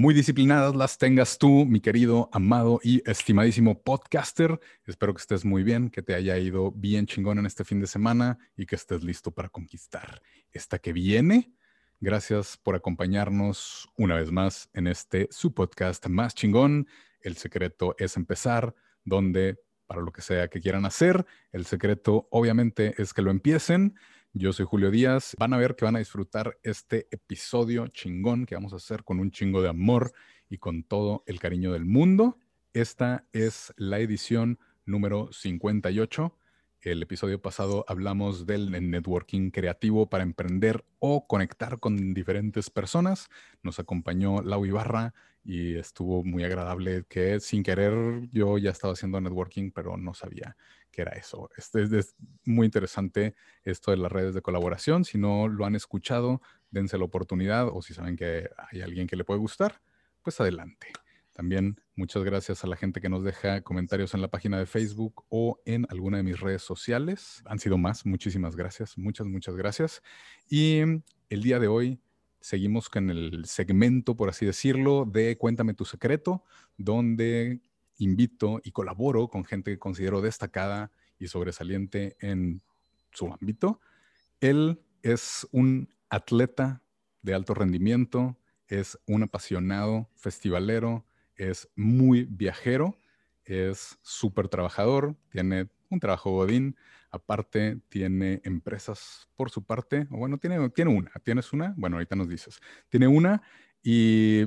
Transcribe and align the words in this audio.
Muy 0.00 0.14
disciplinadas 0.14 0.76
las 0.76 0.96
tengas 0.96 1.38
tú, 1.38 1.66
mi 1.66 1.80
querido, 1.80 2.28
amado 2.32 2.78
y 2.84 3.02
estimadísimo 3.04 3.82
podcaster. 3.82 4.60
Espero 4.86 5.12
que 5.12 5.20
estés 5.20 5.44
muy 5.44 5.64
bien, 5.64 5.90
que 5.90 6.02
te 6.02 6.14
haya 6.14 6.38
ido 6.38 6.70
bien 6.70 7.04
chingón 7.04 7.40
en 7.40 7.46
este 7.46 7.64
fin 7.64 7.80
de 7.80 7.88
semana 7.88 8.38
y 8.56 8.64
que 8.64 8.76
estés 8.76 9.02
listo 9.02 9.32
para 9.32 9.48
conquistar 9.48 10.22
esta 10.52 10.78
que 10.78 10.92
viene. 10.92 11.52
Gracias 11.98 12.56
por 12.56 12.76
acompañarnos 12.76 13.88
una 13.96 14.14
vez 14.14 14.30
más 14.30 14.70
en 14.72 14.86
este 14.86 15.26
su 15.32 15.52
podcast 15.52 16.06
más 16.06 16.32
chingón. 16.32 16.86
El 17.20 17.36
secreto 17.36 17.96
es 17.98 18.16
empezar, 18.16 18.76
donde 19.04 19.58
para 19.88 20.00
lo 20.00 20.12
que 20.12 20.22
sea 20.22 20.46
que 20.46 20.60
quieran 20.60 20.84
hacer, 20.84 21.26
el 21.50 21.66
secreto 21.66 22.28
obviamente 22.30 22.94
es 23.02 23.12
que 23.12 23.22
lo 23.22 23.32
empiecen. 23.32 23.96
Yo 24.34 24.52
soy 24.52 24.66
Julio 24.66 24.90
Díaz. 24.90 25.34
Van 25.38 25.54
a 25.54 25.56
ver 25.56 25.74
que 25.74 25.86
van 25.86 25.96
a 25.96 26.00
disfrutar 26.00 26.58
este 26.62 27.08
episodio 27.10 27.88
chingón 27.88 28.44
que 28.44 28.54
vamos 28.54 28.74
a 28.74 28.76
hacer 28.76 29.02
con 29.02 29.20
un 29.20 29.30
chingo 29.30 29.62
de 29.62 29.70
amor 29.70 30.12
y 30.50 30.58
con 30.58 30.82
todo 30.82 31.24
el 31.26 31.40
cariño 31.40 31.72
del 31.72 31.86
mundo. 31.86 32.38
Esta 32.74 33.26
es 33.32 33.72
la 33.78 33.98
edición 34.00 34.58
número 34.84 35.30
58. 35.32 36.36
El 36.82 37.02
episodio 37.02 37.40
pasado 37.40 37.86
hablamos 37.88 38.46
del 38.46 38.70
networking 38.70 39.50
creativo 39.50 40.10
para 40.10 40.24
emprender 40.24 40.84
o 40.98 41.26
conectar 41.26 41.80
con 41.80 42.12
diferentes 42.12 42.68
personas. 42.68 43.30
Nos 43.62 43.78
acompañó 43.78 44.42
Lau 44.42 44.66
Ibarra 44.66 45.14
y 45.42 45.76
estuvo 45.76 46.22
muy 46.22 46.44
agradable 46.44 47.04
que 47.08 47.40
sin 47.40 47.62
querer 47.62 48.28
yo 48.30 48.58
ya 48.58 48.70
estaba 48.70 48.92
haciendo 48.92 49.20
networking, 49.20 49.70
pero 49.70 49.96
no 49.96 50.12
sabía 50.12 50.56
era 51.02 51.12
eso. 51.12 51.50
Este 51.56 51.82
es, 51.82 52.14
muy 52.44 52.66
interesante 52.66 53.34
esto 53.64 53.90
de 53.90 53.96
las 53.96 54.10
redes 54.10 54.34
de 54.34 54.42
colaboración. 54.42 55.04
Si 55.04 55.18
no 55.18 55.48
lo 55.48 55.64
han 55.64 55.74
escuchado, 55.74 56.40
dense 56.70 56.98
la 56.98 57.04
oportunidad 57.04 57.68
o 57.68 57.82
si 57.82 57.94
saben 57.94 58.16
que 58.16 58.48
hay 58.70 58.80
alguien 58.80 59.06
que 59.06 59.16
le 59.16 59.24
puede 59.24 59.40
gustar, 59.40 59.80
pues 60.22 60.40
adelante. 60.40 60.88
También 61.32 61.80
muchas 61.94 62.24
gracias 62.24 62.64
a 62.64 62.66
la 62.66 62.76
gente 62.76 63.00
que 63.00 63.08
nos 63.08 63.22
deja 63.22 63.62
comentarios 63.62 64.12
en 64.12 64.22
la 64.22 64.28
página 64.28 64.58
de 64.58 64.66
Facebook 64.66 65.24
o 65.28 65.60
en 65.64 65.86
alguna 65.88 66.16
de 66.16 66.24
mis 66.24 66.40
redes 66.40 66.62
sociales. 66.62 67.42
Han 67.44 67.60
sido 67.60 67.78
más, 67.78 68.04
muchísimas 68.04 68.56
gracias, 68.56 68.98
muchas, 68.98 69.28
muchas 69.28 69.54
gracias. 69.54 70.02
Y 70.48 70.80
el 71.28 71.42
día 71.42 71.60
de 71.60 71.68
hoy 71.68 72.00
seguimos 72.40 72.88
con 72.88 73.10
el 73.10 73.44
segmento, 73.44 74.16
por 74.16 74.28
así 74.28 74.46
decirlo, 74.46 75.04
de 75.04 75.36
Cuéntame 75.38 75.74
tu 75.74 75.84
secreto, 75.84 76.42
donde 76.76 77.60
invito 77.98 78.60
y 78.64 78.72
colaboro 78.72 79.28
con 79.28 79.44
gente 79.44 79.70
que 79.72 79.78
considero 79.78 80.20
destacada 80.20 80.90
y 81.18 81.28
sobresaliente 81.28 82.16
en 82.20 82.62
su 83.12 83.32
ámbito. 83.32 83.80
Él 84.40 84.80
es 85.02 85.46
un 85.52 85.88
atleta 86.08 86.82
de 87.22 87.34
alto 87.34 87.54
rendimiento, 87.54 88.38
es 88.68 88.98
un 89.06 89.24
apasionado 89.24 90.08
festivalero, 90.14 91.04
es 91.36 91.68
muy 91.74 92.24
viajero, 92.24 92.96
es 93.44 93.98
súper 94.02 94.48
trabajador, 94.48 95.16
tiene 95.30 95.68
un 95.90 96.00
trabajo 96.00 96.30
godín, 96.30 96.76
aparte 97.10 97.80
tiene 97.88 98.40
empresas 98.44 99.28
por 99.34 99.50
su 99.50 99.64
parte, 99.64 100.06
o 100.10 100.18
bueno, 100.18 100.38
tiene, 100.38 100.68
tiene 100.70 100.94
una, 100.94 101.10
¿tienes 101.24 101.52
una? 101.52 101.74
Bueno, 101.76 101.96
ahorita 101.96 102.16
nos 102.16 102.28
dices. 102.28 102.60
Tiene 102.88 103.08
una 103.08 103.42
y 103.82 104.44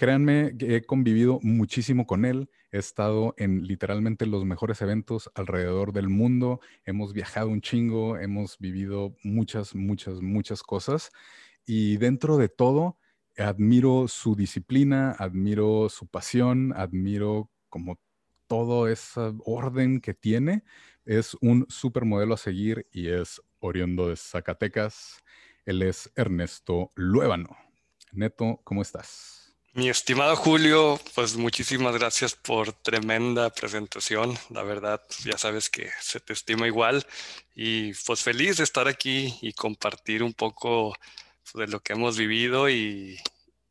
créanme 0.00 0.56
que 0.56 0.76
he 0.76 0.86
convivido 0.86 1.40
muchísimo 1.42 2.06
con 2.06 2.24
él, 2.24 2.48
he 2.72 2.78
estado 2.78 3.34
en 3.36 3.66
literalmente 3.66 4.24
los 4.24 4.46
mejores 4.46 4.80
eventos 4.80 5.30
alrededor 5.34 5.92
del 5.92 6.08
mundo, 6.08 6.60
hemos 6.86 7.12
viajado 7.12 7.48
un 7.48 7.60
chingo, 7.60 8.16
hemos 8.16 8.56
vivido 8.58 9.14
muchas, 9.22 9.74
muchas, 9.74 10.22
muchas 10.22 10.62
cosas 10.62 11.10
y 11.66 11.98
dentro 11.98 12.38
de 12.38 12.48
todo, 12.48 12.96
admiro 13.36 14.08
su 14.08 14.34
disciplina, 14.34 15.10
admiro 15.18 15.90
su 15.90 16.06
pasión, 16.06 16.72
admiro 16.74 17.50
como 17.68 18.00
todo 18.46 18.88
ese 18.88 19.20
orden 19.44 20.00
que 20.00 20.14
tiene. 20.14 20.64
Es 21.04 21.36
un 21.42 21.66
súper 21.68 22.06
modelo 22.06 22.32
a 22.32 22.38
seguir 22.38 22.86
y 22.90 23.08
es 23.08 23.42
oriundo 23.58 24.08
de 24.08 24.16
Zacatecas. 24.16 25.18
Él 25.66 25.82
es 25.82 26.10
Ernesto 26.16 26.90
Luébano. 26.94 27.54
Neto, 28.12 28.62
¿cómo 28.64 28.80
estás? 28.80 29.39
Mi 29.80 29.88
estimado 29.88 30.36
Julio, 30.36 31.00
pues 31.14 31.38
muchísimas 31.38 31.94
gracias 31.96 32.34
por 32.34 32.74
tremenda 32.74 33.48
presentación. 33.48 34.34
La 34.50 34.62
verdad, 34.62 35.00
ya 35.24 35.38
sabes 35.38 35.70
que 35.70 35.88
se 36.02 36.20
te 36.20 36.34
estima 36.34 36.66
igual. 36.66 37.06
Y 37.54 37.94
pues 38.04 38.22
feliz 38.22 38.58
de 38.58 38.64
estar 38.64 38.88
aquí 38.88 39.34
y 39.40 39.54
compartir 39.54 40.22
un 40.22 40.34
poco 40.34 40.94
de 41.54 41.66
lo 41.66 41.80
que 41.80 41.94
hemos 41.94 42.18
vivido 42.18 42.68
y, 42.68 43.16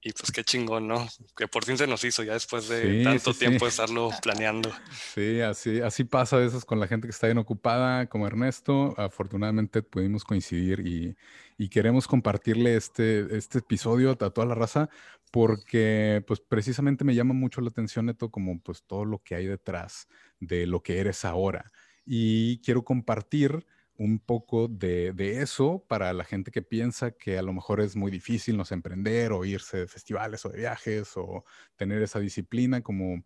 y 0.02 0.12
pues 0.14 0.32
qué 0.32 0.44
chingón, 0.44 0.88
¿no? 0.88 1.08
Que 1.38 1.48
por 1.48 1.64
fin 1.64 1.78
se 1.78 1.86
nos 1.86 2.04
hizo 2.04 2.24
ya 2.24 2.34
después 2.34 2.68
de 2.68 3.04
tanto 3.04 3.36
tiempo 3.36 3.66
de 3.66 3.70
estarlo 3.70 4.10
planeando. 4.24 4.72
Sí, 5.14 5.42
así, 5.42 5.80
así 5.80 6.06
pasa 6.06 6.38
a 6.38 6.40
veces 6.40 6.66
con 6.66 6.80
la 6.80 6.88
gente 6.88 7.08
que 7.08 7.12
está 7.12 7.28
bien 7.28 7.38
ocupada, 7.38 8.08
como 8.08 8.26
Ernesto. 8.26 8.96
Afortunadamente 8.98 9.84
pudimos 9.84 10.24
coincidir 10.24 10.80
y, 10.80 11.16
y 11.60 11.68
queremos 11.68 12.08
compartirle 12.08 12.78
este, 12.78 13.36
este 13.36 13.60
episodio 13.60 14.12
a 14.12 14.16
toda 14.16 14.48
la 14.48 14.56
raza 14.56 14.90
porque 15.30 16.24
pues 16.26 16.40
precisamente 16.40 17.04
me 17.04 17.14
llama 17.14 17.34
mucho 17.34 17.60
la 17.60 17.68
atención, 17.68 18.06
Neto, 18.06 18.32
como 18.32 18.62
pues 18.62 18.84
todo 18.84 19.04
lo 19.04 19.22
que 19.22 19.36
hay 19.36 19.46
detrás 19.46 20.08
de 20.40 20.66
lo 20.66 20.82
que 20.82 21.00
eres 21.00 21.26
ahora. 21.26 21.70
Y 22.06 22.62
quiero 22.62 22.86
compartir 22.86 23.68
un 23.98 24.20
poco 24.20 24.70
de, 24.70 25.14
eso 25.42 25.84
para 25.86 26.14
la 26.14 26.24
gente 26.24 26.50
que 26.50 26.62
piensa 26.62 27.12
que 27.12 27.38
a 27.38 27.42
lo 27.42 27.52
mejor 27.52 27.82
es 27.82 27.98
muy 27.98 28.10
difícil 28.10 28.56
no 28.56 28.64
emprender 28.72 29.34
o 29.34 29.44
irse 29.44 29.80
de 29.80 29.88
festivales 29.88 30.46
o 30.46 30.50
de 30.50 30.60
viajes 30.60 31.12
o 31.18 31.44
tener 31.76 32.02
esa 32.02 32.20
disciplina, 32.20 32.82
como 32.82 33.22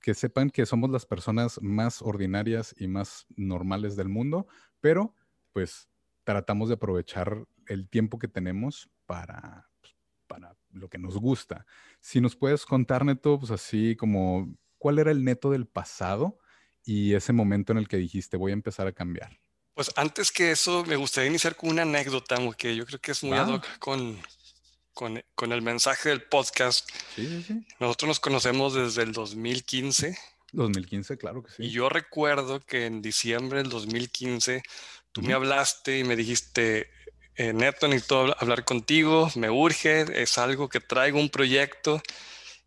que 0.00 0.14
sepan 0.14 0.50
que 0.50 0.66
somos 0.66 0.88
las 0.88 1.04
personas 1.04 1.60
más 1.60 2.00
ordinarias 2.00 2.76
y 2.78 2.86
más 2.86 3.26
normales 3.34 3.96
del 3.96 4.08
mundo, 4.08 4.46
pero 4.80 5.16
pues 5.52 5.88
tratamos 6.24 6.68
de 6.68 6.74
aprovechar 6.74 7.44
el 7.66 7.88
tiempo 7.88 8.18
que 8.18 8.28
tenemos 8.28 8.90
para, 9.06 9.68
pues, 9.80 9.94
para 10.26 10.56
lo 10.70 10.88
que 10.88 10.98
nos 10.98 11.16
gusta. 11.16 11.66
Si 12.00 12.20
nos 12.20 12.36
puedes 12.36 12.64
contar, 12.64 13.04
Neto, 13.04 13.38
pues 13.38 13.50
así 13.50 13.96
como, 13.96 14.56
¿cuál 14.78 14.98
era 14.98 15.10
el 15.10 15.24
neto 15.24 15.50
del 15.50 15.66
pasado 15.66 16.38
y 16.84 17.14
ese 17.14 17.32
momento 17.32 17.72
en 17.72 17.78
el 17.78 17.88
que 17.88 17.96
dijiste, 17.96 18.36
voy 18.36 18.52
a 18.52 18.54
empezar 18.54 18.86
a 18.86 18.92
cambiar? 18.92 19.38
Pues 19.74 19.90
antes 19.96 20.30
que 20.30 20.50
eso, 20.50 20.84
me 20.84 20.96
gustaría 20.96 21.30
iniciar 21.30 21.56
con 21.56 21.70
una 21.70 21.82
anécdota, 21.82 22.36
que 22.56 22.76
yo 22.76 22.84
creo 22.84 23.00
que 23.00 23.12
es 23.12 23.22
muy 23.22 23.38
ad 23.38 23.48
hoc 23.48 23.66
con, 23.78 24.18
con, 24.92 25.52
el 25.52 25.62
mensaje 25.62 26.10
del 26.10 26.22
podcast. 26.22 26.88
Sí, 27.14 27.26
sí, 27.26 27.42
sí. 27.42 27.66
Nosotros 27.80 28.08
nos 28.08 28.20
conocemos 28.20 28.74
desde 28.74 29.02
el 29.02 29.12
2015. 29.12 30.18
2015, 30.52 31.16
claro 31.16 31.42
que 31.42 31.52
sí. 31.52 31.64
Y 31.64 31.70
yo 31.70 31.88
recuerdo 31.88 32.60
que 32.60 32.84
en 32.84 33.00
diciembre 33.00 33.62
del 33.62 33.70
2015 33.70 34.62
tú 35.12 35.22
me 35.22 35.32
hablaste 35.32 35.98
y 35.98 36.04
me 36.04 36.16
dijiste, 36.16 36.90
eh, 37.36 37.52
Neto, 37.52 37.88
necesito 37.88 38.34
hablar 38.38 38.64
contigo, 38.64 39.30
me 39.36 39.50
urge, 39.50 40.22
es 40.22 40.38
algo 40.38 40.68
que 40.68 40.80
traigo, 40.80 41.18
un 41.18 41.30
proyecto. 41.30 42.02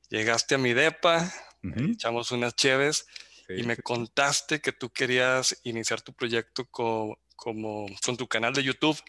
Llegaste 0.10 0.56
a 0.56 0.58
mi 0.58 0.74
depa, 0.74 1.32
echamos 1.62 2.32
unas 2.32 2.56
cheves 2.56 3.08
y 3.50 3.64
me 3.64 3.78
contaste 3.78 4.62
que 4.62 4.72
tú 4.72 4.90
querías 4.90 5.60
iniciar 5.64 6.02
tu 6.02 6.14
proyecto 6.14 6.66
como 6.66 7.18
con 7.36 8.18
tu 8.18 8.28
canal 8.28 8.54
de 8.54 8.64
YouTube. 8.64 9.00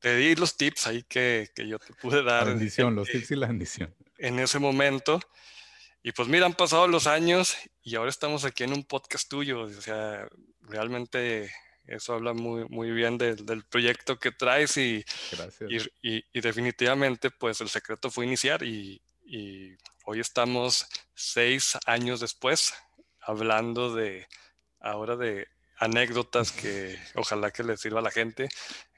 Te 0.00 0.16
di 0.16 0.36
los 0.36 0.56
tips 0.56 0.86
ahí 0.86 1.02
que, 1.02 1.50
que 1.54 1.66
yo 1.66 1.78
te 1.78 1.92
pude 1.94 2.22
dar. 2.22 2.46
La 2.46 2.54
bendición, 2.54 2.94
los 2.94 3.08
tips 3.12 3.32
y 3.32 3.36
la 3.36 3.48
bendición. 3.48 3.94
En 4.18 4.38
ese 4.38 4.58
momento. 4.58 5.20
Y 6.02 6.12
pues 6.12 6.28
mira, 6.28 6.46
han 6.46 6.54
pasado 6.54 6.86
los 6.86 7.06
años 7.06 7.56
y 7.82 7.96
ahora 7.96 8.10
estamos 8.10 8.44
aquí 8.44 8.64
en 8.64 8.72
un 8.72 8.84
podcast 8.84 9.28
tuyo. 9.28 9.62
O 9.62 9.80
sea, 9.80 10.28
realmente 10.60 11.50
eso 11.88 12.14
habla 12.14 12.34
muy, 12.34 12.66
muy 12.68 12.90
bien 12.90 13.18
del 13.18 13.64
proyecto 13.64 14.18
que 14.18 14.30
traes 14.30 14.76
y, 14.76 15.04
y, 16.02 16.24
y, 16.32 16.40
definitivamente 16.40 17.30
pues 17.30 17.60
el 17.60 17.68
secreto 17.68 18.10
fue 18.10 18.26
iniciar 18.26 18.62
y, 18.62 19.00
y 19.24 19.72
hoy 20.04 20.20
estamos 20.20 20.86
seis 21.14 21.76
años 21.86 22.20
después 22.20 22.74
hablando 23.20 23.94
de 23.94 24.26
ahora 24.80 25.16
de 25.16 25.48
anécdotas 25.78 26.52
que 26.52 26.98
ojalá 27.14 27.50
que 27.50 27.62
les 27.62 27.80
sirva 27.80 28.00
a 28.00 28.02
la 28.02 28.10
gente. 28.10 28.48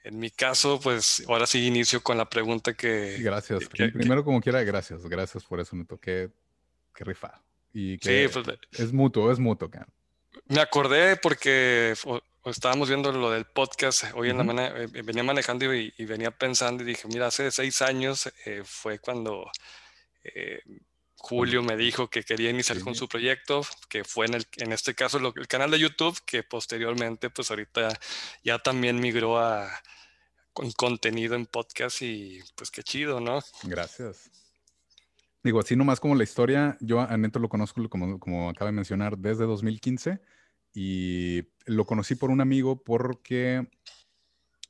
En 0.02 0.18
mi 0.18 0.30
caso, 0.30 0.80
pues 0.80 1.22
ahora 1.28 1.46
sí 1.46 1.66
inicio 1.66 2.02
con 2.02 2.16
la 2.16 2.28
pregunta 2.28 2.72
que... 2.72 3.18
Gracias. 3.20 3.68
Primero, 3.68 4.24
como 4.24 4.40
quiera, 4.40 4.62
gracias. 4.62 5.06
Gracias 5.06 5.44
por 5.44 5.60
eso, 5.60 5.76
me 5.76 5.84
toqué 5.84 6.30
que 6.94 7.04
rifado. 7.04 7.42
Y 7.72 7.98
que 7.98 8.28
sí, 8.28 8.32
pues, 8.32 8.58
es 8.72 8.92
mutuo, 8.92 9.30
es 9.30 9.38
mutuo, 9.38 9.70
Me 10.46 10.60
acordé 10.60 11.16
porque 11.16 11.94
estábamos 12.44 12.88
viendo 12.88 13.12
lo 13.12 13.30
del 13.30 13.44
podcast 13.44 14.04
hoy 14.14 14.30
en 14.30 14.38
la 14.38 14.44
mañana, 14.44 14.68
eh, 14.76 15.02
venía 15.02 15.22
manejando 15.22 15.74
y, 15.74 15.92
venía 15.98 16.30
pensando 16.30 16.82
y 16.82 16.86
dije, 16.86 17.06
mira, 17.08 17.26
hace 17.26 17.50
seis 17.50 17.82
años 17.82 18.32
eh, 18.46 18.62
fue 18.64 18.98
cuando 18.98 19.50
eh, 20.24 20.60
Julio 21.16 21.62
me 21.62 21.76
dijo 21.76 22.08
que 22.08 22.22
quería 22.22 22.48
iniciar 22.48 22.80
con 22.80 22.94
su 22.94 23.06
proyecto, 23.06 23.60
que 23.90 24.04
fue 24.04 24.26
en, 24.26 24.34
el, 24.34 24.46
en 24.56 24.72
este 24.72 24.94
caso 24.94 25.18
el 25.18 25.48
canal 25.48 25.70
de 25.70 25.78
YouTube, 25.78 26.18
que 26.24 26.42
posteriormente, 26.42 27.28
pues 27.28 27.50
ahorita 27.50 27.90
ya 28.42 28.58
también 28.58 28.98
migró 28.98 29.38
a 29.38 29.70
con 30.52 30.72
contenido 30.72 31.36
en 31.36 31.46
podcast 31.46 32.02
y 32.02 32.40
pues 32.56 32.70
qué 32.70 32.82
chido, 32.82 33.20
¿no? 33.20 33.40
Gracias. 33.64 34.30
Digo, 35.42 35.60
así 35.60 35.76
nomás 35.76 36.00
como 36.00 36.14
la 36.14 36.24
historia, 36.24 36.76
yo 36.80 37.00
a 37.00 37.16
Neto 37.16 37.38
lo 37.38 37.48
conozco, 37.48 37.86
como, 37.88 38.18
como 38.18 38.50
acaba 38.50 38.70
de 38.70 38.76
mencionar, 38.76 39.16
desde 39.16 39.44
2015 39.44 40.20
y 40.74 41.44
lo 41.66 41.84
conocí 41.84 42.14
por 42.14 42.30
un 42.30 42.40
amigo 42.40 42.82
porque 42.82 43.68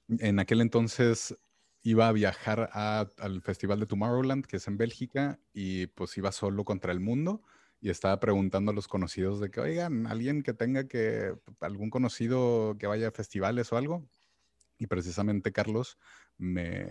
en 0.08 0.38
aquel 0.38 0.60
entonces 0.60 1.36
iba 1.82 2.08
a 2.08 2.12
viajar 2.12 2.70
al 2.72 3.42
festival 3.42 3.80
de 3.80 3.86
Tomorrowland, 3.86 4.44
que 4.44 4.56
es 4.56 4.68
en 4.68 4.76
Bélgica, 4.76 5.40
y 5.52 5.86
pues 5.88 6.16
iba 6.18 6.32
solo 6.32 6.64
contra 6.64 6.92
el 6.92 7.00
mundo 7.00 7.42
y 7.80 7.88
estaba 7.88 8.20
preguntando 8.20 8.72
a 8.72 8.74
los 8.74 8.88
conocidos 8.88 9.40
de 9.40 9.50
que, 9.50 9.60
oigan, 9.60 10.06
alguien 10.06 10.42
que 10.42 10.52
tenga 10.52 10.86
que, 10.86 11.34
algún 11.60 11.88
conocido 11.88 12.76
que 12.78 12.86
vaya 12.86 13.08
a 13.08 13.12
festivales 13.12 13.72
o 13.72 13.76
algo. 13.78 14.06
Y 14.78 14.86
precisamente 14.86 15.52
Carlos 15.52 15.98
me, 16.36 16.86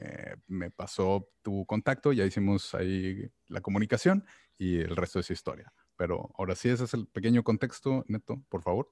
me 0.47 0.71
pasó 0.71 1.29
tu 1.41 1.65
contacto, 1.65 2.11
ya 2.11 2.25
hicimos 2.25 2.73
ahí 2.75 3.31
la 3.47 3.61
comunicación 3.61 4.25
y 4.57 4.79
el 4.79 4.95
resto 4.95 5.19
es 5.19 5.29
historia. 5.29 5.71
Pero 5.95 6.31
ahora 6.37 6.55
sí, 6.55 6.69
ese 6.69 6.85
es 6.85 6.93
el 6.93 7.07
pequeño 7.07 7.43
contexto, 7.43 8.03
Neto, 8.07 8.43
por 8.49 8.63
favor. 8.63 8.91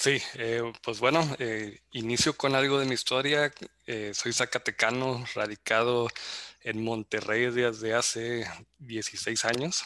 Sí, 0.00 0.22
eh, 0.34 0.62
pues 0.80 1.00
bueno, 1.00 1.28
eh, 1.40 1.80
inicio 1.90 2.36
con 2.36 2.54
algo 2.54 2.78
de 2.78 2.86
mi 2.86 2.94
historia. 2.94 3.52
Eh, 3.84 4.12
soy 4.14 4.32
zacatecano, 4.32 5.24
radicado 5.34 6.06
en 6.60 6.84
Monterrey 6.84 7.50
desde 7.50 7.94
hace 7.94 8.48
16 8.78 9.44
años. 9.44 9.84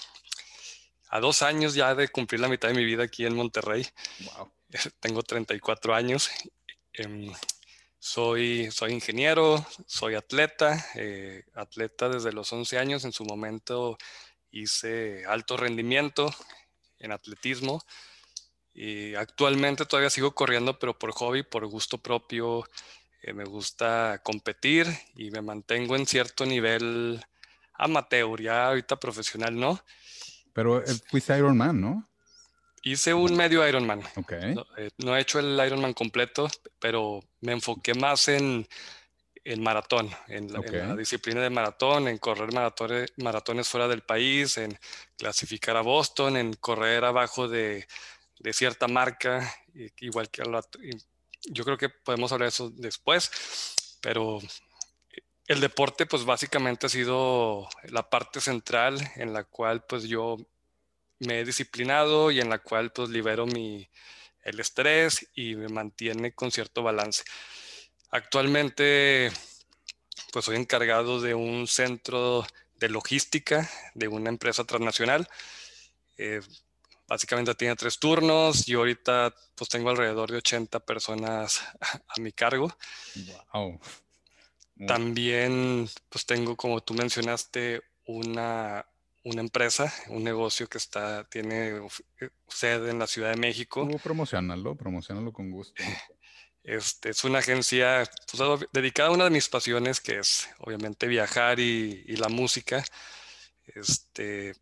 A 1.09 1.19
dos 1.19 1.41
años 1.41 1.73
ya 1.73 1.95
de 1.95 2.09
cumplir 2.09 2.43
la 2.43 2.49
mitad 2.49 2.69
de 2.69 2.75
mi 2.75 2.85
vida 2.85 3.05
aquí 3.05 3.25
en 3.25 3.35
Monterrey. 3.35 3.87
Wow. 4.37 4.53
Tengo 5.01 5.23
34 5.23 5.95
años. 5.95 6.31
Em, 6.93 7.33
soy, 7.99 8.71
soy 8.71 8.93
ingeniero, 8.93 9.67
soy 9.87 10.15
atleta, 10.15 10.91
atleta 11.55 12.11
desde 12.11 12.33
los 12.33 12.53
11 12.53 12.77
años. 12.77 13.05
En 13.07 13.13
su 13.13 13.25
momento 13.25 13.97
hice 14.51 15.25
alto 15.27 15.57
rendimiento 15.57 16.31
en 16.99 17.13
atletismo 17.13 17.83
y 18.75 19.15
actualmente 19.15 19.87
todavía 19.87 20.11
sigo 20.11 20.35
corriendo, 20.35 20.79
pero 20.79 20.99
por 20.99 21.13
hobby, 21.13 21.43
por 21.43 21.67
gusto 21.67 21.99
propio. 21.99 22.65
Eh, 23.23 23.33
me 23.33 23.45
gusta 23.45 24.21
competir 24.25 24.87
y 25.15 25.31
me 25.31 25.43
mantengo 25.43 25.95
en 25.95 26.07
cierto 26.07 26.45
nivel 26.45 27.25
amateur, 27.75 28.41
ya 28.41 28.69
ahorita 28.69 28.99
profesional, 28.99 29.59
¿no? 29.59 29.81
Pero 30.53 30.83
eh, 30.83 30.95
fuiste 31.09 31.37
Ironman, 31.37 31.81
¿no? 31.81 32.09
Hice 32.83 33.15
un 33.15 33.37
medio 33.37 33.67
Ironman. 33.67 34.03
Ok. 34.17 34.33
Eh, 34.33 34.91
no, 34.99 35.17
he 35.17 35.21
hecho 35.21 35.39
el 35.39 35.61
Ironman 35.65 35.95
completo, 35.95 36.49
pero 36.81 37.21
me 37.41 37.53
enfoqué 37.53 37.95
más 37.95 38.27
en, 38.27 38.67
en 39.45 39.63
maratón, 39.63 40.11
en 40.27 40.53
la, 40.53 40.97
disciplina 40.97 41.41
de 41.41 41.51
maratón, 41.51 42.09
en 42.09 42.19
correr 42.19 42.53
maratones, 42.53 43.13
maratones 43.19 43.69
fuera 43.69 43.87
del 43.87 44.03
país, 44.03 44.59
en 44.59 44.77
clasificar 45.17 45.77
a 45.77 45.83
Boston, 45.83 46.37
en 46.37 46.55
correr 46.55 47.05
abajo 47.05 47.47
de 47.47 47.87
de 48.43 48.53
cierta 48.53 48.89
marca, 48.89 49.55
igual 50.01 50.29
que 50.31 50.43
yo 51.45 51.65
creo 51.65 51.79
que 51.79 51.89
podemos 51.89 52.33
hablar 52.33 52.47
de 52.47 52.55
eso 52.55 52.71
después, 52.71 53.31
pero 54.01 54.41
el 55.47 55.61
deporte 55.61 56.07
pues 56.07 56.25
básicamente 56.25 56.87
ha 56.87 56.89
sido 56.89 57.69
la 57.85 58.09
parte 58.09 58.41
central 58.41 58.99
en 59.17 59.33
la 59.33 59.45
cual 59.45 59.85
pues 59.85 60.05
yo 60.05 60.37
me 61.21 61.41
he 61.41 61.45
disciplinado 61.45 62.31
y 62.31 62.41
en 62.41 62.49
la 62.49 62.59
cual 62.59 62.93
pues 62.93 63.11
libero 63.11 63.47
mi, 63.47 63.89
el 64.43 64.61
estrés 64.61 65.29
y 65.35 65.55
me 65.55 65.69
mantiene 65.69 66.33
con 66.33 66.51
cierto 66.51 66.83
balance. 66.83 67.25
Actualmente 68.11 69.31
pues 70.33 70.45
soy 70.45 70.57
encargado 70.57 71.21
de 71.21 71.35
un 71.35 71.67
centro 71.67 72.47
de 72.77 72.89
logística 72.89 73.69
de 73.95 74.09
una 74.09 74.31
empresa 74.31 74.65
transnacional. 74.65 75.29
Eh, 76.19 76.41
Básicamente 77.07 77.55
tiene 77.55 77.77
tres 77.77 77.99
turnos 77.99 78.69
y 78.69 78.75
ahorita 78.75 79.35
pues 79.55 79.69
tengo 79.69 79.91
alrededor 79.91 80.31
de 80.31 80.39
80 80.39 80.81
personas 80.81 81.61
a 81.81 82.21
mi 82.21 82.33
cargo. 82.33 82.75
Wow. 83.53 83.81
También 84.87 85.89
pues 86.09 86.27
tengo, 86.27 86.57
como 86.57 86.81
tú 86.81 86.95
mencionaste, 86.95 87.83
una, 88.07 88.85
una 89.25 89.41
empresa, 89.41 89.93
un 90.09 90.25
negocio 90.25 90.69
que 90.69 90.79
está, 90.79 91.25
tiene 91.29 91.77
eh, 92.21 92.31
sede 92.49 92.91
en 92.91 92.99
la 92.99 93.07
Ciudad 93.07 93.31
de 93.31 93.37
México. 93.37 93.85
Uh, 93.85 93.99
promocionalo, 93.99 94.77
promocionalo 94.77 95.33
con 95.33 95.51
gusto. 95.51 95.75
Este, 96.65 97.11
es 97.11 97.25
una 97.25 97.41
agencia 97.41 98.09
pues, 98.31 98.69
dedicada 98.73 99.09
a 99.09 99.13
una 99.13 99.25
de 99.25 99.31
mis 99.31 99.49
pasiones, 99.49 100.01
que 100.01 100.21
es 100.21 100.49
obviamente 100.59 101.09
viajar 101.09 101.59
y, 101.59 102.05
y 102.07 102.15
la 102.15 102.29
música. 102.29 102.85
Este, 103.67 104.55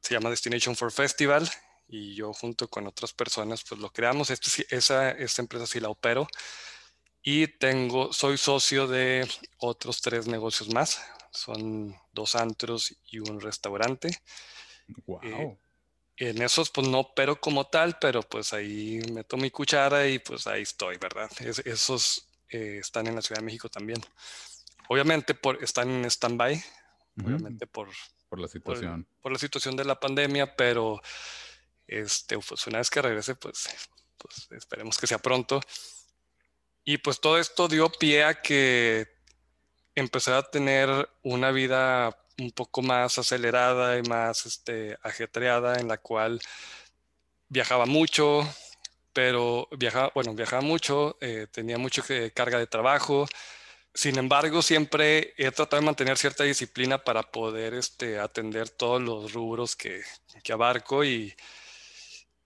se 0.00 0.14
llama 0.14 0.30
Destination 0.30 0.76
for 0.76 0.92
Festival 0.92 1.48
y 1.88 2.14
yo 2.14 2.32
junto 2.32 2.68
con 2.68 2.86
otras 2.86 3.12
personas 3.12 3.64
pues 3.68 3.80
lo 3.80 3.90
creamos. 3.90 4.30
Este, 4.30 4.66
esa, 4.74 5.10
esta 5.10 5.42
empresa 5.42 5.66
sí 5.66 5.80
la 5.80 5.90
opero 5.90 6.26
y 7.22 7.46
tengo, 7.46 8.12
soy 8.12 8.36
socio 8.38 8.86
de 8.86 9.28
otros 9.58 10.00
tres 10.00 10.26
negocios 10.26 10.72
más. 10.72 11.02
Son 11.30 11.94
dos 12.12 12.34
antros 12.34 12.96
y 13.10 13.18
un 13.18 13.40
restaurante. 13.40 14.18
Wow. 15.06 15.20
Eh, 15.22 15.58
en 16.16 16.42
esos 16.42 16.70
pues 16.70 16.88
no 16.88 17.00
opero 17.00 17.40
como 17.40 17.66
tal, 17.66 17.98
pero 18.00 18.22
pues 18.22 18.52
ahí 18.52 19.00
meto 19.12 19.36
mi 19.36 19.50
cuchara 19.50 20.06
y 20.06 20.18
pues 20.18 20.46
ahí 20.46 20.62
estoy, 20.62 20.98
¿verdad? 20.98 21.30
esos 21.40 22.28
eh, 22.48 22.78
están 22.78 23.06
en 23.06 23.16
la 23.16 23.22
Ciudad 23.22 23.40
de 23.40 23.46
México 23.46 23.68
también. 23.68 24.00
Obviamente 24.88 25.34
por, 25.34 25.62
están 25.62 25.90
en 25.90 26.04
stand-by, 26.04 26.62
obviamente 27.24 27.66
por, 27.66 27.88
por 28.32 28.40
la 28.40 28.48
situación. 28.48 29.06
por, 29.20 29.30
la 29.30 29.38
situación 29.38 29.76
de 29.76 29.84
la 29.84 30.00
pandemia, 30.00 30.56
pero 30.56 31.02
este, 31.86 32.38
pues 32.38 32.66
una 32.66 32.78
vez 32.78 32.88
que 32.88 33.02
regrese, 33.02 33.34
pues, 33.34 33.68
pues 34.16 34.48
esperemos 34.52 34.96
que 34.96 35.06
sea 35.06 35.18
pronto. 35.18 35.60
Y 36.82 36.96
pues 36.96 37.20
todo 37.20 37.36
esto 37.38 37.68
dio 37.68 37.90
pie 37.90 38.24
a 38.24 38.40
que 38.40 39.06
empecé 39.94 40.32
a 40.32 40.44
tener 40.44 41.10
una 41.22 41.50
vida 41.50 42.16
un 42.38 42.52
poco 42.52 42.80
más 42.80 43.18
acelerada 43.18 43.98
y 43.98 44.02
más 44.04 44.46
este, 44.46 44.96
ajetreada, 45.02 45.78
en 45.78 45.88
la 45.88 45.98
cual 45.98 46.40
viajaba 47.50 47.84
mucho, 47.84 48.48
pero 49.12 49.68
viajaba, 49.72 50.10
bueno, 50.14 50.32
viajaba 50.32 50.62
mucho, 50.62 51.18
eh, 51.20 51.48
tenía 51.50 51.76
mucha 51.76 52.02
carga 52.32 52.58
de 52.58 52.66
trabajo. 52.66 53.26
Sin 53.94 54.18
embargo, 54.18 54.62
siempre 54.62 55.34
he 55.36 55.50
tratado 55.50 55.80
de 55.80 55.86
mantener 55.86 56.16
cierta 56.16 56.44
disciplina 56.44 56.98
para 57.04 57.22
poder 57.22 57.74
este, 57.74 58.18
atender 58.18 58.70
todos 58.70 59.02
los 59.02 59.32
rubros 59.32 59.76
que, 59.76 60.00
que 60.42 60.52
abarco 60.52 61.04
y, 61.04 61.34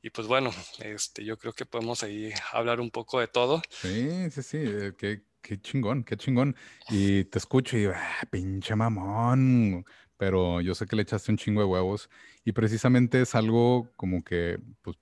y 0.02 0.10
pues 0.10 0.26
bueno, 0.26 0.50
este, 0.80 1.24
yo 1.24 1.38
creo 1.38 1.52
que 1.52 1.64
podemos 1.64 2.02
ahí 2.02 2.32
hablar 2.52 2.80
un 2.80 2.90
poco 2.90 3.20
de 3.20 3.28
todo. 3.28 3.62
Sí, 3.70 4.30
sí, 4.30 4.42
sí, 4.42 4.58
eh, 4.60 4.92
qué, 4.98 5.22
qué 5.40 5.60
chingón, 5.60 6.02
qué 6.02 6.16
chingón. 6.16 6.56
Y 6.90 7.24
te 7.24 7.38
escucho 7.38 7.78
y 7.78 7.86
ah, 7.86 8.28
pinche 8.30 8.74
mamón. 8.74 9.84
Pero 10.16 10.60
yo 10.60 10.74
sé 10.74 10.86
que 10.86 10.96
le 10.96 11.02
echaste 11.02 11.30
un 11.30 11.38
chingo 11.38 11.60
de 11.60 11.66
huevos. 11.66 12.08
Y 12.44 12.52
precisamente 12.52 13.20
es 13.20 13.34
algo 13.34 13.92
como 13.96 14.24
que, 14.24 14.58
pues, 14.82 14.96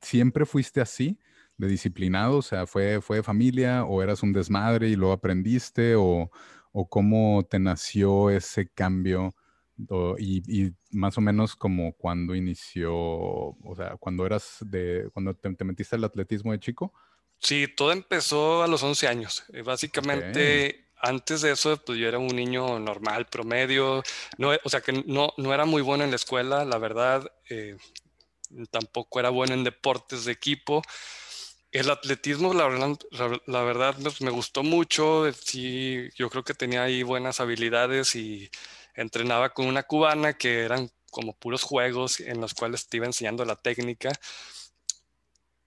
siempre 0.00 0.44
fuiste 0.44 0.80
así, 0.80 1.18
de 1.56 1.68
disciplinado. 1.68 2.38
O 2.38 2.42
sea, 2.42 2.66
fue, 2.66 3.00
fue 3.00 3.18
de 3.18 3.22
familia, 3.22 3.84
o 3.84 4.02
eras 4.02 4.22
un 4.22 4.32
desmadre 4.32 4.88
y 4.88 4.96
lo 4.96 5.12
aprendiste, 5.12 5.94
o, 5.96 6.30
o 6.72 6.88
cómo 6.88 7.46
te 7.48 7.58
nació 7.58 8.30
ese 8.30 8.68
cambio 8.68 9.34
y, 10.18 10.72
más 10.90 11.16
o 11.16 11.20
menos 11.20 11.56
como 11.56 11.94
cuando 11.94 12.34
inició, 12.34 12.94
o 12.94 13.74
sea, 13.76 13.96
cuando 13.96 14.26
eras 14.26 14.58
de, 14.60 15.08
cuando 15.12 15.34
te, 15.34 15.64
metiste 15.64 15.96
al 15.96 16.04
atletismo 16.04 16.52
de 16.52 16.60
chico. 16.60 16.92
Sí, 17.38 17.66
todo 17.74 17.92
empezó 17.92 18.62
a 18.62 18.68
los 18.68 18.82
11 18.82 19.08
años. 19.08 19.44
Eh, 19.52 19.62
básicamente, 19.62 20.90
antes 20.96 21.40
de 21.40 21.52
eso, 21.52 21.76
pues 21.84 21.98
yo 21.98 22.06
era 22.06 22.18
un 22.18 22.28
niño 22.28 22.78
normal, 22.78 23.26
promedio, 23.26 24.02
no, 24.38 24.50
o 24.62 24.68
sea 24.68 24.80
que 24.80 24.92
no, 25.06 25.32
no 25.36 25.52
era 25.52 25.64
muy 25.64 25.82
bueno 25.82 26.04
en 26.04 26.10
la 26.10 26.16
escuela, 26.16 26.64
la 26.64 26.78
verdad, 26.78 27.26
eh, 27.48 27.76
tampoco 28.70 29.18
era 29.18 29.30
bueno 29.30 29.54
en 29.54 29.64
deportes 29.64 30.24
de 30.24 30.32
equipo. 30.32 30.82
El 31.72 31.90
atletismo, 31.90 32.52
la 32.52 32.68
verdad, 33.62 33.96
pues, 34.02 34.20
me 34.20 34.30
gustó 34.30 34.62
mucho, 34.62 35.32
sí, 35.32 36.10
yo 36.16 36.28
creo 36.28 36.44
que 36.44 36.52
tenía 36.52 36.82
ahí 36.82 37.02
buenas 37.02 37.40
habilidades 37.40 38.14
y 38.14 38.50
entrenaba 38.94 39.54
con 39.54 39.66
una 39.66 39.82
cubana 39.82 40.34
que 40.34 40.60
eran 40.60 40.90
como 41.10 41.34
puros 41.34 41.62
juegos 41.62 42.20
en 42.20 42.42
los 42.42 42.52
cuales 42.52 42.88
te 42.88 42.98
enseñando 42.98 43.44
la 43.46 43.56
técnica. 43.56 44.10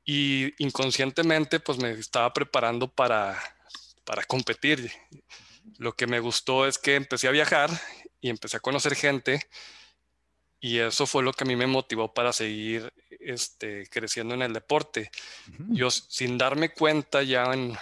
y 0.05 0.53
inconscientemente 0.63 1.59
pues 1.59 1.79
me 1.79 1.91
estaba 1.91 2.31
preparando 2.33 2.87
para, 2.87 3.41
para 4.03 4.23
competir. 4.23 4.91
Lo 5.79 5.95
que 5.95 6.07
me 6.07 6.19
gustó 6.19 6.67
es 6.67 6.77
que 6.77 6.95
empecé 6.95 7.27
a 7.27 7.31
viajar 7.31 7.69
y 8.21 8.29
empecé 8.29 8.57
a 8.57 8.59
conocer 8.59 8.95
gente 8.95 9.41
y 10.65 10.79
eso 10.79 11.05
fue 11.05 11.21
lo 11.21 11.31
que 11.31 11.43
a 11.43 11.47
mí 11.47 11.55
me 11.55 11.67
motivó 11.67 12.11
para 12.11 12.33
seguir 12.33 12.91
este, 13.19 13.85
creciendo 13.87 14.33
en 14.33 14.41
el 14.41 14.51
deporte. 14.51 15.11
Yo 15.69 15.91
sin 15.91 16.39
darme 16.39 16.69
cuenta 16.69 17.21
ya 17.21 17.51
un, 17.51 17.77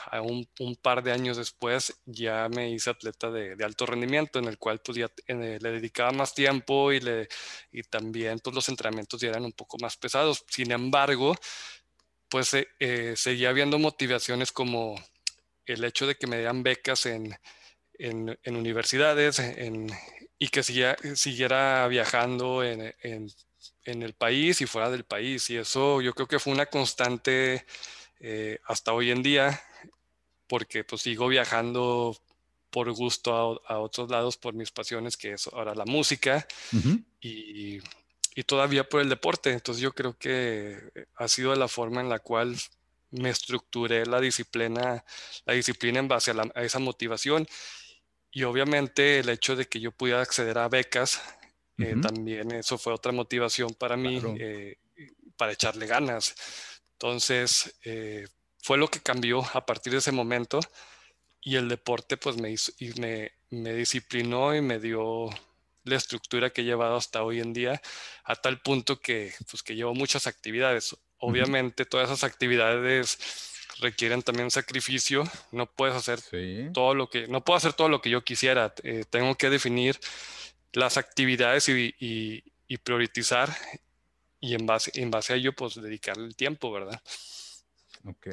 un, 0.60 0.76
par 0.76 1.02
de 1.02 1.14
años 1.14 1.38
después 1.38 2.02
ya 2.06 2.50
me 2.50 2.72
hice 2.72 2.90
atleta 2.90 3.32
de, 3.32 3.56
alto 3.64 3.86
rendimiento 3.86 4.38
en 4.38 4.50
el 4.50 4.58
cual 4.58 4.82
pues 4.82 4.98
ya 4.98 5.10
le 5.28 5.60
dedicaba 5.60 6.12
más 6.12 6.36
tiempo 6.36 6.92
y, 6.92 7.00
le, 7.00 7.30
y 7.72 7.84
también 7.84 8.40
pues 8.40 8.54
los 8.54 8.68
entrenamientos 8.68 9.22
ya 9.22 9.30
eran 9.30 9.46
un 9.46 9.54
poco 9.54 9.78
más 9.80 9.96
pesados. 9.96 10.44
Sin 10.50 10.74
embargo, 10.74 11.38
pues 12.28 12.54
eh, 12.54 12.68
eh, 12.82 13.14
seguía 13.16 13.48
habiendo 13.48 13.80
motivaciones 13.80 14.52
como 14.52 15.02
el 15.66 15.86
hecho 15.86 16.06
de 16.06 16.16
que 16.16 16.28
me 16.28 16.36
dieran 16.36 16.64
becas 16.64 17.06
en, 17.06 17.34
en, 17.94 18.38
en 18.44 18.56
universidades, 18.58 19.40
en, 19.40 19.88
y 20.44 20.50
que 20.50 20.62
siguiera, 20.62 21.88
viajando 21.88 22.66
en, 22.66 22.94
el 23.86 24.14
país 24.14 24.60
y 24.60 24.66
fuera 24.66 24.90
del 24.90 25.06
país. 25.06 25.50
Y 25.50 25.56
eso 25.56 26.02
yo 26.02 26.14
creo 26.14 26.28
que 26.28 26.38
fue 26.38 26.52
una 26.52 26.66
constante 26.66 27.66
eh, 28.20 28.60
hasta 28.66 28.92
hoy 28.92 29.12
en 29.12 29.24
día, 29.24 29.64
porque 30.48 30.84
pues 30.84 31.02
sigo 31.02 31.30
viajando 31.30 32.18
por 32.70 32.92
gusto 32.92 33.62
a, 33.66 33.80
otros 33.80 34.12
lados 34.12 34.36
por 34.36 34.54
mis 34.54 34.70
pasiones, 34.70 35.16
que 35.16 35.32
es 35.32 35.48
ahora 35.48 35.76
la 35.76 35.86
música 35.86 36.46
y, 37.22 37.80
y, 38.36 38.44
todavía 38.44 38.84
por 38.84 39.00
el 39.00 39.08
deporte. 39.08 39.52
Entonces 39.52 39.82
yo 39.82 39.94
creo 39.94 40.18
que 40.18 40.78
ha 41.16 41.30
sido 41.30 41.56
la 41.56 41.70
forma 41.70 42.02
en 42.02 42.10
la 42.10 42.20
cual 42.20 42.58
me 43.12 43.30
estructuré 43.30 44.06
la 44.06 44.20
disciplina, 44.20 45.06
la 45.46 45.54
disciplina 45.54 46.00
en 46.00 46.10
base 46.10 46.32
a, 46.32 46.36
a 46.54 46.64
esa 46.64 46.80
motivación 46.80 47.48
y 48.34 48.44
obviamente 48.44 49.20
el 49.20 49.30
hecho 49.30 49.56
de 49.56 49.68
que 49.68 49.80
yo 49.80 49.92
pudiera 49.92 50.22
acceder 50.22 50.58
a 50.58 50.68
becas, 50.68 51.22
eh, 51.78 51.96
también 52.02 52.52
eso 52.52 52.78
fue 52.80 52.94
otra 52.94 53.12
motivación 53.12 53.74
para 53.76 53.96
mí, 53.96 54.22
eh, 54.40 54.78
para 55.38 55.52
echarle 55.52 55.86
ganas. 55.86 56.34
Entonces, 56.94 57.76
eh, 57.84 58.28
fue 58.60 58.78
lo 58.80 58.88
que 58.88 59.02
cambió 59.02 59.44
a 59.54 59.66
partir 59.66 59.94
de 59.94 60.00
ese 60.00 60.12
momento 60.12 60.60
y 61.42 61.58
el 61.58 61.70
deporte 61.70 62.18
pues 62.18 62.38
me, 62.38 62.50
hizo, 62.50 62.72
y 62.80 63.00
me, 63.00 63.34
me 63.52 63.74
disciplinó 63.74 64.56
y 64.56 64.62
me 64.62 64.80
dio 64.80 65.30
la 65.84 65.96
estructura 65.96 66.50
que 66.50 66.62
he 66.62 66.66
llevado 66.66 66.96
hasta 66.96 67.24
hoy 67.24 67.40
en 67.40 67.54
día, 67.54 67.82
a 68.24 68.36
tal 68.36 68.62
punto 68.62 69.00
que, 69.00 69.34
pues, 69.52 69.62
que 69.62 69.76
llevo 69.76 69.94
muchas 69.94 70.26
actividades. 70.26 70.96
Obviamente 71.18 71.86
todas 71.86 72.10
esas 72.10 72.24
actividades 72.24 73.20
requieren 73.84 74.24
también 74.24 74.50
sacrificio. 74.50 75.24
No 75.52 75.68
puedes 75.68 75.96
hacer 75.96 76.20
todo 76.74 76.96
lo 76.96 77.10
que, 77.10 77.28
no 77.28 77.44
puedo 77.44 77.58
hacer 77.58 77.74
todo 77.74 77.90
lo 77.90 78.02
que 78.02 78.10
yo 78.10 78.24
quisiera. 78.24 78.74
Eh, 78.84 79.04
tengo 79.10 79.36
que 79.36 79.50
definir 79.50 80.00
las 80.72 80.98
actividades 80.98 81.70
y, 81.70 82.44
priorizar 82.84 83.56
y 84.40 84.56
en 84.56 84.66
base, 84.66 84.92
en 84.96 85.12
base 85.12 85.34
a 85.34 85.36
ello, 85.36 85.54
pues 85.54 85.80
dedicarle 85.80 86.26
el 86.26 86.36
tiempo, 86.36 86.72
¿verdad? 86.72 87.00
Ok, 88.06 88.28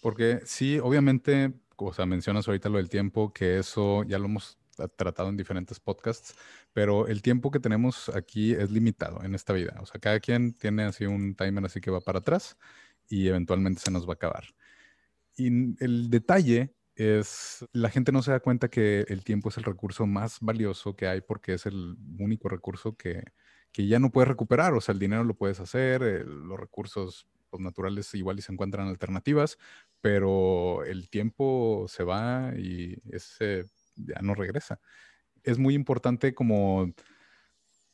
porque 0.00 0.40
sí, 0.46 0.78
obviamente, 0.78 1.52
o 1.76 1.92
sea, 1.92 2.06
mencionas 2.06 2.48
ahorita 2.48 2.70
lo 2.70 2.78
del 2.78 2.88
tiempo, 2.88 3.32
que 3.34 3.58
eso 3.58 4.02
ya 4.04 4.18
lo 4.18 4.24
hemos 4.24 4.56
tratado 4.96 5.28
en 5.28 5.36
diferentes 5.36 5.78
podcasts, 5.78 6.34
pero 6.72 7.06
el 7.06 7.22
tiempo 7.22 7.50
que 7.50 7.60
tenemos 7.60 8.08
aquí 8.10 8.52
es 8.52 8.70
limitado 8.70 9.22
en 9.22 9.34
esta 9.34 9.52
vida. 9.52 9.76
O 9.80 9.86
sea, 9.86 10.00
cada 10.00 10.20
quien 10.20 10.54
tiene 10.54 10.84
así 10.84 11.04
un 11.04 11.34
timer 11.34 11.64
así 11.64 11.80
que 11.80 11.90
va 11.90 12.00
para 12.00 12.18
atrás 12.20 12.56
y 13.08 13.28
eventualmente 13.28 13.80
se 13.80 13.90
nos 13.90 14.06
va 14.06 14.12
a 14.12 14.14
acabar. 14.14 14.44
Y 15.36 15.48
el 15.84 16.10
detalle 16.10 16.74
es, 16.94 17.64
la 17.72 17.90
gente 17.90 18.10
no 18.12 18.22
se 18.22 18.30
da 18.30 18.40
cuenta 18.40 18.68
que 18.68 19.04
el 19.08 19.22
tiempo 19.24 19.50
es 19.50 19.58
el 19.58 19.64
recurso 19.64 20.06
más 20.06 20.38
valioso 20.40 20.96
que 20.96 21.06
hay 21.06 21.20
porque 21.20 21.54
es 21.54 21.66
el 21.66 21.96
único 22.18 22.48
recurso 22.48 22.96
que, 22.96 23.22
que 23.70 23.86
ya 23.86 23.98
no 23.98 24.10
puedes 24.10 24.28
recuperar. 24.28 24.72
O 24.74 24.80
sea, 24.80 24.94
el 24.94 24.98
dinero 24.98 25.24
lo 25.24 25.36
puedes 25.36 25.60
hacer, 25.60 26.02
eh, 26.02 26.24
los 26.24 26.58
recursos 26.58 27.28
pues, 27.50 27.62
naturales 27.62 28.14
igual 28.14 28.38
y 28.38 28.42
se 28.42 28.52
encuentran 28.52 28.88
alternativas, 28.88 29.58
pero 30.00 30.84
el 30.84 31.10
tiempo 31.10 31.86
se 31.88 32.02
va 32.04 32.52
y 32.56 32.96
ese 33.12 33.64
ya 33.96 34.20
no 34.22 34.34
regresa. 34.34 34.80
Es 35.42 35.58
muy 35.58 35.74
importante 35.74 36.34
como 36.34 36.92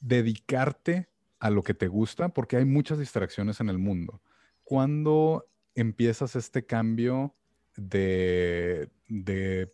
dedicarte 0.00 1.08
a 1.38 1.50
lo 1.50 1.62
que 1.62 1.74
te 1.74 1.88
gusta 1.88 2.28
porque 2.28 2.56
hay 2.56 2.64
muchas 2.64 2.98
distracciones 2.98 3.60
en 3.60 3.68
el 3.68 3.78
mundo. 3.78 4.22
Cuando 4.62 5.46
empiezas 5.74 6.36
este 6.36 6.66
cambio 6.66 7.34
de, 7.76 8.90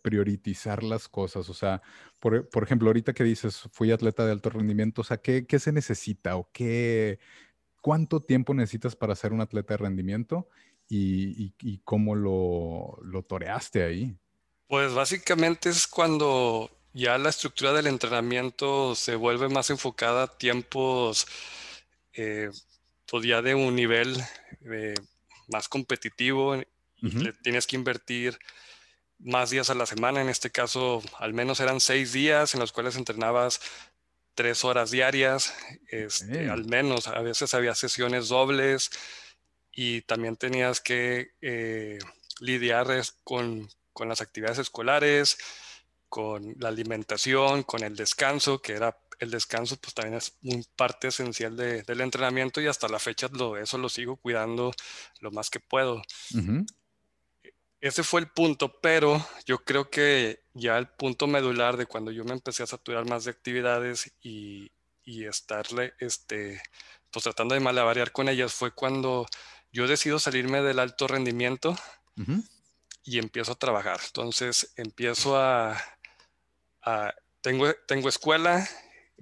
priorizar 0.01 0.83
las 0.83 1.07
cosas? 1.07 1.49
O 1.49 1.53
sea, 1.53 1.81
por, 2.19 2.63
ejemplo, 2.63 2.89
ahorita 2.89 3.13
que 3.13 3.23
dices, 3.23 3.61
fui 3.71 3.91
atleta 3.91 4.25
de 4.25 4.31
alto 4.31 4.49
rendimiento, 4.49 5.01
o 5.01 5.03
sea, 5.03 5.17
¿qué, 5.17 5.45
se 5.59 5.71
necesita 5.71 6.35
o 6.35 6.49
qué, 6.51 7.19
cuánto 7.81 8.21
tiempo 8.21 8.53
necesitas 8.53 8.95
para 8.95 9.15
ser 9.15 9.33
un 9.33 9.41
atleta 9.41 9.73
de 9.73 9.77
rendimiento 9.77 10.47
y, 10.87 11.79
cómo 11.83 12.15
lo, 12.15 13.23
toreaste 13.27 13.83
ahí? 13.83 14.17
Pues 14.67 14.93
básicamente 14.93 15.69
es 15.69 15.87
cuando 15.87 16.69
ya 16.93 17.17
la 17.17 17.29
estructura 17.29 17.73
del 17.73 17.87
entrenamiento 17.87 18.95
se 18.95 19.15
vuelve 19.15 19.49
más 19.49 19.69
enfocada 19.69 20.23
a 20.23 20.37
tiempos 20.37 21.27
eh, 22.13 22.49
pues 23.09 23.25
ya 23.25 23.41
de 23.41 23.55
un 23.55 23.75
nivel 23.75 24.17
más 25.49 25.67
competitivo 25.67 26.55
y 26.55 26.65
le 27.01 27.33
tienes 27.33 27.67
que 27.67 27.75
invertir 27.75 28.37
más 29.19 29.49
días 29.49 29.69
a 29.69 29.75
la 29.75 29.85
semana. 29.85 30.21
En 30.21 30.29
este 30.29 30.49
caso, 30.49 31.01
al 31.17 31.33
menos 31.33 31.59
eran 31.59 31.79
seis 31.79 32.13
días 32.13 32.53
en 32.53 32.59
los 32.59 32.71
cuales 32.71 32.95
entrenabas 32.95 33.61
tres 34.33 34.63
horas 34.63 34.91
diarias, 34.91 35.53
este, 35.89 36.49
al 36.49 36.65
menos. 36.65 37.07
A 37.07 37.19
veces 37.21 37.53
había 37.53 37.75
sesiones 37.75 38.29
dobles 38.29 38.89
y 39.71 40.01
también 40.03 40.37
tenías 40.37 40.79
que 40.79 41.31
eh, 41.41 41.99
lidiar 42.39 42.87
con, 43.23 43.69
con 43.91 44.07
las 44.07 44.21
actividades 44.21 44.59
escolares, 44.59 45.37
con 46.07 46.55
la 46.57 46.69
alimentación, 46.69 47.63
con 47.63 47.83
el 47.83 47.95
descanso, 47.95 48.61
que 48.61 48.73
era 48.73 48.97
el 49.19 49.31
descanso 49.31 49.77
pues 49.77 49.93
también 49.93 50.15
es 50.17 50.37
un 50.43 50.65
parte 50.75 51.09
esencial 51.09 51.55
del 51.55 52.01
entrenamiento 52.01 52.61
y 52.61 52.67
hasta 52.67 52.87
la 52.87 52.99
fecha 52.99 53.29
lo, 53.31 53.57
eso 53.57 53.77
lo 53.77 53.89
sigo 53.89 54.15
cuidando 54.15 54.71
lo 55.19 55.31
más 55.31 55.49
que 55.49 55.59
puedo. 55.59 56.01
Ese 57.81 58.03
fue 58.03 58.21
el 58.21 58.29
punto, 58.29 58.79
pero 58.81 59.25
yo 59.45 59.59
creo 59.59 59.89
que 59.89 60.43
ya 60.53 60.77
el 60.77 60.87
punto 60.87 61.27
medular 61.27 61.77
de 61.77 61.85
cuando 61.85 62.11
yo 62.11 62.25
me 62.25 62.33
empecé 62.33 62.63
a 62.63 62.67
saturar 62.67 63.07
más 63.07 63.23
de 63.25 63.31
actividades 63.31 64.11
y, 64.21 64.71
y 65.03 65.25
estarle, 65.25 65.93
este, 65.99 66.61
pues 67.11 67.23
tratando 67.23 67.53
de 67.53 67.61
malabarear 67.61 68.11
con 68.11 68.27
ellas 68.27 68.53
fue 68.53 68.71
cuando 68.71 69.25
yo 69.71 69.87
decido 69.87 70.19
salirme 70.19 70.61
del 70.61 70.79
alto 70.79 71.07
rendimiento 71.07 71.75
y 73.03 73.17
empiezo 73.17 73.53
a 73.53 73.59
trabajar. 73.59 73.99
Entonces 74.05 74.73
empiezo 74.75 75.37
a, 75.37 75.81
a 76.81 77.13
tengo, 77.41 77.73
tengo 77.87 78.09
escuela, 78.09 78.67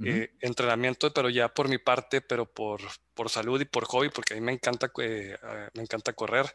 eh, 0.04 0.32
entrenamiento, 0.42 1.12
pero 1.14 1.30
ya 1.30 1.54
por 1.54 1.70
mi 1.70 1.78
parte, 1.78 2.22
pero 2.22 2.46
por, 2.46 2.82
por 3.14 3.30
salud 3.30 3.60
y 3.60 3.66
por 3.66 3.86
hobby, 3.86 4.10
porque 4.10 4.34
a 4.34 4.38
mí 4.38 4.42
me 4.42 4.52
encanta, 4.52 4.92
eh, 5.00 5.38
me 5.74 5.82
encanta 5.82 6.14
correr. 6.14 6.52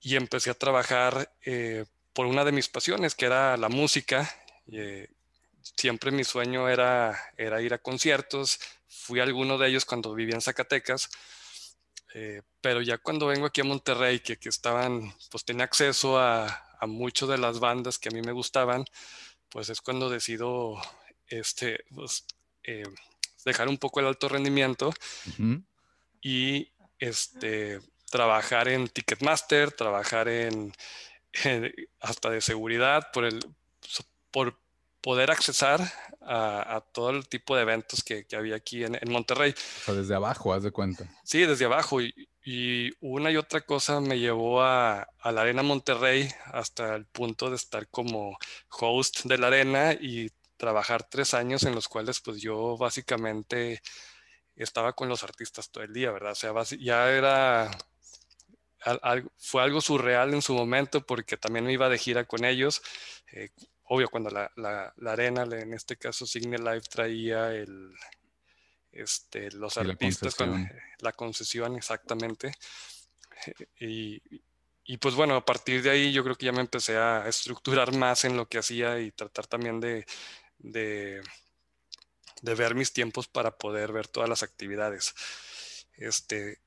Y 0.00 0.16
empecé 0.16 0.50
a 0.50 0.54
trabajar 0.54 1.32
eh, 1.44 1.84
por 2.12 2.26
una 2.26 2.44
de 2.44 2.52
mis 2.52 2.68
pasiones, 2.68 3.14
que 3.14 3.26
era 3.26 3.56
la 3.56 3.68
música. 3.68 4.28
siempre 5.62 6.10
mi 6.10 6.24
sueño 6.24 6.68
era, 6.68 7.18
era 7.36 7.60
ir 7.62 7.74
a 7.74 7.78
conciertos. 7.78 8.58
Fui 8.88 9.20
a 9.20 9.24
alguno 9.24 9.58
de 9.58 9.68
ellos 9.68 9.84
cuando 9.84 10.14
vivía 10.14 10.34
en 10.34 10.40
Zacatecas. 10.42 11.10
pero 12.60 12.80
ya 12.82 12.98
cuando 12.98 13.26
vengo 13.26 13.46
aquí 13.46 13.60
a 13.60 13.64
Monterrey, 13.64 14.20
que, 14.20 14.36
que 14.38 14.48
estaban, 14.48 15.12
pues 15.30 15.44
tenía 15.44 15.64
acceso 15.64 16.18
a, 16.18 16.46
a 16.78 16.86
muchas 16.86 17.28
de 17.28 17.38
las 17.38 17.60
bandas 17.60 17.98
que 17.98 18.08
a 18.08 18.12
mí 18.12 18.22
me 18.22 18.32
gustaban, 18.32 18.84
pues 19.48 19.68
es 19.68 19.80
cuando 19.80 20.10
decido 20.10 20.76
este, 21.28 21.84
pues, 21.94 22.26
eh, 22.62 22.84
dejar 23.44 23.68
un 23.68 23.78
poco 23.78 24.00
el 24.00 24.06
alto 24.06 24.28
rendimiento 24.28 24.92
y 26.20 26.68
este, 26.98 27.80
trabajar 28.10 28.68
en 28.68 28.88
Ticketmaster, 28.88 29.72
trabajar 29.72 30.28
en, 30.28 30.72
hasta 32.00 32.30
de 32.30 32.40
seguridad 32.40 33.10
por, 33.12 33.24
el, 33.24 33.40
por 34.30 34.58
poder 35.00 35.30
accesar 35.30 35.80
a, 36.28 36.82
todo 36.92 37.10
el 37.10 37.28
tipo 37.28 37.54
de 37.54 37.62
eventos 37.62 38.02
que, 38.02 38.26
había 38.36 38.56
aquí 38.56 38.82
en, 38.82 38.98
Monterrey. 39.08 39.52
O 39.52 39.84
sea, 39.84 39.94
desde 39.94 40.14
abajo, 40.16 40.52
haz 40.52 40.64
de 40.64 40.72
cuenta. 40.72 41.08
Sí, 41.22 41.42
desde 41.42 41.66
abajo. 41.66 42.00
Y, 42.00 42.12
y 42.44 42.90
una 43.00 43.30
y 43.30 43.36
otra 43.36 43.60
cosa 43.60 44.00
me 44.00 44.18
llevó 44.18 44.62
a, 44.62 45.08
a, 45.20 45.32
la 45.32 45.42
Arena 45.42 45.62
Monterrey 45.62 46.28
hasta 46.46 46.96
el 46.96 47.06
punto 47.06 47.50
de 47.50 47.56
estar 47.56 47.86
como 47.88 48.36
host 48.70 49.24
de 49.24 49.38
la 49.38 49.46
arena 49.46 49.92
y 49.92 50.30
trabajar 50.56 51.04
tres 51.08 51.34
años 51.34 51.64
en 51.64 51.74
los 51.74 51.88
cuales 51.88 52.20
pues 52.20 52.40
yo 52.40 52.76
básicamente 52.76 53.82
estaba 54.56 54.94
con 54.94 55.08
los 55.08 55.22
artistas 55.22 55.70
todo 55.70 55.84
el 55.84 55.92
día, 55.92 56.10
¿verdad? 56.10 56.32
O 56.32 56.34
sea, 56.34 56.52
ya 56.78 57.10
era 57.10 57.70
fue 59.36 59.62
algo 59.62 59.80
surreal 59.80 60.32
en 60.34 60.42
su 60.42 60.54
momento 60.54 61.04
porque 61.04 61.36
también 61.36 61.64
me 61.64 61.72
iba 61.72 61.88
de 61.88 61.98
gira 61.98 62.24
con 62.24 62.44
ellos. 62.44 62.82
Eh, 63.32 63.50
obvio, 63.84 64.08
cuando 64.08 64.30
la, 64.30 64.50
la, 64.56 65.12
arena, 65.12 65.42
en 65.42 65.74
este 65.74 65.96
caso 65.96 66.26
Signe 66.26 66.58
Life, 66.58 66.88
traía 66.88 67.52
el, 67.52 67.92
este, 68.92 69.50
los 69.52 69.76
artistas 69.76 70.34
con 70.34 70.68
la 71.00 71.12
concesión 71.12 71.76
exactamente. 71.76 72.52
Y, 73.78 74.22
y, 74.84 74.96
pues 74.98 75.14
bueno, 75.14 75.36
a 75.36 75.44
partir 75.44 75.82
de 75.82 75.90
ahí 75.90 76.12
yo 76.12 76.22
creo 76.22 76.36
que 76.36 76.46
ya 76.46 76.52
me 76.52 76.60
empecé 76.60 76.96
a 76.96 77.26
estructurar 77.28 77.94
más 77.94 78.24
en 78.24 78.36
lo 78.36 78.48
que 78.48 78.58
hacía 78.58 78.98
y 79.00 79.10
tratar 79.10 79.46
también 79.46 79.80
de, 79.80 80.06
de, 80.58 81.22
de 82.42 82.54
ver 82.54 82.74
mis 82.74 82.92
tiempos 82.92 83.28
para 83.28 83.56
poder 83.56 83.92
ver 83.92 84.08
todas 84.08 84.28
las 84.28 84.42
actividades. 84.42 85.14
Este, 85.94 86.60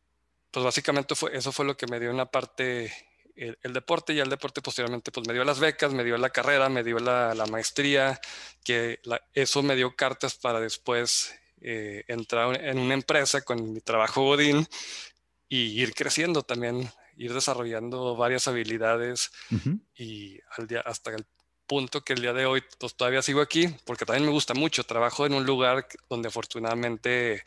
pues 0.51 0.63
básicamente 0.63 1.15
fue, 1.15 1.35
eso 1.35 1.51
fue 1.51 1.65
lo 1.65 1.77
que 1.77 1.87
me 1.87 1.99
dio 1.99 2.11
una 2.11 2.25
parte 2.25 2.91
el, 3.39 3.73
deporte 3.73 4.13
y 4.13 4.19
el 4.19 4.29
deporte 4.29 4.61
posteriormente 4.61 5.11
pues 5.11 5.27
me 5.27 5.33
dio 5.33 5.43
las 5.43 5.59
becas, 5.59 5.93
me 5.93 6.03
dio 6.03 6.17
la 6.17 6.29
carrera, 6.29 6.69
me 6.69 6.83
dio 6.83 6.99
la, 6.99 7.33
la 7.33 7.45
maestría, 7.45 8.19
que 8.63 8.99
eso 9.33 9.63
me 9.63 9.75
dio 9.75 9.95
cartas 9.95 10.35
para 10.35 10.59
después 10.59 11.33
eh, 11.61 12.03
entrar 12.07 12.61
en 12.63 12.79
una 12.79 12.93
empresa 12.93 13.41
con 13.41 13.73
mi 13.73 13.81
trabajo 13.81 14.23
Godín 14.23 14.67
y 15.47 15.81
ir 15.81 15.93
creciendo 15.93 16.43
también, 16.43 16.91
ir 17.17 17.33
desarrollando 17.33 18.15
varias 18.15 18.47
habilidades 18.47 19.31
y 19.95 20.39
al 20.57 20.67
día, 20.67 20.81
hasta 20.81 21.11
el 21.11 21.25
punto 21.69 22.03
que 22.03 22.13
el 22.13 22.21
día 22.21 22.33
de 22.33 22.47
hoy 22.47 22.63
pues, 22.79 22.95
todavía 22.95 23.21
sigo 23.21 23.41
aquí, 23.41 23.67
porque 23.85 24.03
también 24.03 24.25
me 24.25 24.31
gusta 24.31 24.55
mucho, 24.55 24.83
trabajo 24.83 25.27
en 25.27 25.35
un 25.35 25.45
lugar 25.45 25.87
donde 26.09 26.27
afortunadamente 26.27 27.43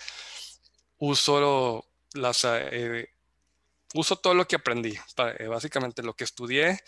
uso 0.99 1.85
las... 2.15 2.45
Eh, 2.47 3.11
uso 3.95 4.17
todo 4.17 4.35
lo 4.35 4.47
que 4.47 4.57
aprendí, 4.57 4.95
eh, 5.39 5.47
básicamente 5.49 6.03
lo 6.03 6.15
que 6.15 6.25
estudié, 6.25 6.79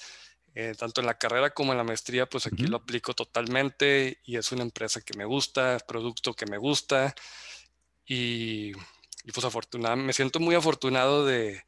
eh, 0.55 0.75
tanto 0.79 1.01
en 1.01 1.07
la 1.07 1.19
carrera 1.19 1.51
como 1.51 1.73
en 1.73 1.79
la 1.79 1.85
maestría, 1.85 2.27
pues 2.27 2.47
aquí 2.47 2.67
lo 2.67 2.79
aplico 2.79 3.13
totalmente 3.13 4.21
y 4.25 4.37
es 4.37 4.53
una 4.53 4.63
empresa 4.63 5.01
que 5.03 5.19
me 5.19 5.25
gusta, 5.25 5.79
producto 5.87 6.35
que 6.35 6.47
me 6.47 6.57
gusta 6.57 7.15
y, 8.07 8.73
pues 9.33 9.45
afortunadamente, 9.45 10.07
me 10.07 10.13
siento 10.13 10.39
muy 10.39 10.55
afortunado 10.55 11.27
de, 11.27 11.65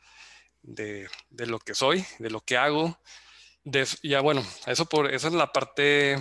de, 0.63 1.09
lo 1.47 1.59
que 1.59 1.75
soy, 1.75 2.07
de 2.19 2.31
lo 2.31 2.41
que 2.41 2.57
hago. 2.57 2.99
Ya 4.03 4.21
bueno, 4.21 4.45
eso, 4.67 4.87
por, 4.87 5.13
esa 5.13 5.29
es 5.29 5.35
la 5.35 5.53
parte 5.53 6.19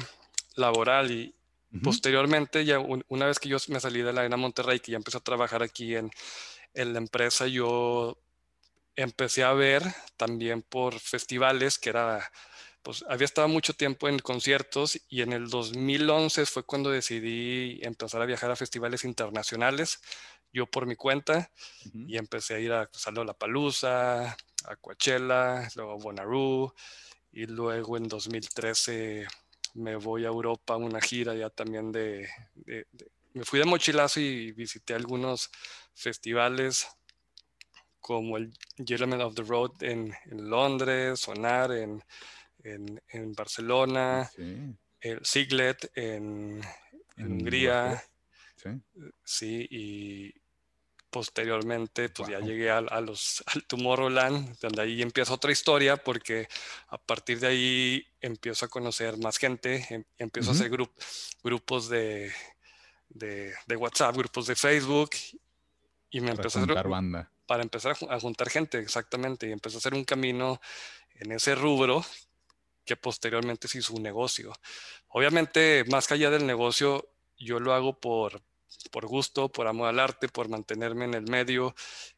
laboral 0.55 1.11
y 1.11 1.35
posteriormente, 1.83 2.63
ya 2.63 2.79
una 2.79 3.25
vez 3.25 3.37
que 3.37 3.49
yo 3.49 3.57
me 3.67 3.81
salí 3.81 4.01
de 4.01 4.13
la 4.13 4.21
Arena 4.21 4.37
Monterrey, 4.37 4.79
que 4.79 4.93
ya 4.93 4.97
empecé 4.97 5.17
a 5.17 5.21
trabajar 5.21 5.61
aquí 5.61 5.95
en, 5.95 6.09
en 6.73 6.93
la 6.93 6.99
empresa, 6.99 7.47
yo 7.47 8.17
empecé 8.95 9.43
a 9.43 9.53
ver 9.53 9.83
también 10.15 10.61
por 10.61 10.97
festivales, 10.99 11.77
que 11.77 11.89
era, 11.89 12.31
pues 12.81 13.03
había 13.09 13.25
estado 13.25 13.49
mucho 13.49 13.73
tiempo 13.73 14.07
en 14.07 14.19
conciertos 14.19 14.99
y 15.09 15.21
en 15.21 15.33
el 15.33 15.49
2011 15.49 16.45
fue 16.45 16.63
cuando 16.63 16.91
decidí 16.91 17.79
empezar 17.83 18.21
a 18.21 18.25
viajar 18.25 18.51
a 18.51 18.55
festivales 18.55 19.03
internacionales, 19.03 20.01
yo 20.53 20.65
por 20.67 20.85
mi 20.85 20.95
cuenta, 20.95 21.51
y 21.93 22.17
empecé 22.17 22.55
a 22.55 22.59
ir 22.59 22.71
a 22.71 22.89
La 23.25 23.33
Palusa, 23.33 24.37
a 24.63 24.75
Coachella, 24.79 25.69
luego 25.75 25.91
a 25.91 25.97
Bonnaroo, 25.97 26.73
y 27.35 27.47
luego 27.47 27.97
en 27.97 28.07
2013 28.07 29.27
me 29.73 29.97
voy 29.97 30.23
a 30.23 30.29
Europa 30.29 30.73
a 30.73 30.77
una 30.77 31.01
gira 31.01 31.35
ya 31.35 31.49
también 31.49 31.91
de, 31.91 32.27
me 33.33 33.43
fui 33.43 33.59
de 33.59 33.65
mochilazo 33.65 34.21
y 34.21 34.53
visité 34.53 34.93
algunos 34.93 35.51
festivales 35.93 36.87
como 37.99 38.37
el 38.37 38.53
Gentleman 38.77 39.19
of 39.21 39.35
the 39.35 39.43
Road 39.43 39.71
en, 39.81 40.13
Londres, 40.31 41.19
Sonar 41.19 41.73
en, 41.73 42.01
en, 42.63 43.33
Barcelona, 43.33 44.29
el 45.01 45.25
Siglet 45.25 45.91
en, 45.95 46.61
Hungría. 47.17 48.01
Sí. 49.23 49.67
y 49.69 50.33
posteriormente 51.15 52.09
pues 52.09 52.27
ya 52.27 52.41
llegué 52.41 52.69
a, 52.69 52.81
los, 52.99 53.41
al 53.45 53.63
Tomorrowland, 53.63 54.59
donde 54.59 54.81
ahí 54.81 55.01
empieza 55.01 55.33
otra 55.33 55.49
historia 55.49 55.95
porque 55.95 56.49
a 56.89 56.97
partir 56.97 57.39
de 57.39 57.47
ahí 57.47 58.07
empiezo 58.19 58.65
a 58.65 58.67
conocer 58.67 59.17
más 59.17 59.37
gente, 59.37 59.87
em, 59.91 60.03
empiezo 60.17 60.51
a 60.51 60.53
hacer 60.55 60.69
grupos 61.41 61.87
de, 61.87 62.33
de, 63.07 63.75
WhatsApp, 63.77 64.13
grupos 64.17 64.47
de 64.47 64.57
Facebook 64.57 65.11
y 66.09 66.19
me 66.19 66.31
empezó 66.31 66.59
a 66.59 66.63
hacer, 66.63 66.85
banda. 66.85 67.31
para 67.45 67.63
empezar 67.63 67.95
a, 68.09 68.19
juntar 68.19 68.49
gente, 68.49 68.77
exactamente, 68.79 69.47
y 69.47 69.53
empezó 69.53 69.77
a 69.77 69.79
hacer 69.79 69.93
un 69.93 70.03
camino 70.03 70.59
en 71.11 71.31
ese 71.31 71.55
rubro 71.55 72.03
que 72.83 72.97
posteriormente 72.97 73.69
se 73.69 73.77
hizo 73.77 73.93
un 73.93 74.03
negocio. 74.03 74.51
Obviamente, 75.07 75.85
más 75.89 76.11
allá 76.11 76.29
del 76.29 76.45
negocio, 76.45 77.07
yo 77.37 77.61
lo 77.61 77.73
hago 77.73 78.01
por, 78.01 78.41
por 78.91 79.07
gusto, 79.07 79.49
por 79.51 79.67
amor 79.67 79.89
al 79.89 79.99
arte, 79.99 80.27
por 80.27 80.49
mantenerme 80.49 81.05
en 81.05 81.13
el 81.13 81.29
medio, 81.29 81.75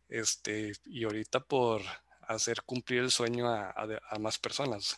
este, 0.10 0.74
y 0.86 1.04
ahorita 1.04 1.40
por 1.40 1.82
hacer 2.22 2.64
cumplir 2.64 3.00
el 3.00 3.12
sueño 3.12 3.50
a, 3.50 3.72
a 3.72 4.20
más 4.20 4.38
personas. 4.38 4.98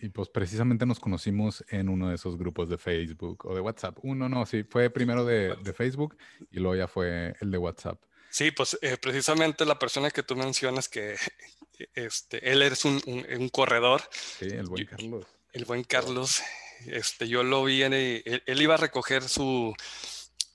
Y 0.00 0.10
pues 0.10 0.28
precisamente 0.28 0.86
nos 0.86 1.00
conocimos 1.00 1.64
en 1.68 1.88
uno 1.88 2.08
de 2.08 2.14
esos 2.14 2.38
grupos 2.38 2.68
de 2.68 2.78
Facebook 2.78 3.46
o 3.46 3.54
de 3.54 3.60
WhatsApp. 3.60 3.98
Uno 4.02 4.28
no, 4.28 4.46
sí, 4.46 4.62
fue 4.62 4.90
primero 4.90 5.24
de, 5.24 5.56
de 5.56 5.72
Facebook 5.72 6.16
y 6.50 6.60
luego 6.60 6.76
ya 6.76 6.86
fue 6.86 7.34
el 7.40 7.50
de 7.50 7.58
WhatsApp. 7.58 8.00
Sí, 8.30 8.50
pues 8.50 8.78
eh, 8.82 8.96
precisamente 9.00 9.64
la 9.64 9.78
persona 9.78 10.10
que 10.10 10.22
tú 10.22 10.36
mencionas 10.36 10.88
que 10.88 11.16
este, 11.94 12.50
él 12.50 12.62
es 12.62 12.84
un, 12.84 13.00
un, 13.06 13.48
corredor. 13.48 14.02
Sí, 14.12 14.46
el 14.46 14.66
buen 14.66 14.86
Carlos. 14.86 15.26
El 15.52 15.64
buen 15.64 15.82
Carlos, 15.82 16.42
este, 16.86 17.28
yo 17.28 17.42
lo 17.42 17.64
vi, 17.64 17.82
en, 17.82 17.92
él, 17.92 18.62
iba 18.62 18.74
a 18.74 18.78
recoger 18.78 19.28
su, 19.28 19.74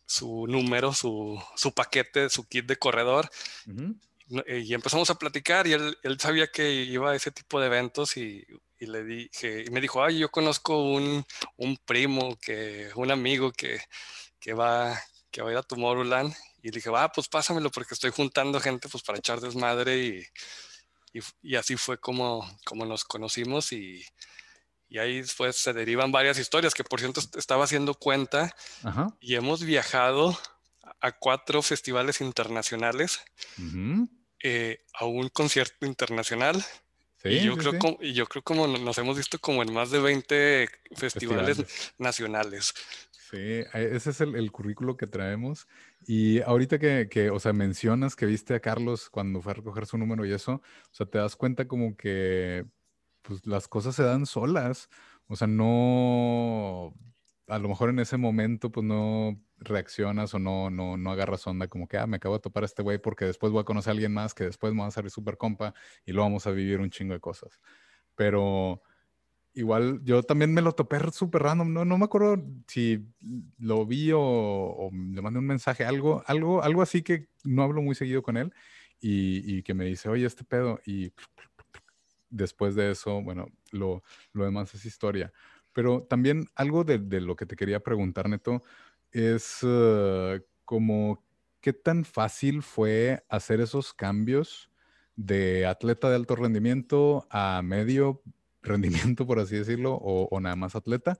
su 0.06 0.48
número, 0.48 0.94
su, 0.94 1.42
su 1.56 1.74
paquete, 1.74 2.30
su 2.30 2.48
kit 2.48 2.66
de 2.66 2.78
corredor. 2.78 3.30
Y 4.48 4.74
empezamos 4.74 5.10
a 5.10 5.16
platicar 5.20 5.68
y 5.68 5.74
él, 5.74 5.98
él 6.02 6.20
sabía 6.20 6.48
que 6.48 6.72
iba 6.72 7.12
a 7.12 7.16
ese 7.16 7.32
tipo 7.32 7.60
de 7.60 7.68
eventos 7.68 8.18
y 8.18 8.44
y 8.84 8.86
le 8.86 9.04
dije, 9.04 9.64
y 9.66 9.70
me 9.70 9.80
dijo, 9.80 10.04
ay, 10.04 10.20
yo 10.20 10.30
conozco 10.30 10.84
un, 10.84 11.26
un 11.56 11.78
primo, 11.86 12.38
que, 12.38 12.90
un 12.96 13.12
amigo 13.12 13.54
que, 13.54 13.80
que, 14.42 14.54
va, 14.54 15.00
que 15.32 15.42
va 15.42 15.50
a 15.50 15.52
ir 15.54 15.58
a 15.58 15.64
Tomorrowland. 15.64 16.36
Y 16.62 16.70
dije, 16.70 16.90
va, 16.90 17.10
pues 17.10 17.30
pásamelo 17.30 17.72
porque 17.72 17.94
estoy 17.94 18.12
juntando 18.12 18.60
gente 18.60 18.90
pues 18.90 19.04
para 19.04 19.20
echar 19.20 19.40
desmadre 19.40 19.98
y, 20.00 20.20
y, 21.14 21.22
y 21.42 21.56
así 21.56 21.78
fue 21.78 21.98
como, 21.98 22.46
como 22.66 22.86
nos 22.86 23.06
conocimos 23.06 23.72
y, 23.72 24.06
y 24.94 25.00
ahí 25.00 25.22
después 25.22 25.56
se 25.56 25.74
derivan 25.74 26.12
varias 26.12 26.38
historias 26.38 26.76
que 26.76 26.84
por 26.84 27.00
cierto 27.00 27.20
estaba 27.36 27.64
haciendo 27.64 27.96
cuenta 27.96 28.56
y 29.20 29.34
hemos 29.34 29.64
viajado 29.64 30.38
a 31.02 31.12
cuatro 31.12 31.64
festivales 31.64 32.22
internacionales, 32.22 33.20
eh, 34.44 34.86
a 34.94 35.06
un 35.06 35.30
concierto 35.30 35.88
internacional, 35.88 36.64
y 37.24 37.40
yo, 37.40 37.58
creo 37.58 37.80
Como, 37.80 37.98
y 38.02 38.14
yo 38.14 38.28
creo 38.28 38.44
como 38.44 38.68
nos 38.68 38.98
hemos 39.00 39.18
visto 39.18 39.40
como 39.40 39.64
en 39.64 39.74
más 39.74 39.90
de 39.90 40.00
20 40.00 40.70
festivales, 40.96 41.94
nacionales. 41.98 42.74
Sí, 43.32 43.38
e, 43.38 43.96
ese 43.96 44.12
es 44.12 44.22
el, 44.22 44.52
currículo 44.52 44.96
que 44.96 45.08
traemos. 45.08 45.66
Y 46.06 46.42
ahorita 46.42 46.78
que, 46.78 47.08
que, 47.10 47.32
o 47.32 47.40
sea, 47.40 47.54
mencionas 47.54 48.16
que 48.16 48.28
viste 48.28 48.54
a 48.54 48.60
Carlos 48.60 49.10
cuando 49.10 49.42
fue 49.42 49.54
a 49.54 49.56
recoger 49.56 49.88
su 49.88 49.98
número 49.98 50.24
y 50.26 50.34
eso, 50.34 50.56
o 50.56 50.94
sea, 50.94 51.08
te 51.08 51.18
das 51.18 51.36
cuenta 51.36 51.66
como 51.66 51.96
que 51.96 52.66
pues, 53.24 53.46
las 53.46 53.68
cosas 53.68 53.96
se 53.96 54.04
dan 54.04 54.26
solas. 54.26 54.90
O 55.28 55.36
sea, 55.36 55.48
no, 55.48 56.94
a 57.48 57.60
lo 57.60 57.70
mejor 57.70 57.90
en 57.90 58.00
ese 58.00 58.18
momento, 58.18 58.72
pues 58.72 58.86
no 58.86 59.42
reaccionas 59.58 60.34
o 60.34 60.40
no, 60.40 60.70
no, 60.70 60.98
no 60.98 61.12
agarras 61.12 61.48
onda 61.48 61.68
como 61.68 61.88
que, 61.88 61.98
ah, 61.98 62.08
me 62.08 62.18
acabo 62.18 62.36
de 62.36 62.42
topar 62.42 62.64
a 62.64 62.66
este 62.66 62.84
güey 62.84 62.98
porque 63.00 63.26
después 63.26 63.52
voy 63.52 63.62
a 63.62 63.66
conocer 63.66 63.92
a 63.92 63.94
alguien 63.94 64.14
más 64.14 64.34
que 64.34 64.46
después 64.46 64.74
me 64.74 64.82
va 64.82 64.88
a 64.88 64.92
salir 64.92 65.12
súper 65.12 65.38
compa 65.38 65.74
y 66.06 66.12
lo 66.14 66.22
vamos 66.22 66.48
a 66.48 66.52
vivir 66.52 66.80
un 66.80 66.90
chingo 66.90 67.14
de 67.14 67.20
cosas. 67.20 67.60
Pero 68.16 68.82
igual 69.54 70.02
yo 70.04 70.24
también 70.24 70.54
me 70.54 70.62
lo 70.62 70.74
topé 70.74 71.00
súper 71.12 71.44
random, 71.44 71.74
no, 71.74 71.86
no 71.86 71.98
me 71.98 72.06
acuerdo 72.06 72.44
si 72.68 73.06
lo 73.60 73.86
vi 73.86 74.12
o, 74.14 74.90
le 74.92 75.22
mandé 75.22 75.40
un 75.40 75.46
mensaje, 75.46 75.86
algo, 75.86 76.24
algo, 76.28 76.64
algo 76.64 76.82
así 76.82 77.04
que 77.04 77.30
no 77.44 77.64
hablo 77.64 77.82
muy 77.82 77.96
seguido 77.96 78.24
con 78.24 78.38
él 78.38 78.54
y, 79.00 79.58
y 79.58 79.64
que 79.64 79.74
me 79.74 79.86
dice, 79.86 80.10
oye, 80.10 80.26
este 80.26 80.44
pedo 80.44 80.80
y 80.86 81.14
después 82.34 82.76
de 82.76 82.92
eso, 82.92 83.22
bueno, 83.22 83.48
lo, 83.72 84.04
lo 84.34 84.46
demás 84.46 84.74
es 84.74 84.86
historia. 84.86 85.32
Pero 85.72 86.04
también 86.04 86.48
algo 86.56 86.84
de, 86.84 87.00
de, 87.00 87.22
lo 87.22 87.36
que 87.36 87.46
te 87.46 87.56
quería 87.56 87.82
preguntar, 87.82 88.28
Neto, 88.28 88.62
es 89.12 89.60
eh, 89.64 90.42
como 90.66 91.24
qué 91.62 91.74
tan 91.74 92.04
fácil 92.06 92.62
fue 92.64 93.24
hacer 93.30 93.62
esos 93.62 93.94
cambios 93.94 94.70
de 95.16 95.66
atleta 95.66 96.10
de 96.10 96.16
alto 96.16 96.36
rendimiento 96.36 97.28
a 97.30 97.62
medio 97.64 98.22
rendimiento, 98.62 99.26
por 99.28 99.40
así 99.40 99.56
decirlo, 99.56 99.94
o, 99.96 100.40
nada 100.40 100.56
más 100.56 100.76
atleta. 100.76 101.20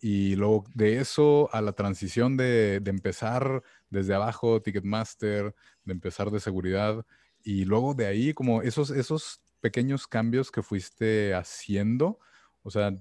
Y 0.00 0.36
luego 0.36 0.64
de 0.74 0.98
eso 0.98 1.48
a 1.52 1.60
la 1.62 1.72
transición 1.72 2.36
de, 2.36 2.80
de, 2.80 2.90
empezar 2.90 3.62
desde 3.90 4.14
abajo, 4.14 4.60
Ticketmaster, 4.60 5.54
de 5.84 5.92
empezar 5.92 6.30
de 6.30 6.40
seguridad 6.40 7.06
y 7.44 7.66
luego 7.66 7.94
de 7.94 8.06
ahí, 8.06 8.32
como 8.32 8.62
esos, 8.62 8.90
esos 8.90 9.42
pequeños 9.64 10.06
cambios 10.06 10.50
que 10.50 10.62
fuiste 10.62 11.32
haciendo, 11.32 12.18
o 12.62 12.70
sea, 12.70 12.94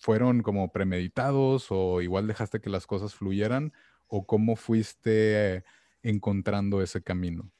fueron 0.00 0.42
como 0.42 0.72
premeditados 0.72 1.66
o 1.68 2.00
igual 2.00 2.26
dejaste 2.26 2.62
que 2.62 2.70
las 2.70 2.86
cosas 2.86 3.14
fluyeran 3.14 3.74
o 4.06 4.26
cómo 4.26 4.56
fuiste 4.56 5.62
encontrando 6.02 6.80
ese 6.80 7.02
camino? 7.02 7.52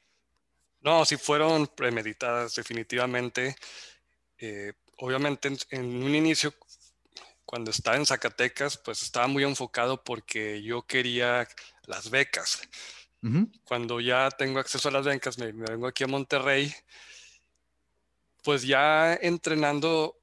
No, 0.81 1.05
sí 1.05 1.19
fueron 1.19 1.67
premeditadas 1.67 2.55
definitivamente. 2.55 3.57
Eh, 4.39 4.73
obviamente 4.97 5.55
en, 5.69 6.03
un 6.03 6.15
inicio, 6.15 6.55
cuando 7.45 7.73
estaba 7.73 7.99
en 7.99 8.07
Zacatecas, 8.07 8.79
pues 8.79 9.03
estaba 9.03 9.27
muy 9.27 9.45
enfocado 9.45 10.03
porque 10.03 10.63
yo 10.63 10.81
quería 10.87 11.47
las 11.85 12.09
becas. 12.09 12.63
Cuando 13.65 14.01
ya 14.01 14.31
tengo 14.31 14.61
acceso 14.61 14.89
a 14.89 14.93
las 14.93 15.05
becas, 15.05 15.37
me, 15.37 15.53
vengo 15.53 15.87
aquí 15.87 16.05
a 16.05 16.09
Monterrey, 16.09 16.75
pues 18.43 18.63
ya 18.63 19.15
entrenando, 19.15 20.19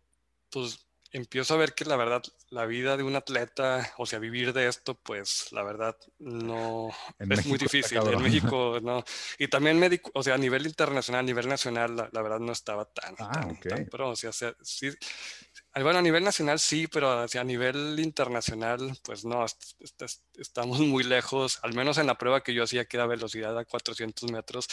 pues 0.50 0.80
empiezo 1.12 1.54
a 1.54 1.58
ver 1.58 1.74
que 1.74 1.86
la 1.86 1.96
verdad 1.96 2.24
la 2.52 2.66
vida 2.66 2.98
de 2.98 3.04
un 3.04 3.16
atleta, 3.16 3.94
o 3.98 4.06
sea, 4.06 4.18
vivir 4.20 4.54
de 4.54 4.68
esto, 4.68 4.96
pues 4.96 5.52
la 5.52 5.64
verdad 5.64 5.96
no 6.18 6.90
es 7.20 7.46
muy 7.46 7.58
difícil. 7.58 8.00
En 8.00 8.22
México 8.22 8.80
no. 8.82 9.04
Y 9.38 9.48
también 9.48 9.78
médico, 9.80 10.12
o 10.14 10.24
sea, 10.24 10.36
a 10.36 10.38
nivel 10.38 10.66
internacional, 10.66 11.20
a 11.20 11.24
nivel 11.24 11.48
nacional, 11.48 11.96
la, 11.96 12.22
verdad 12.22 12.40
no 12.40 12.52
estaba 12.52 12.86
tan, 12.86 13.16
ah, 13.20 13.48
pero, 13.92 14.10
o 14.10 14.16
sea, 14.16 14.32
sí, 14.62 14.90
bueno, 15.76 16.00
a 16.00 16.02
nivel 16.02 16.24
nacional 16.24 16.60
sí, 16.60 16.88
pero 16.88 17.12
a 17.22 17.44
nivel 17.44 18.00
internacional, 18.00 18.98
pues 19.04 19.26
no, 19.26 19.46
estamos 20.38 20.80
muy 20.80 21.04
lejos, 21.04 21.60
al 21.62 21.74
menos 21.74 21.98
en 21.98 22.08
la 22.08 22.18
prueba 22.18 22.42
que 22.42 22.54
yo 22.54 22.64
hacía, 22.64 22.86
que 22.86 22.98
era 22.98 23.06
velocidad 23.06 23.58
a 23.58 23.66
400 23.66 24.32
metros, 24.32 24.68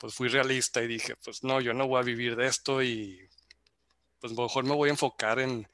pues 0.00 0.14
fui 0.14 0.28
realista 0.28 0.82
y 0.82 0.86
dije, 0.86 1.14
pues 1.22 1.44
no, 1.44 1.60
yo 1.60 1.74
no 1.74 1.86
voy 1.86 2.00
a 2.00 2.04
vivir 2.04 2.34
de 2.34 2.46
esto 2.46 2.82
y 2.82 3.20
pues 4.18 4.32
mejor 4.32 4.64
me 4.64 4.74
voy 4.74 4.88
a 4.88 4.92
enfocar 4.92 5.38
en, 5.38 5.68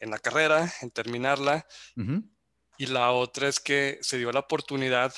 la 0.00 0.18
carrera, 0.18 0.72
en 0.82 0.90
terminarla. 0.90 1.64
Y 2.76 2.86
la 2.86 3.12
otra 3.12 3.48
es 3.48 3.60
que 3.60 3.98
se 4.02 4.18
dio 4.18 4.32
la 4.32 4.40
oportunidad 4.40 5.14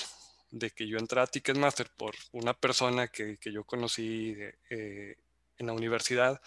de 0.51 0.71
que 0.71 0.87
yo 0.87 0.99
entrara 0.99 1.25
a 1.25 1.27
Ticketmaster 1.27 1.91
por 1.97 2.15
una 2.33 2.53
persona 2.53 3.09
que, 3.09 3.39
yo 3.43 3.65
conocí 3.65 4.37
eh, 4.69 5.17
en 5.57 5.67
la 5.67 5.73
universidad. 5.73 6.43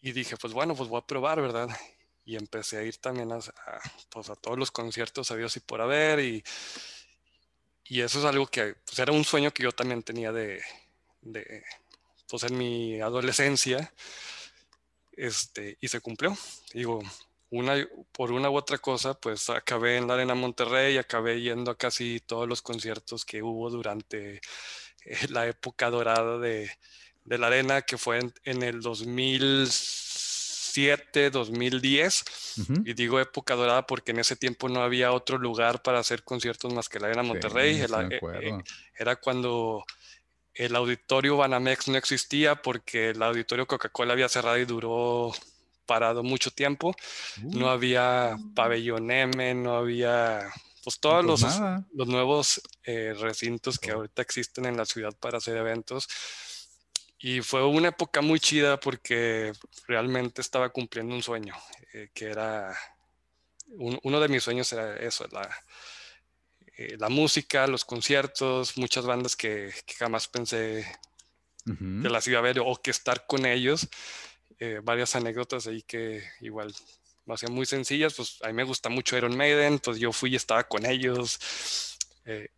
Y 0.00 0.12
dije, 0.12 0.38
pues 0.38 0.54
bueno, 0.54 0.74
pues 0.74 0.88
voy 0.88 1.00
a 1.00 1.06
probar, 1.06 1.42
¿verdad? 1.42 1.68
Y 2.24 2.36
empecé 2.36 2.78
a 2.78 2.82
ir 2.82 2.96
también 2.98 3.32
a, 3.32 3.38
pues 4.10 4.30
a 4.30 4.36
todos 4.36 4.58
los 4.58 4.70
conciertos, 4.70 5.30
a 5.30 5.36
Dios 5.36 5.56
y 5.56 5.60
por 5.60 5.80
haber. 5.80 6.20
Y, 6.20 6.44
y 7.88 8.02
eso 8.02 8.18
es 8.18 8.24
algo 8.24 8.46
que 8.46 8.74
pues 8.84 8.98
era 8.98 9.12
un 9.12 9.24
sueño 9.24 9.52
que 9.52 9.62
yo 9.62 9.72
también 9.72 10.02
tenía 10.02 10.30
de, 10.32 10.62
pues 12.28 12.42
en 12.44 12.58
mi 12.58 13.00
adolescencia, 13.00 13.92
este, 15.12 15.78
y 15.80 15.88
se 15.88 16.00
cumplió. 16.00 16.36
Digo, 16.74 17.00
una, 17.50 17.74
por 18.12 18.32
una 18.32 18.50
u 18.50 18.56
otra 18.56 18.78
cosa, 18.78 19.14
pues 19.14 19.48
acabé 19.50 19.96
en 19.96 20.06
la 20.06 20.14
Arena 20.14 20.34
Monterrey, 20.34 20.98
acabé 20.98 21.40
yendo 21.40 21.70
a 21.70 21.78
casi 21.78 22.20
todos 22.20 22.48
los 22.48 22.62
conciertos 22.62 23.24
que 23.24 23.42
hubo 23.42 23.70
durante 23.70 24.40
eh, 25.04 25.28
la 25.30 25.46
época 25.46 25.90
dorada 25.90 26.38
de, 26.38 26.70
de, 27.24 27.38
la 27.38 27.46
Arena, 27.48 27.82
que 27.82 27.96
fue 27.98 28.20
en, 28.44 28.62
el 28.62 28.82
2007, 30.78 31.30
2010. 31.30 32.24
Y 32.84 32.94
digo 32.94 33.20
época 33.20 33.54
dorada 33.54 33.86
porque 33.86 34.12
en 34.12 34.20
ese 34.20 34.36
tiempo 34.36 34.68
no 34.68 34.82
había 34.82 35.12
otro 35.12 35.38
lugar 35.38 35.82
para 35.82 35.98
hacer 35.98 36.22
conciertos 36.22 36.72
más 36.72 36.88
que 36.88 37.00
la 37.00 37.08
Arena 37.08 37.22
Monterrey. 37.22 37.80
Eh, 37.80 38.20
eh, 38.42 38.58
era 38.96 39.16
cuando 39.16 39.84
el 40.54 40.74
auditorio 40.74 41.36
Banamex 41.36 41.88
no 41.88 41.96
existía 41.96 42.56
porque 42.56 43.10
el 43.10 43.22
auditorio 43.22 43.66
Coca-Cola 43.66 44.12
había 44.12 44.28
cerrado 44.28 44.58
y 44.58 44.64
duró 44.64 45.32
parado 45.86 46.22
mucho 46.22 46.50
tiempo. 46.50 46.94
no 47.42 47.66
uh. 47.66 47.70
había 47.70 48.36
pabellón 48.54 49.10
M, 49.10 49.54
no 49.54 49.76
había 49.76 50.50
pues 50.84 51.00
todos 51.00 51.24
pues 51.24 51.42
los, 51.42 51.60
los, 51.92 52.08
nuevos 52.08 52.62
eh, 52.84 53.14
recintos 53.18 53.78
que 53.78 53.90
ahorita 53.90 54.22
existen 54.22 54.64
en 54.66 54.76
la 54.76 54.86
ciudad 54.86 55.14
para 55.18 55.38
hacer 55.38 55.56
eventos. 55.56 56.08
Y 57.18 57.40
fue 57.40 57.64
una 57.64 57.88
época 57.88 58.20
muy 58.20 58.38
chida 58.38 58.78
porque 58.78 59.52
realmente 59.86 60.40
estaba 60.40 60.68
cumpliendo 60.70 61.14
un 61.14 61.22
sueño, 61.22 61.54
eh, 61.92 62.10
que 62.14 62.26
era, 62.26 62.76
uno 63.68 64.20
de 64.20 64.28
mis 64.28 64.42
sueños 64.42 64.72
era 64.72 64.96
eso, 64.96 65.26
la, 65.32 65.50
eh, 66.78 66.96
la 66.96 67.08
música, 67.08 67.66
los 67.66 67.84
conciertos, 67.84 68.78
muchas 68.78 69.04
bandas 69.04 69.34
que, 69.34 69.74
jamás 69.98 70.28
pensé 70.28 70.86
que 71.66 72.08
las 72.08 72.26
iba 72.28 72.38
a 72.38 72.42
ver 72.42 72.60
o 72.60 72.76
que 72.76 72.92
estar 72.92 73.26
con 73.26 73.44
ellos. 73.44 73.88
Eh, 74.60 74.80
varias 74.82 75.14
anécdotas 75.16 75.66
ahí 75.66 75.82
que 75.82 76.22
igual 76.40 76.72
me 77.26 77.34
hacían 77.34 77.52
muy 77.52 77.66
sencillas, 77.66 78.14
pues 78.14 78.38
a 78.42 78.46
mí 78.46 78.52
me 78.52 78.62
gusta 78.62 78.88
mucho 78.88 79.16
Iron 79.16 79.36
Maiden, 79.36 79.80
pues 79.80 79.98
yo 79.98 80.12
fui 80.12 80.32
y 80.32 80.36
estaba 80.36 80.64
con 80.64 80.86
ellos. 80.86 81.40
Eh, 82.24 82.48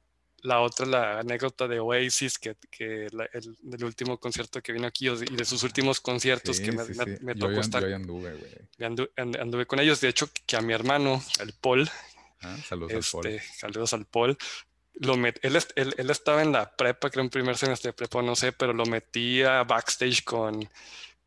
la 0.42 0.60
otra, 0.60 0.86
la 0.86 1.18
anécdota 1.20 1.68
de 1.68 1.80
Oasis, 1.80 2.38
que, 2.38 2.56
que 2.70 3.06
el, 3.06 3.84
último 3.84 4.18
concierto 4.18 4.62
que 4.62 4.72
vino 4.72 4.86
aquí 4.86 5.08
y 5.08 5.36
de 5.36 5.44
sus 5.44 5.62
últimos 5.62 6.00
conciertos 6.00 6.60
que 6.60 6.72
me, 6.72 7.34
tocó 7.34 7.60
estar. 7.60 7.84
anduve, 7.84 9.10
anduve, 9.16 9.66
con 9.66 9.80
ellos. 9.80 10.00
De 10.00 10.08
hecho, 10.08 10.28
que 10.46 10.56
a 10.56 10.60
mi 10.60 10.72
hermano, 10.72 11.22
el 11.40 11.52
Paul, 11.54 11.90
Ah, 12.42 12.56
saludos 12.66 12.92
al 12.92 13.04
Paul. 13.12 13.26
Este, 13.26 13.58
saludos 13.58 13.92
al 13.92 14.06
Paul. 14.06 14.38
Lo 14.94 15.14
él, 15.14 15.34
él, 15.76 16.10
estaba 16.10 16.42
en 16.42 16.52
la 16.52 16.74
prepa, 16.74 17.10
creo 17.10 17.24
en 17.24 17.30
primer 17.30 17.56
semestre 17.56 17.90
de 17.90 17.92
prepa, 17.94 18.22
no 18.22 18.36
sé, 18.36 18.52
pero 18.52 18.72
lo 18.72 18.84
metía 18.84 19.62
backstage 19.62 20.24
con, 20.24 20.68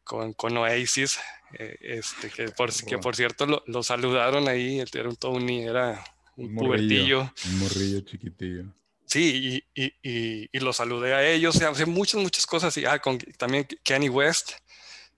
con, 0.04 0.34
con 0.34 0.58
Oasis, 0.58 1.20
eh, 1.58 1.78
este, 1.82 2.30
que, 2.30 2.50
por, 2.50 2.72
que 2.86 2.98
por 2.98 3.16
cierto 3.16 3.46
lo, 3.46 3.64
lo, 3.66 3.82
saludaron 3.82 4.48
ahí, 4.48 4.80
era 4.80 5.10
un 5.10 5.16
Tony, 5.16 5.64
era 5.64 6.04
un, 6.36 6.54
pubertillo. 6.54 7.32
Un 7.46 7.60
morrillo 7.60 8.02
chiquitillo. 8.02 8.66
Sí, 9.14 9.64
y, 9.76 9.94
y, 10.02 10.50
y, 10.52 10.60
lo 10.60 10.74
saludé 10.74 11.14
a 11.14 11.24
ellos, 11.24 11.62
hace 11.62 11.86
muchas, 11.86 12.20
muchas 12.20 12.48
cosas, 12.48 12.76
y 12.78 12.86
ah, 12.88 12.98
con, 12.98 13.20
también 13.38 13.68
Kenny 13.84 14.10
West, 14.10 14.54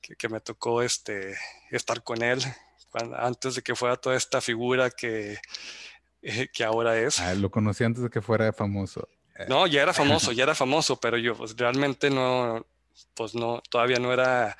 que, 0.01 0.17
que, 0.17 0.27
me 0.27 0.41
tocó 0.41 0.81
este, 0.81 1.33
estar 1.71 2.03
con 2.03 2.21
él 2.21 2.43
antes 3.17 3.55
de 3.55 3.61
que 3.61 3.73
fuera 3.73 3.95
toda 3.95 4.17
esta 4.17 4.41
figura 4.41 4.89
que, 4.89 5.37
eh, 6.21 6.49
que 6.51 6.63
ahora 6.65 6.99
es. 6.99 7.19
Ah, 7.19 7.35
lo 7.35 7.49
conocí 7.49 7.85
antes 7.85 8.03
de 8.03 8.09
que 8.09 8.21
fuera 8.21 8.51
famoso. 8.51 9.07
Eh. 9.37 9.45
No, 9.47 9.65
ya 9.65 9.83
era 9.83 9.93
famoso, 9.93 10.33
ya 10.33 10.43
era 10.43 10.55
famoso, 10.55 10.99
pero 10.99 11.17
yo 11.17 11.33
pues, 11.33 11.55
realmente 11.55 12.09
no, 12.09 12.65
pues 13.13 13.33
no, 13.33 13.63
todavía 13.69 13.99
no 13.99 14.11
era 14.11 14.57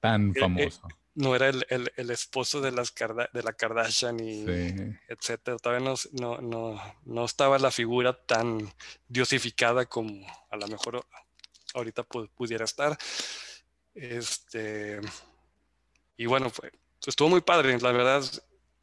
tan 0.00 0.32
eh, 0.34 0.40
famoso. 0.40 0.88
No 1.14 1.34
era 1.34 1.48
el, 1.48 1.64
el, 1.68 2.10
esposo 2.10 2.60
de, 2.60 2.72
las 2.72 2.94
de 3.32 3.42
la 3.42 3.52
Kardashian 3.52 4.18
y 4.20 4.44
etcétera. 5.08 5.56
Todavía 5.58 5.88
no, 5.88 5.94
no, 6.12 6.40
no, 6.40 6.94
no, 7.04 7.24
estaba 7.24 7.58
la 7.58 7.70
figura 7.70 8.12
tan 8.12 8.72
diosificada 9.08 9.86
como 9.86 10.26
a 10.50 10.56
lo 10.56 10.66
mejor 10.68 11.04
ahorita 11.74 12.02
pudiera 12.02 12.64
estar. 12.64 12.96
Este, 13.94 15.00
y 16.16 16.26
bueno, 16.26 16.50
pues, 16.50 16.72
estuvo 17.06 17.28
muy 17.28 17.40
padre, 17.40 17.78
la 17.78 17.92
verdad 17.92 18.24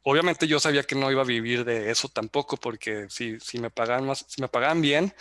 obviamente 0.02 0.46
yo 0.46 0.60
sabía 0.60 0.82
que 0.82 0.94
no 0.94 1.10
iba 1.10 1.22
a 1.22 1.26
vivir 1.26 1.64
de 1.64 1.90
eso 1.90 2.08
tampoco, 2.08 2.56
porque 2.56 3.06
si, 3.08 3.38
si 3.40 3.58
me 3.58 3.70
pagaban 3.70 4.06
más, 4.06 4.24
si 4.28 4.40
me 4.40 4.48
pagaban 4.48 4.80
bien, 4.80 5.14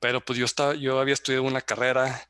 pero 0.00 0.20
pues 0.20 0.38
yo 0.38 0.44
estaba, 0.44 0.74
yo 0.74 1.00
había 1.00 1.14
estudiado 1.14 1.44
una 1.44 1.60
carrera, 1.60 2.28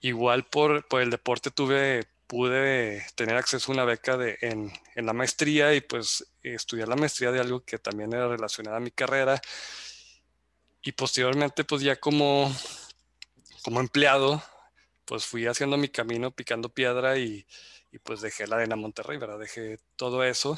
igual 0.00 0.44
por, 0.46 0.86
por 0.88 1.02
el 1.02 1.10
deporte 1.10 1.50
tuve, 1.50 2.06
pude 2.30 3.04
tener 3.16 3.36
acceso 3.36 3.72
a 3.72 3.74
una 3.74 3.84
beca 3.84 4.16
de, 4.16 4.38
en, 4.40 4.70
en 4.94 5.04
la 5.04 5.12
maestría 5.12 5.74
y 5.74 5.80
pues 5.80 6.32
estudiar 6.44 6.86
la 6.86 6.94
maestría 6.94 7.32
de 7.32 7.40
algo 7.40 7.64
que 7.64 7.76
también 7.76 8.12
era 8.12 8.28
relacionado 8.28 8.76
a 8.76 8.80
mi 8.80 8.92
carrera. 8.92 9.42
Y 10.80 10.92
posteriormente, 10.92 11.64
pues 11.64 11.82
ya 11.82 11.96
como, 11.96 12.54
como 13.64 13.80
empleado, 13.80 14.40
pues 15.06 15.26
fui 15.26 15.48
haciendo 15.48 15.76
mi 15.76 15.88
camino 15.88 16.30
picando 16.30 16.68
piedra 16.68 17.18
y, 17.18 17.44
y 17.90 17.98
pues 17.98 18.20
dejé 18.20 18.46
la 18.46 18.56
arena 18.56 18.76
Monterrey, 18.76 19.18
¿verdad? 19.18 19.40
Dejé 19.40 19.80
todo 19.96 20.22
eso 20.22 20.56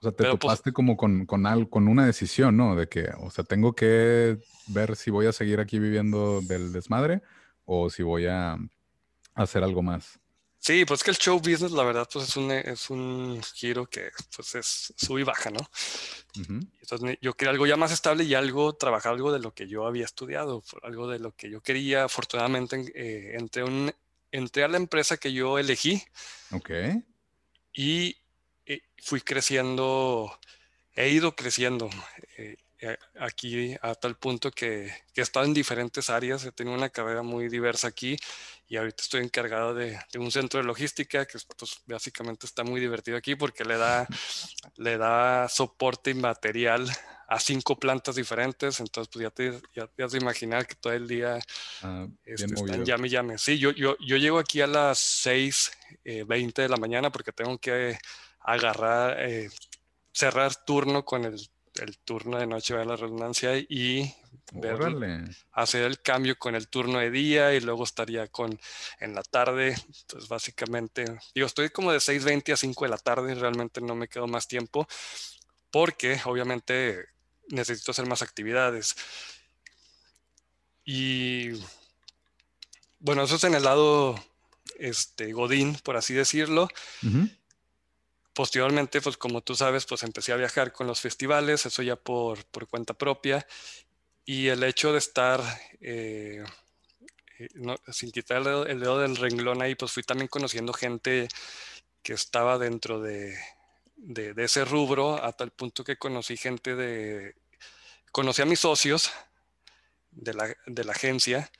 o 0.00 0.02
sea, 0.02 0.10
te 0.10 0.24
pues 0.24 0.30
topaste 0.40 0.72
como 0.72 0.96
con, 0.96 1.24
con, 1.24 1.46
algo, 1.46 1.70
con 1.70 1.86
una 1.86 2.04
decisión, 2.04 2.56
¿no? 2.56 2.74
De 2.74 2.88
que, 2.88 3.10
o 3.20 3.30
sea, 3.30 3.44
tengo 3.44 3.74
que 3.74 4.38
ver 4.66 4.96
si 4.96 5.12
voy 5.12 5.26
a 5.26 5.32
seguir 5.32 5.60
aquí 5.60 5.78
viviendo 5.78 6.40
del 6.40 6.72
desmadre 6.72 7.22
o 7.64 7.90
si 7.90 8.02
voy 8.02 8.26
a 8.26 8.58
hacer 9.34 9.62
algo 9.62 9.82
más. 9.82 10.18
Sí, 10.66 10.84
pues 10.84 11.04
que 11.04 11.12
el 11.12 11.16
show 11.16 11.38
business, 11.38 11.70
la 11.70 11.84
verdad, 11.84 12.08
pues 12.12 12.28
es 12.28 12.36
un, 12.36 12.50
es 12.50 12.90
un 12.90 13.40
giro 13.54 13.86
que 13.86 14.10
pues 14.34 14.56
es 14.56 14.92
sube 14.96 15.20
y 15.20 15.22
baja, 15.22 15.48
¿no? 15.48 15.60
Entonces 16.80 17.18
yo 17.22 17.34
quería 17.34 17.52
algo 17.52 17.68
ya 17.68 17.76
más 17.76 17.92
estable 17.92 18.24
y 18.24 18.34
algo, 18.34 18.72
trabajar 18.72 19.12
algo 19.12 19.30
de 19.30 19.38
lo 19.38 19.54
que 19.54 19.68
yo 19.68 19.86
había 19.86 20.04
estudiado, 20.04 20.64
algo 20.82 21.06
de 21.06 21.20
lo 21.20 21.36
que 21.36 21.50
yo 21.50 21.60
quería. 21.60 22.02
Afortunadamente 22.02 22.84
eh, 22.96 23.36
entré, 23.38 23.62
un, 23.62 23.94
entré 24.32 24.64
a 24.64 24.68
la 24.68 24.78
empresa 24.78 25.18
que 25.18 25.32
yo 25.32 25.56
elegí. 25.60 26.02
Ok. 26.50 26.70
Y 27.72 28.16
fui 29.00 29.20
creciendo, 29.20 30.36
he 30.96 31.10
ido 31.10 31.36
creciendo. 31.36 31.88
Eh, 32.38 32.38
eh, 32.38 32.56
aquí 33.18 33.74
a 33.80 33.94
tal 33.94 34.16
punto 34.16 34.50
que, 34.50 34.92
que, 35.14 35.20
he 35.20 35.24
estado 35.24 35.46
en 35.46 35.54
diferentes 35.54 36.10
áreas, 36.10 36.44
he 36.44 36.52
tenido 36.52 36.76
una 36.76 36.90
carrera 36.90 37.22
muy 37.22 37.48
diversa 37.48 37.88
aquí 37.88 38.16
y 38.68 38.76
ahorita 38.76 39.02
estoy 39.02 39.22
encargado 39.22 39.74
de, 39.74 39.98
un 40.18 40.30
centro 40.30 40.60
de 40.60 40.66
logística 40.66 41.24
que 41.24 41.38
pues, 41.56 41.82
básicamente 41.86 42.46
está 42.46 42.64
muy 42.64 42.80
divertido 42.80 43.16
aquí 43.16 43.34
porque 43.34 43.64
le 43.64 43.76
da, 43.76 44.06
le 44.76 44.98
da 44.98 45.48
soporte 45.48 46.10
inmaterial 46.10 46.86
a 47.28 47.40
cinco 47.40 47.78
plantas 47.78 48.14
diferentes, 48.14 48.78
entonces 48.80 49.10
pues 49.12 49.22
ya 49.24 49.30
te, 49.30 49.60
ya 49.74 49.86
te 49.88 50.02
has 50.02 50.12
de 50.12 50.18
imaginar 50.18 50.66
que 50.66 50.76
todo 50.76 50.92
el 50.92 51.08
día 51.08 51.38
ah, 51.82 52.06
este, 52.24 52.54
están 52.54 52.84
llame 52.84 53.08
llame. 53.08 53.38
Sí, 53.38 53.58
yo, 53.58 53.72
yo, 53.72 53.96
yo 53.98 54.16
llego 54.16 54.38
aquí 54.38 54.60
a 54.60 54.66
las 54.66 55.26
6.20 55.26 55.72
eh, 56.04 56.62
de 56.62 56.68
la 56.68 56.76
mañana 56.76 57.10
porque 57.10 57.32
tengo 57.32 57.58
que 57.58 57.98
agarrar, 58.40 59.16
eh, 59.20 59.50
cerrar 60.12 60.54
turno 60.64 61.04
con 61.04 61.24
el 61.24 61.48
el 61.80 61.98
turno 61.98 62.38
de 62.38 62.46
noche, 62.46 62.74
va 62.74 62.84
la 62.84 62.96
redundancia, 62.96 63.56
y 63.56 64.12
hacer 65.52 65.82
el 65.82 66.00
cambio 66.00 66.38
con 66.38 66.54
el 66.54 66.68
turno 66.68 66.98
de 66.98 67.10
día 67.10 67.54
y 67.54 67.60
luego 67.60 67.84
estaría 67.84 68.28
con 68.28 68.58
en 69.00 69.14
la 69.14 69.22
tarde. 69.22 69.76
Entonces, 70.02 70.28
básicamente, 70.28 71.04
digo, 71.34 71.46
estoy 71.46 71.70
como 71.70 71.92
de 71.92 71.98
6.20 71.98 72.52
a 72.52 72.56
5 72.56 72.84
de 72.84 72.90
la 72.90 72.98
tarde, 72.98 73.34
realmente 73.34 73.80
no 73.80 73.94
me 73.94 74.08
quedo 74.08 74.26
más 74.26 74.46
tiempo 74.46 74.86
porque 75.70 76.20
obviamente 76.24 77.06
necesito 77.48 77.90
hacer 77.90 78.06
más 78.06 78.22
actividades. 78.22 78.96
Y 80.84 81.50
bueno, 83.00 83.24
eso 83.24 83.36
es 83.36 83.44
en 83.44 83.54
el 83.54 83.64
lado 83.64 84.14
este, 84.78 85.32
Godín, 85.32 85.76
por 85.82 85.96
así 85.96 86.14
decirlo 86.14 86.68
posteriormente, 88.36 89.00
pues 89.00 89.16
como 89.16 89.40
tú 89.40 89.54
sabes, 89.54 89.86
pues 89.86 90.02
empecé 90.02 90.30
a 90.30 90.36
viajar 90.36 90.70
con 90.70 90.86
los 90.86 91.00
festivales, 91.00 91.64
eso 91.64 91.82
ya 91.82 91.96
por, 91.96 92.44
por 92.44 92.68
cuenta 92.68 92.92
propia. 92.92 93.46
Y 94.26 94.48
el 94.48 94.62
hecho 94.62 94.92
de 94.92 94.98
estar, 94.98 95.40
eh, 95.80 96.44
eh, 97.38 97.48
sin 97.90 98.12
quitar 98.12 98.46
el 98.46 98.78
dedo, 98.78 98.98
del 98.98 99.16
renglón 99.16 99.62
ahí, 99.62 99.74
pues 99.74 99.90
fui 99.90 100.02
también 100.02 100.28
conociendo 100.28 100.74
gente 100.74 101.28
que 102.02 102.12
estaba 102.12 102.58
dentro 102.58 103.00
de, 103.00 103.38
de, 103.96 104.34
ese 104.44 104.66
rubro, 104.66 105.24
a 105.24 105.32
tal 105.32 105.50
punto 105.50 105.82
que 105.82 105.96
conocí 105.96 106.36
gente 106.36 106.76
de... 106.76 107.36
Conocí 108.12 108.42
a 108.42 108.46
mis 108.46 108.60
socios 108.60 109.12
de 110.10 110.34
la, 110.34 110.54
de 110.66 110.84
la 110.84 110.92
agencia. 110.92 111.50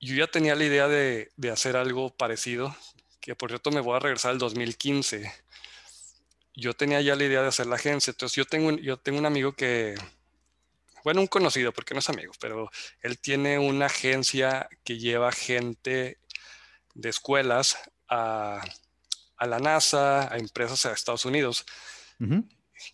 Yo 0.00 0.16
ya 0.16 0.26
tenía 0.26 0.56
la 0.56 0.64
idea 0.64 0.88
de, 0.88 1.30
de 1.36 1.50
hacer 1.50 1.76
algo 1.76 2.10
parecido, 2.16 2.76
que 3.28 3.36
por 3.36 3.50
cierto 3.50 3.70
me 3.70 3.82
voy 3.82 3.94
a 3.94 3.98
regresar 3.98 4.30
al 4.30 4.38
2015. 4.38 5.30
Yo 6.54 6.72
tenía 6.72 7.02
ya 7.02 7.14
la 7.14 7.24
idea 7.24 7.42
de 7.42 7.48
hacer 7.48 7.66
la 7.66 7.74
agencia, 7.74 8.10
entonces 8.10 8.34
yo 8.34 8.46
tengo 8.46 8.68
un, 8.68 8.78
yo 8.78 8.96
tengo 8.96 9.18
un 9.18 9.26
amigo 9.26 9.52
que, 9.52 9.96
bueno, 11.04 11.20
un 11.20 11.26
conocido, 11.26 11.70
porque 11.70 11.92
no 11.92 12.00
es 12.00 12.08
amigo, 12.08 12.32
pero 12.40 12.70
él 13.02 13.18
tiene 13.18 13.58
una 13.58 13.84
agencia 13.84 14.66
que 14.82 14.98
lleva 14.98 15.30
gente 15.30 16.16
de 16.94 17.08
escuelas 17.10 17.76
a, 18.08 18.62
a 19.36 19.46
la 19.46 19.58
NASA, 19.58 20.32
a 20.32 20.38
empresas 20.38 20.86
a 20.86 20.94
Estados 20.94 21.26
Unidos, 21.26 21.66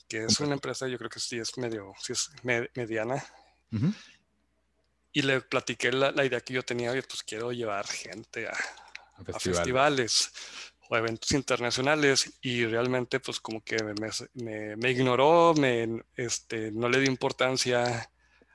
que 0.08 0.24
es 0.24 0.40
una 0.40 0.54
empresa, 0.54 0.88
yo 0.88 0.98
creo 0.98 1.10
que 1.10 1.20
sí 1.20 1.38
es 1.38 1.56
medio, 1.58 1.92
sí 2.00 2.12
es 2.12 2.32
mediana. 2.42 3.24
Y 5.12 5.22
le 5.22 5.42
platiqué 5.42 5.92
la, 5.92 6.10
la, 6.10 6.24
idea 6.24 6.40
que 6.40 6.54
yo 6.54 6.64
tenía, 6.64 6.90
pues 6.90 7.22
quiero 7.22 7.52
llevar 7.52 7.86
gente 7.86 8.48
a, 8.48 8.56
a 9.16 9.38
festivales. 9.38 10.32
o 10.88 10.96
eventos 10.96 11.32
internacionales 11.32 12.38
y 12.42 12.66
realmente 12.66 13.18
pues 13.18 13.40
como 13.40 13.62
que 13.64 13.76
me, 13.82 14.76
me, 14.76 14.90
ignoró, 14.90 15.54
me, 15.54 16.04
este, 16.14 16.70
no 16.72 16.88
le 16.88 17.00
di 17.00 17.06
importancia 17.06 18.10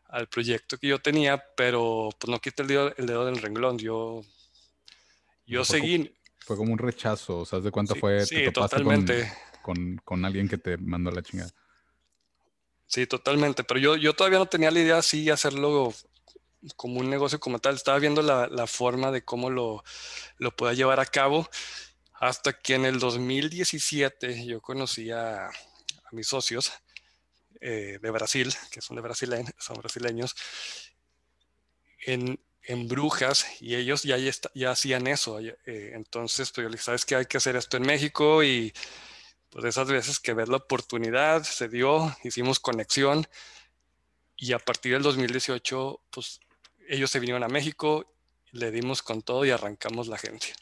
al 0.10 0.28
proyecto 0.28 0.78
que 0.78 0.88
yo 0.88 1.00
tenía, 1.00 1.44
pero 1.56 2.10
pues 2.20 2.30
no 2.30 2.40
quité 2.40 2.64
el 2.64 2.68
dedo, 2.68 2.96
el 2.98 3.06
dedo 3.06 3.26
del 3.26 3.38
renglón, 3.38 3.78
yo, 3.78 4.22
yo 5.46 5.64
seguí. 5.64 6.14
fue 6.40 6.58
como 6.58 6.74
un 6.74 6.80
rechazo, 6.80 7.46
¿sabes 7.46 7.66
de 7.66 7.72
cuánto 7.72 7.96
fue? 7.96 8.26
Sí, 8.26 8.52
totalmente. 8.52 9.32
Con, 9.62 9.98
con, 10.04 10.26
alguien 10.26 10.48
que 10.48 10.58
te 10.58 10.78
mandó 10.78 11.12
la 11.12 11.22
chingada. 11.22 11.52
Sí, 12.88 13.06
totalmente, 13.06 13.64
pero 13.64 13.80
yo, 13.80 13.96
yo 13.96 14.14
todavía 14.14 14.40
no 14.40 14.48
tenía 14.48 14.72
la 14.72 14.80
idea 14.80 14.98
así 14.98 15.30
hacerlo 15.30 15.94
como 16.76 17.00
un 17.00 17.10
negocio 17.10 17.40
como 17.40 17.60
tal. 17.60 17.76
Estaba 17.76 18.00
viendo 18.00 18.22
la, 18.22 18.68
forma 18.68 19.12
de 19.12 19.24
cómo 19.24 19.50
lo, 19.50 19.84
lo 20.38 20.56
pueda 20.56 20.74
llevar 20.74 21.00
a 21.00 21.06
cabo 21.06 21.50
hasta 22.20 22.54
que 22.54 22.76
en 22.76 22.86
el 22.86 23.00
2017 23.00 24.46
yo 24.46 24.62
conocí 24.62 25.10
a, 25.12 25.50
mis 26.12 26.28
socios 26.28 26.72
eh, 27.62 28.00
de 28.02 28.12
Brasil, 28.12 28.52
que 28.72 28.82
son, 28.82 28.96
de 28.96 29.02
brasileños, 29.04 29.54
son 29.60 29.78
brasileños, 29.78 30.36
en, 32.06 32.40
Brujas 32.88 33.48
y 33.62 33.76
ellos 33.76 34.04
ya, 34.04 34.18
ya, 34.54 34.72
hacían 34.72 35.08
eso. 35.08 35.40
Eh, 35.40 35.56
entonces, 35.96 36.52
pues 36.52 36.66
yo 36.66 36.70
les 36.70 36.84
¿sabes 36.84 37.04
que 37.04 37.16
Hay 37.16 37.26
que 37.26 37.38
hacer 37.38 37.56
esto 37.56 37.78
en 37.78 37.84
México 37.84 38.44
y 38.44 38.72
pues 39.50 39.66
esas 39.66 39.88
veces 39.88 40.20
que 40.20 40.36
ves 40.36 40.50
la 40.50 40.58
oportunidad, 40.58 41.42
se 41.44 41.68
dio, 41.68 42.16
hicimos 42.24 42.60
conexión 42.60 43.28
y 44.38 44.54
a 44.54 44.60
partir 44.60 44.94
del 44.94 45.02
2018, 45.02 46.00
pues 46.12 46.40
ellos 46.90 47.12
se 47.12 47.20
vinieron 47.20 47.44
a 47.44 47.48
México, 47.48 48.12
le 48.52 48.72
dimos 48.72 49.02
con 49.02 49.22
todo 49.22 49.46
y 49.46 49.52
arrancamos 49.52 50.08
la 50.08 50.16
agencia. 50.16 50.56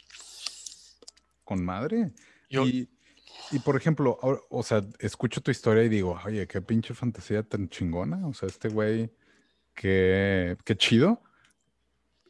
Con 1.43 1.63
madre. 1.63 2.11
y, 2.49 3.59
por 3.63 3.77
ejemplo, 3.77 4.19
o 4.21 4.63
sea, 4.63 4.85
escucho 4.99 5.41
tu 5.41 5.51
historia 5.51 5.83
y 5.83 5.89
digo, 5.89 6.19
oye, 6.25 6.45
qué 6.47 6.61
pinche 6.61 6.93
fantasía 6.93 7.43
tan 7.43 7.69
chingona. 7.69 8.27
O 8.27 8.33
sea, 8.33 8.49
este 8.49 8.67
güey, 8.67 9.09
qué, 9.73 10.57
qué 10.65 10.75
chido. 10.75 11.23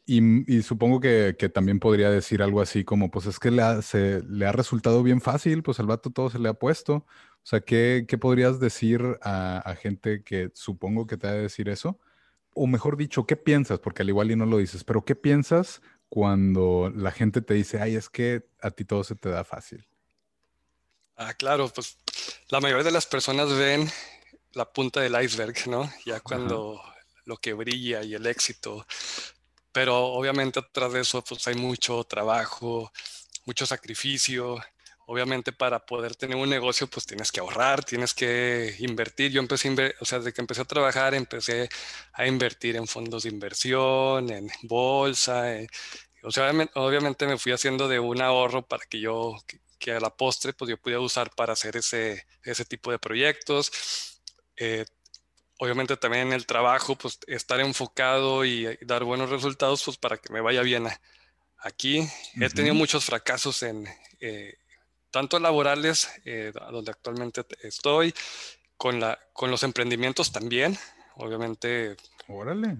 Y, 0.06 0.62
supongo 0.62 1.00
que, 1.00 1.34
también 1.52 1.80
podría 1.80 2.08
decir 2.10 2.40
algo 2.42 2.62
así 2.62 2.82
como, 2.82 3.10
pues 3.10 3.26
es 3.26 3.38
que 3.38 3.50
le 3.50 3.60
ha, 3.60 3.80
le 3.92 4.46
ha 4.46 4.52
resultado 4.52 5.02
bien 5.02 5.20
fácil, 5.20 5.62
pues 5.62 5.80
al 5.80 5.86
vato 5.86 6.10
todo 6.10 6.30
se 6.30 6.38
le 6.38 6.48
ha 6.48 6.54
puesto. 6.54 6.94
O 6.94 7.44
sea, 7.44 7.60
¿qué, 7.60 8.06
podrías 8.18 8.58
decir 8.58 9.02
a, 9.20 9.58
a, 9.58 9.74
gente 9.74 10.22
que 10.22 10.50
supongo 10.54 11.06
que 11.06 11.18
te 11.18 11.26
ha 11.26 11.32
de 11.32 11.42
decir 11.42 11.68
eso? 11.68 11.98
O 12.58 12.66
mejor 12.66 12.96
dicho, 12.96 13.26
¿qué 13.26 13.36
piensas? 13.36 13.78
Porque 13.78 14.02
al 14.02 14.08
igual 14.08 14.30
y 14.30 14.36
no 14.36 14.46
lo 14.46 14.58
dices, 14.58 14.84
pero 14.84 15.04
¿qué 15.04 15.14
piensas 15.14 15.80
cuando 16.08 16.92
la 16.94 17.12
gente 17.12 17.42
te 17.42 17.54
dice, 17.54 17.80
ay, 17.80 17.96
es 17.96 18.08
que 18.08 18.48
a 18.60 18.70
ti 18.70 18.84
todo 18.84 19.04
se 19.04 19.14
te 19.14 19.28
da 19.28 19.44
fácil? 19.44 19.86
Ah, 21.16 21.34
claro, 21.34 21.68
pues 21.68 21.96
la 22.48 22.60
mayoría 22.60 22.84
de 22.84 22.90
las 22.90 23.06
personas 23.06 23.52
ven 23.52 23.90
la 24.52 24.72
punta 24.72 25.00
del 25.00 25.20
iceberg, 25.22 25.56
¿no? 25.66 25.90
Ya 26.04 26.20
cuando 26.20 26.82
lo 27.24 27.36
que 27.36 27.52
brilla 27.52 28.02
y 28.02 28.14
el 28.14 28.26
éxito. 28.26 28.86
Pero 29.72 29.96
obviamente 29.96 30.60
atrás 30.60 30.92
de 30.92 31.00
eso, 31.00 31.22
pues 31.22 31.46
hay 31.46 31.54
mucho 31.54 32.02
trabajo, 32.04 32.90
mucho 33.44 33.66
sacrificio, 33.66 34.58
obviamente 35.10 35.52
para 35.52 35.86
poder 35.86 36.14
tener 36.16 36.36
un 36.36 36.50
negocio, 36.50 36.86
pues 36.86 37.06
tienes 37.06 37.32
que 37.32 37.40
ahorrar, 37.40 37.82
tienes 37.82 38.12
que 38.12 38.76
invertir. 38.80 39.32
Yo 39.32 39.40
empecé, 39.40 39.68
a 39.68 40.02
o 40.02 40.04
sea, 40.04 40.18
desde 40.18 40.34
que 40.34 40.42
empecé 40.42 40.60
a 40.60 40.66
trabajar, 40.66 41.14
empecé 41.14 41.70
a 42.12 42.26
invertir 42.26 42.76
en 42.76 42.86
fondos 42.86 43.22
de 43.22 43.30
inversión, 43.30 44.30
en 44.30 44.50
bolsa. 44.64 45.54
Eh, 45.56 45.66
o 46.22 46.30
sea, 46.30 46.52
obviamente, 46.74 47.26
me 47.26 47.38
fui 47.38 47.52
haciendo 47.52 47.88
de 47.88 47.98
un 47.98 48.20
ahorro 48.20 48.66
para 48.66 48.84
que 48.84 49.00
yo, 49.00 49.34
que, 49.78 49.92
a 49.92 50.00
la 50.00 50.14
postre, 50.14 50.52
pues 50.52 50.68
yo 50.68 50.76
pudiera 50.76 51.00
usar 51.00 51.34
para 51.34 51.54
hacer 51.54 51.76
ese, 51.76 52.26
ese 52.42 52.66
tipo 52.66 52.90
de 52.90 52.98
proyectos. 52.98 54.20
Eh, 54.56 54.84
obviamente 55.58 55.96
también 55.96 56.28
en 56.28 56.32
el 56.34 56.44
trabajo, 56.44 56.96
pues 56.96 57.18
estar 57.28 57.60
enfocado 57.60 58.44
y, 58.44 58.76
dar 58.82 59.04
buenos 59.04 59.30
resultados, 59.30 59.82
pues 59.84 59.96
para 59.96 60.18
que 60.18 60.30
me 60.34 60.42
vaya 60.42 60.60
bien 60.60 60.86
aquí. 61.56 62.06
He 62.38 62.50
tenido 62.50 62.74
muchos 62.74 63.06
fracasos 63.06 63.62
en, 63.62 63.88
eh, 64.20 64.58
tanto 65.10 65.38
laborales, 65.38 66.08
eh, 66.24 66.52
donde 66.70 66.90
actualmente 66.90 67.44
estoy, 67.62 68.14
con, 68.76 69.00
la, 69.00 69.18
con 69.32 69.50
los 69.50 69.62
emprendimientos 69.62 70.32
también. 70.32 70.76
Obviamente, 71.16 71.96
Órale. 72.28 72.76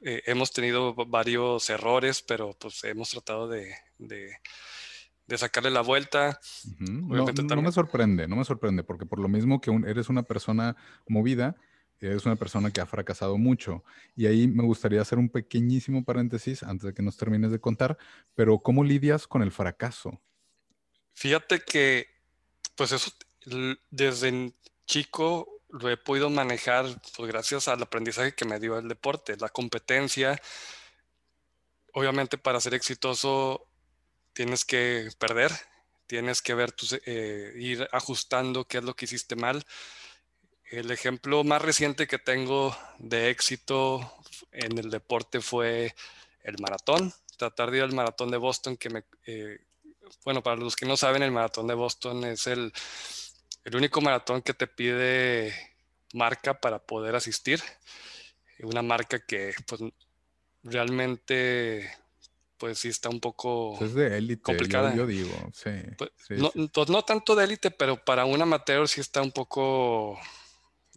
Eh, 0.00 0.22
hemos 0.26 0.52
tenido 0.52 0.94
varios 0.94 1.68
errores, 1.70 2.22
pero 2.22 2.54
pues 2.58 2.84
hemos 2.84 3.10
tratado 3.10 3.48
de, 3.48 3.74
de, 3.98 4.38
sacarle 5.36 5.70
la 5.70 5.80
vuelta. 5.80 6.38
no, 6.78 7.62
me 7.62 7.72
sorprende, 7.72 8.28
no 8.28 8.36
me 8.36 8.44
sorprende, 8.44 8.84
porque 8.84 9.06
por 9.06 9.18
lo 9.18 9.28
mismo 9.28 9.60
que 9.60 9.70
eres 9.86 10.08
una 10.08 10.22
persona 10.22 10.76
movida, 11.08 11.56
eres 12.00 12.26
una 12.26 12.36
persona 12.36 12.70
que 12.70 12.80
ha 12.80 12.86
fracasado 12.86 13.38
mucho. 13.38 13.84
Y 14.14 14.26
ahí 14.26 14.46
me 14.46 14.62
gustaría 14.62 15.00
hacer 15.00 15.18
un 15.18 15.28
pequeñísimo 15.28 16.04
paréntesis 16.04 16.62
antes 16.62 16.86
de 16.86 16.94
que 16.94 17.02
nos 17.02 17.16
termines 17.16 17.50
de 17.50 17.58
contar, 17.58 17.96
pero 18.34 18.58
¿cómo 18.58 18.84
lidias 18.84 19.26
con 19.26 19.42
el 19.42 19.50
fracaso? 19.50 20.20
Fíjate 21.16 21.60
que, 21.60 22.10
pues 22.74 22.92
eso, 22.92 23.10
desde 23.90 24.52
chico 24.86 25.62
lo 25.70 25.88
he 25.88 25.96
podido 25.96 26.28
manejar, 26.28 26.84
pues 27.16 27.32
gracias 27.32 27.68
al 27.68 27.82
aprendizaje 27.82 28.34
que 28.34 28.44
me 28.44 28.60
dio 28.60 28.78
el 28.78 28.86
deporte, 28.86 29.34
la 29.38 29.48
competencia. 29.48 30.38
Obviamente 31.94 32.36
para 32.36 32.60
ser 32.60 32.74
exitoso 32.74 33.66
tienes 34.34 34.66
que 34.66 35.08
perder, 35.18 35.52
tienes 36.06 36.42
que 36.42 36.52
ver 36.52 36.74
eh, 37.06 37.54
ir 37.56 37.88
ajustando 37.92 38.66
qué 38.68 38.78
es 38.78 38.84
lo 38.84 38.94
que 38.94 39.06
hiciste 39.06 39.36
mal. 39.36 39.64
el 40.70 40.90
ejemplo 40.90 41.44
más 41.44 41.62
reciente 41.62 42.06
que 42.06 42.18
tengo 42.18 42.76
de 42.98 43.30
éxito 43.30 44.12
en 44.52 44.76
el 44.76 44.90
deporte 44.90 45.40
fue 45.40 45.94
el 46.42 46.56
maratón. 46.60 47.14
Tratar 47.38 47.70
de 47.70 47.78
ir 47.78 47.84
al 47.84 47.94
maratón 47.94 48.30
de 48.30 48.36
Boston, 48.36 48.76
que 48.76 48.90
me, 48.90 49.04
eh, 49.26 49.65
bueno, 50.24 50.42
para 50.42 50.56
los 50.56 50.76
que 50.76 50.86
no 50.86 50.96
saben, 50.96 51.22
el 51.22 51.32
maratón 51.32 51.66
de 51.66 51.74
Boston 51.74 52.24
es 52.24 52.46
el, 52.46 52.72
el 53.64 53.76
único 53.76 54.00
maratón 54.00 54.42
que 54.42 54.54
te 54.54 54.66
pide 54.66 55.52
marca 56.12 56.60
para 56.60 56.78
poder 56.78 57.16
asistir. 57.16 57.60
Una 58.60 58.82
marca 58.82 59.18
que 59.18 59.52
pues 59.66 59.82
realmente 60.62 61.90
pues 62.58 62.78
sí 62.78 62.88
está 62.88 63.08
un 63.08 63.20
poco 63.20 63.76
es 63.82 63.94
de 63.94 64.16
élite, 64.16 64.42
complicada. 64.42 64.94
Yo, 64.94 65.06
digo, 65.06 65.34
sí. 65.52 65.70
Pues, 65.98 66.10
no, 66.30 66.50
pues, 66.72 66.88
no, 66.88 67.02
tanto 67.02 67.34
de 67.34 67.44
élite, 67.44 67.70
pero 67.70 68.02
para 68.02 68.24
un 68.24 68.40
amateur 68.40 68.88
sí 68.88 69.00
está 69.00 69.20
un 69.20 69.32
poco 69.32 70.18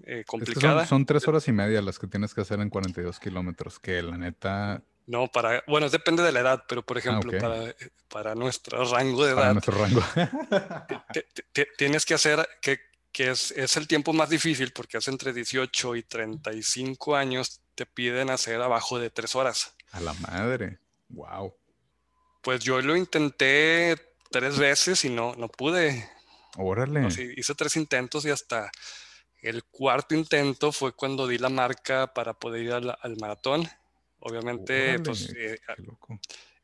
eh, 0.05 0.23
complicada. 0.25 0.85
son, 0.85 1.05
tres 1.05 1.27
horas 1.27 1.47
y 1.47 1.51
media 1.51 1.81
las 1.81 1.99
que 1.99 2.07
tienes 2.07 2.33
que 2.33 2.41
hacer 2.41 2.59
en 2.61 2.69
42 2.69 3.19
kilómetros, 3.19 3.79
que 3.79 4.01
la 4.01 4.17
neta... 4.17 4.83
No, 5.09 5.27
para, 5.27 5.63
bueno, 5.65 5.89
depende 5.89 6.21
de 6.21 6.31
la 6.31 6.41
edad, 6.41 6.63
pero 6.67 6.85
por 6.85 6.97
ah, 6.97 6.99
ejemplo, 6.99 7.31
para, 7.39 7.75
para, 8.09 8.35
nuestro 8.35 8.85
rango 8.85 9.25
de 9.25 9.31
edad... 9.31 9.41
Para 9.41 9.53
nuestro 9.53 9.75
rango. 9.75 10.03
tienes 11.79 12.05
que 12.05 12.13
hacer, 12.13 12.47
que, 12.61 12.79
que 13.11 13.31
es, 13.31 13.49
es, 13.51 13.75
el 13.75 13.87
tiempo 13.87 14.13
más 14.13 14.29
difícil 14.29 14.71
porque 14.71 14.97
hace 14.97 15.09
entre 15.09 15.33
18 15.33 15.95
y 15.95 16.03
35 16.03 17.15
años 17.15 17.59
te 17.73 17.87
piden 17.87 18.29
hacer 18.29 18.61
abajo 18.61 18.99
de 18.99 19.09
tres 19.09 19.35
horas. 19.35 19.73
A 19.93 19.99
la 19.99 20.13
madre, 20.13 20.77
wow. 21.07 21.55
Pues 22.43 22.59
yo 22.59 22.79
lo 22.79 22.95
intenté 22.95 23.95
tres 24.29 24.59
veces 24.59 25.03
y 25.05 25.09
no, 25.09 25.33
no 25.35 25.47
pude. 25.47 26.07
Órale. 26.55 27.07
hice 27.35 27.55
tres 27.55 27.75
intentos 27.77 28.25
y 28.25 28.29
hasta 28.29 28.71
el 29.41 29.63
cuarto 29.63 30.15
intento 30.15 30.71
fue 30.71 30.93
cuando 30.93 31.27
di 31.27 31.37
la 31.37 31.49
marca 31.49 32.13
para 32.13 32.33
poder 32.33 32.61
ir 32.63 32.73
al, 32.73 33.17
maratón. 33.19 33.67
Obviamente, 34.19 34.99
pues 34.99 35.33
eh, 35.35 35.59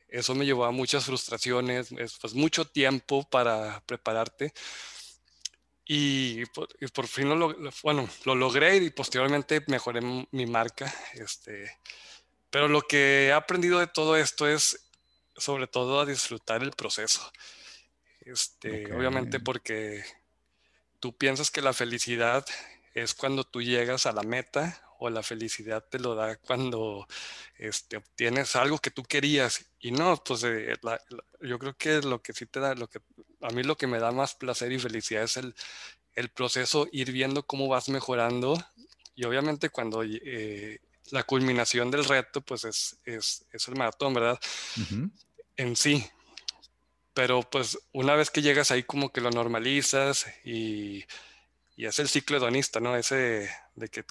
eso 0.09 0.35
me 0.35 0.45
llevó 0.45 0.65
a 0.65 0.71
muchas 0.71 1.05
frustraciones, 1.05 1.89
pues 2.19 2.33
mucho 2.33 2.65
tiempo 2.65 3.27
para 3.29 3.81
prepararte. 3.85 4.53
Y 5.87 6.45
por, 6.47 7.07
fin 7.07 7.29
lo, 7.29 7.55
bueno, 7.83 8.09
lo 8.25 8.33
logré 8.33 8.77
y 8.77 8.89
posteriormente 8.89 9.63
mejoré 9.67 10.01
mi 10.31 10.45
marca. 10.45 10.93
Este, 11.13 11.79
pero 12.49 12.67
lo 12.67 12.81
que 12.81 13.27
he 13.27 13.33
aprendido 13.33 13.79
de 13.79 13.87
todo 13.87 14.17
esto 14.17 14.47
es 14.47 14.89
sobre 15.37 15.67
todo 15.67 15.99
a 15.99 16.05
disfrutar 16.05 16.63
el 16.63 16.71
proceso. 16.71 17.31
Este, 18.21 18.91
Obviamente 18.93 19.39
porque 19.39 20.03
tú 20.99 21.15
piensas 21.15 21.51
que 21.51 21.61
la 21.61 21.73
felicidad 21.73 22.45
es 22.93 23.13
cuando 23.13 23.43
tú 23.43 23.61
llegas 23.61 24.05
a 24.05 24.13
la 24.13 24.23
meta 24.23 24.81
o 25.05 25.09
la 25.09 25.23
felicidad 25.23 25.83
te 25.89 25.99
lo 25.99 26.15
da 26.15 26.37
cuando 26.37 27.07
este, 27.57 27.97
obtienes 27.97 28.55
algo 28.55 28.79
que 28.79 28.91
tú 28.91 29.03
querías. 29.03 29.65
Y 29.79 29.91
no, 29.91 30.21
pues 30.23 30.43
eh, 30.43 30.75
yo 31.41 31.59
creo 31.59 31.75
que 31.77 32.01
lo 32.01 32.21
que 32.21 32.33
sí 32.33 32.45
te 32.45 32.59
da, 32.59 32.75
lo 32.75 32.87
que 32.89 32.99
a 33.41 33.49
mí 33.49 33.63
lo 33.63 33.77
que 33.77 33.87
me 33.87 33.99
da 33.99 34.11
más 34.11 34.35
placer 34.35 34.71
y 34.71 34.79
felicidad 34.79 35.23
es 35.23 35.37
el, 35.37 35.55
el 36.13 36.29
proceso, 36.29 36.87
ir 36.91 37.11
viendo 37.11 37.43
cómo 37.43 37.67
vas 37.67 37.89
mejorando. 37.89 38.57
Y 39.15 39.25
obviamente 39.25 39.69
cuando 39.69 40.03
eh, 40.03 40.79
la 41.11 41.23
culminación 41.23 41.91
del 41.91 42.05
reto, 42.05 42.41
pues 42.41 42.65
es, 42.65 42.97
es, 43.05 43.45
es 43.51 43.67
el 43.67 43.75
maratón, 43.75 44.13
¿verdad? 44.13 44.39
En 45.57 45.75
sí. 45.75 46.05
Pero 47.13 47.41
pues 47.43 47.77
una 47.93 48.15
vez 48.15 48.29
que 48.29 48.41
llegas 48.41 48.71
ahí 48.71 48.83
como 48.83 49.11
que 49.11 49.21
lo 49.21 49.31
normalizas 49.31 50.25
y 50.43 51.05
y 51.75 51.85
es 51.85 51.99
el 51.99 52.07
ciclo 52.07 52.37
hedonista, 52.37 52.79
¿no? 52.79 52.95
Ese 52.95 53.49
de 53.75 53.89
que 53.89 54.05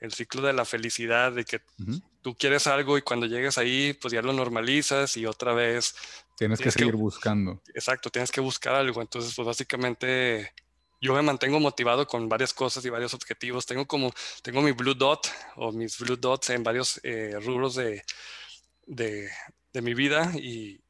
el 0.00 0.12
ciclo 0.12 0.42
de 0.42 0.52
la 0.52 0.64
felicidad, 0.64 1.32
de 1.32 1.44
que 1.44 1.60
tú 2.22 2.34
quieres 2.34 2.66
algo 2.66 2.96
y 2.96 3.02
cuando 3.02 3.26
llegues 3.26 3.58
ahí, 3.58 3.92
pues 3.92 4.12
ya 4.12 4.22
lo 4.22 4.32
normalizas 4.32 5.16
y 5.16 5.26
otra 5.26 5.52
vez... 5.52 5.94
Tienes, 6.36 6.58
que 6.58 6.70
seguir 6.70 6.96
buscando. 6.96 7.60
Exacto, 7.74 8.08
tienes 8.08 8.32
que 8.32 8.40
buscar 8.40 8.74
algo. 8.74 9.02
Entonces, 9.02 9.34
pues 9.34 9.46
básicamente 9.46 10.54
yo 11.00 11.14
me 11.14 11.20
mantengo 11.20 11.60
motivado 11.60 12.06
con 12.06 12.28
varias 12.30 12.54
cosas 12.54 12.82
y 12.84 12.90
varios 12.90 13.12
objetivos. 13.12 13.66
Tengo 13.66 13.86
como, 13.86 14.10
tengo 14.42 14.62
mi 14.62 14.72
Blue 14.72 14.94
Dot 14.94 15.30
o 15.56 15.70
mis 15.70 15.98
Blue 15.98 16.16
Dots 16.16 16.50
en 16.50 16.62
varios 16.62 16.98
eh, 17.02 17.38
rubros 17.42 17.74
de, 17.74 18.02
de, 18.86 19.28
de, 19.72 19.82
mi 19.82 19.92
vida 19.92 20.32
y, 20.34 20.80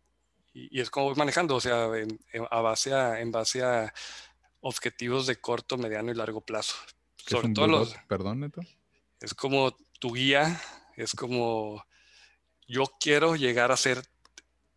y, 0.53 0.81
es 0.81 0.89
como 0.89 1.07
voy 1.07 1.17
manejando, 1.17 1.57
o 1.57 1.61
sea, 1.61 1.89
a 2.51 2.61
base 2.61 2.95
a, 2.95 3.21
en 3.21 3.33
base 3.33 3.63
a 3.63 3.93
objetivos 4.61 5.27
de 5.27 5.37
corto, 5.37 5.77
mediano 5.79 6.13
y 6.13 6.15
largo 6.15 6.41
plazo. 6.41 6.75
Sobre 7.17 7.51
todo 7.51 7.67
los. 7.67 7.95
Perdón, 8.09 8.41
Neto. 8.41 8.63
Es 9.21 9.35
como 9.35 9.77
tu 9.99 10.13
guía, 10.13 10.61
es 10.97 11.13
como 11.13 11.85
yo 12.67 12.85
quiero 13.01 13.37
llegar 13.37 13.73
a 13.73 13.77
ser 13.77 14.03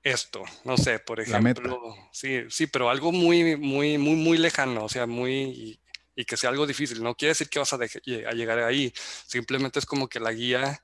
esto, 0.03 0.43
no 0.65 0.75
sé, 0.77 0.99
por 0.99 1.21
ejemplo, 1.21 1.95
sí, 2.11 2.41
sí, 2.49 2.67
pero 2.67 2.89
algo 2.89 3.11
muy, 3.13 3.55
muy, 3.55 3.97
muy, 3.97 4.15
muy 4.15 4.37
lejano, 4.37 4.83
o 4.83 4.89
sea, 4.89 5.07
muy 5.07 5.79
y, 6.15 6.25
que 6.25 6.37
sea 6.37 6.49
algo 6.49 6.67
difícil. 6.67 7.01
No 7.01 7.15
quiere 7.15 7.29
decir 7.29 7.49
que 7.49 7.59
vas 7.59 7.73
a, 7.73 7.77
llegar 7.77 8.59
ahí, 8.59 8.93
simplemente 9.25 9.79
es 9.79 9.85
como 9.85 10.09
que 10.09 10.19
la 10.19 10.31
guía 10.31 10.83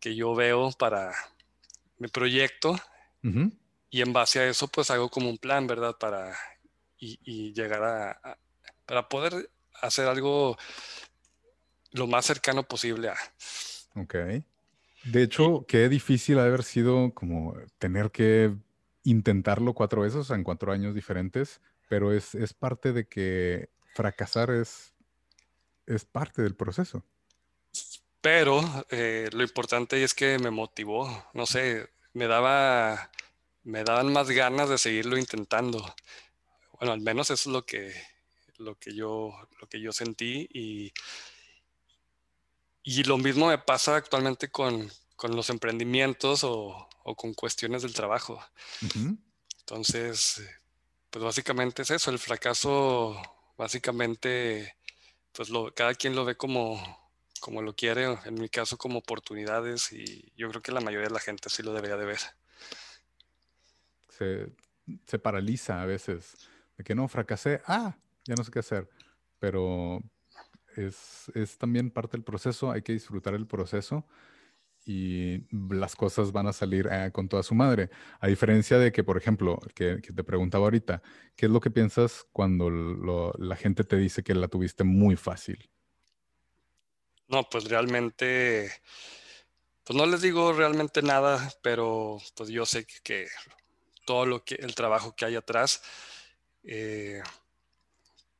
que 0.00 0.14
yo 0.16 0.34
veo 0.34 0.72
para 0.72 1.12
mi 1.98 2.08
proyecto 2.08 2.78
y 3.90 4.02
en 4.02 4.12
base 4.12 4.40
a 4.40 4.48
eso, 4.48 4.68
pues 4.68 4.90
hago 4.90 5.08
como 5.08 5.30
un 5.30 5.38
plan, 5.38 5.66
¿verdad? 5.66 5.96
Para 5.98 6.36
y, 6.98 7.52
llegar 7.52 7.82
a, 7.84 8.38
para 8.86 9.08
poder 9.08 9.50
hacer 9.80 10.06
algo 10.06 10.56
lo 11.94 12.06
más 12.06 12.26
cercano 12.26 12.64
posible 12.64 13.08
a. 13.08 13.16
Ok. 13.94 14.14
De 15.04 15.22
hecho, 15.22 15.64
qué 15.66 15.88
difícil 15.88 16.38
ha 16.38 16.44
haber 16.44 16.62
sido 16.62 17.14
como 17.14 17.54
tener 17.78 18.10
que 18.10 18.54
intentarlo 19.04 19.74
cuatro 19.74 20.02
veces 20.02 20.30
en 20.30 20.44
cuatro 20.44 20.72
años 20.72 20.94
diferentes, 20.94 21.60
pero 21.88 22.12
es, 22.12 22.34
es 22.34 22.52
parte 22.52 22.92
de 22.92 23.06
que 23.06 23.68
fracasar 23.94 24.50
es, 24.50 24.94
es 25.86 26.04
parte 26.04 26.42
del 26.42 26.56
proceso. 26.56 27.04
Pero 28.20 28.62
eh, 28.90 29.28
lo 29.32 29.42
importante 29.42 30.02
es 30.02 30.14
que 30.14 30.38
me 30.38 30.50
motivó, 30.50 31.26
no 31.34 31.46
sé, 31.46 31.90
me 32.14 32.26
daba, 32.26 33.10
me 33.62 33.84
daban 33.84 34.12
más 34.12 34.30
ganas 34.30 34.68
de 34.70 34.78
seguirlo 34.78 35.18
intentando. 35.18 35.94
Bueno, 36.78 36.94
al 36.94 37.02
menos 37.02 37.30
eso 37.30 37.50
es 37.50 37.54
lo 37.54 37.66
que, 37.66 37.92
lo 38.56 38.76
que, 38.76 38.94
yo, 38.94 39.32
lo 39.60 39.68
que 39.68 39.80
yo 39.80 39.92
sentí 39.92 40.48
y, 40.52 40.92
y 42.84 43.02
lo 43.04 43.16
mismo 43.16 43.48
me 43.48 43.58
pasa 43.58 43.96
actualmente 43.96 44.50
con, 44.50 44.90
con 45.16 45.34
los 45.34 45.48
emprendimientos 45.48 46.44
o, 46.44 46.86
o, 47.02 47.16
con 47.16 47.32
cuestiones 47.32 47.82
del 47.82 47.94
trabajo. 47.94 48.44
Entonces, 49.60 50.42
pues 51.08 51.24
básicamente 51.24 51.82
es 51.82 51.90
eso, 51.90 52.10
el 52.10 52.18
fracaso 52.18 53.16
básicamente, 53.56 54.76
pues 55.32 55.48
lo, 55.48 55.72
cada 55.74 55.94
quien 55.94 56.14
lo 56.14 56.26
ve 56.26 56.36
como, 56.36 56.78
como 57.40 57.62
lo 57.62 57.74
quiere, 57.74 58.18
en 58.26 58.34
mi 58.34 58.50
caso 58.50 58.76
como 58.76 58.98
oportunidades 58.98 59.90
y 59.90 60.30
yo 60.36 60.50
creo 60.50 60.60
que 60.60 60.72
la 60.72 60.80
mayoría 60.80 61.08
de 61.08 61.14
la 61.14 61.20
gente 61.20 61.48
sí 61.48 61.62
lo 61.62 61.72
debería 61.72 61.96
de 61.96 62.04
ver. 62.04 62.20
Se, 64.10 64.52
se 65.06 65.18
paraliza 65.18 65.80
a 65.80 65.86
veces 65.86 66.36
de 66.76 66.84
que 66.84 66.94
no, 66.94 67.08
fracasé, 67.08 67.62
ah, 67.66 67.96
ya 68.26 68.34
no 68.34 68.44
sé 68.44 68.50
qué 68.50 68.58
hacer, 68.58 68.90
pero 69.38 70.02
es, 70.76 71.58
también 71.58 71.90
parte 71.90 72.16
del 72.16 72.24
proceso, 72.24 72.70
hay 72.70 72.82
que 72.82 72.92
disfrutar 72.92 73.34
el 73.34 73.46
proceso 73.46 74.06
y 74.86 75.46
las 75.74 75.96
cosas 75.96 76.32
van 76.32 76.46
a 76.46 76.52
salir 76.52 76.88
eh, 76.90 77.10
con 77.12 77.28
toda 77.28 77.42
su 77.42 77.54
madre. 77.54 77.90
A 78.20 78.26
diferencia 78.26 78.78
de 78.78 78.92
que, 78.92 79.02
por 79.02 79.16
ejemplo, 79.16 79.58
que, 79.74 79.96
te 79.96 80.24
preguntaba 80.24 80.64
ahorita, 80.64 81.02
¿qué 81.36 81.46
es 81.46 81.52
lo 81.52 81.60
que 81.60 81.70
piensas 81.70 82.26
cuando 82.32 82.70
la 83.38 83.56
gente 83.56 83.84
te 83.84 83.96
dice 83.96 84.22
que 84.22 84.34
la 84.34 84.48
tuviste 84.48 84.84
muy 84.84 85.16
fácil? 85.16 85.70
No, 87.28 87.48
pues 87.48 87.64
realmente, 87.64 88.70
pues 89.84 89.96
no 89.96 90.04
les 90.04 90.20
digo 90.20 90.52
realmente 90.52 91.00
nada, 91.00 91.50
pero 91.62 92.18
pues 92.36 92.50
yo 92.50 92.66
sé 92.66 92.86
que 93.02 93.26
todo 94.04 94.26
lo 94.26 94.44
que, 94.44 94.56
el 94.56 94.74
trabajo 94.74 95.14
que 95.16 95.24
hay 95.24 95.36
atrás, 95.36 95.82
eh, 96.62 97.22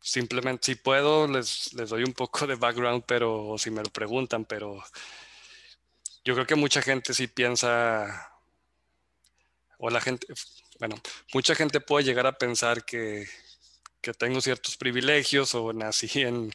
simplemente, 0.04 0.66
si 0.66 0.74
puedo, 0.76 1.26
les, 1.26 1.72
les, 1.74 1.88
doy 1.88 2.04
un 2.04 2.12
poco 2.12 2.46
de 2.46 2.56
background, 2.56 3.04
pero 3.06 3.56
si 3.58 3.70
me 3.70 3.82
lo 3.82 3.90
preguntan, 3.90 4.44
pero 4.44 4.82
yo 6.24 6.34
creo 6.34 6.46
que 6.46 6.54
mucha 6.56 6.82
gente 6.82 7.14
sí 7.14 7.26
piensa, 7.26 8.30
o 9.78 9.90
la 9.90 10.00
gente, 10.00 10.26
bueno, 10.78 10.96
mucha 11.32 11.54
gente 11.54 11.80
puede 11.80 12.04
llegar 12.04 12.26
a 12.26 12.36
pensar 12.38 12.84
que, 12.84 13.26
que 14.02 14.12
tengo 14.12 14.40
ciertos 14.42 14.76
privilegios 14.76 15.54
o 15.54 15.72
nací 15.72 16.20
en, 16.22 16.50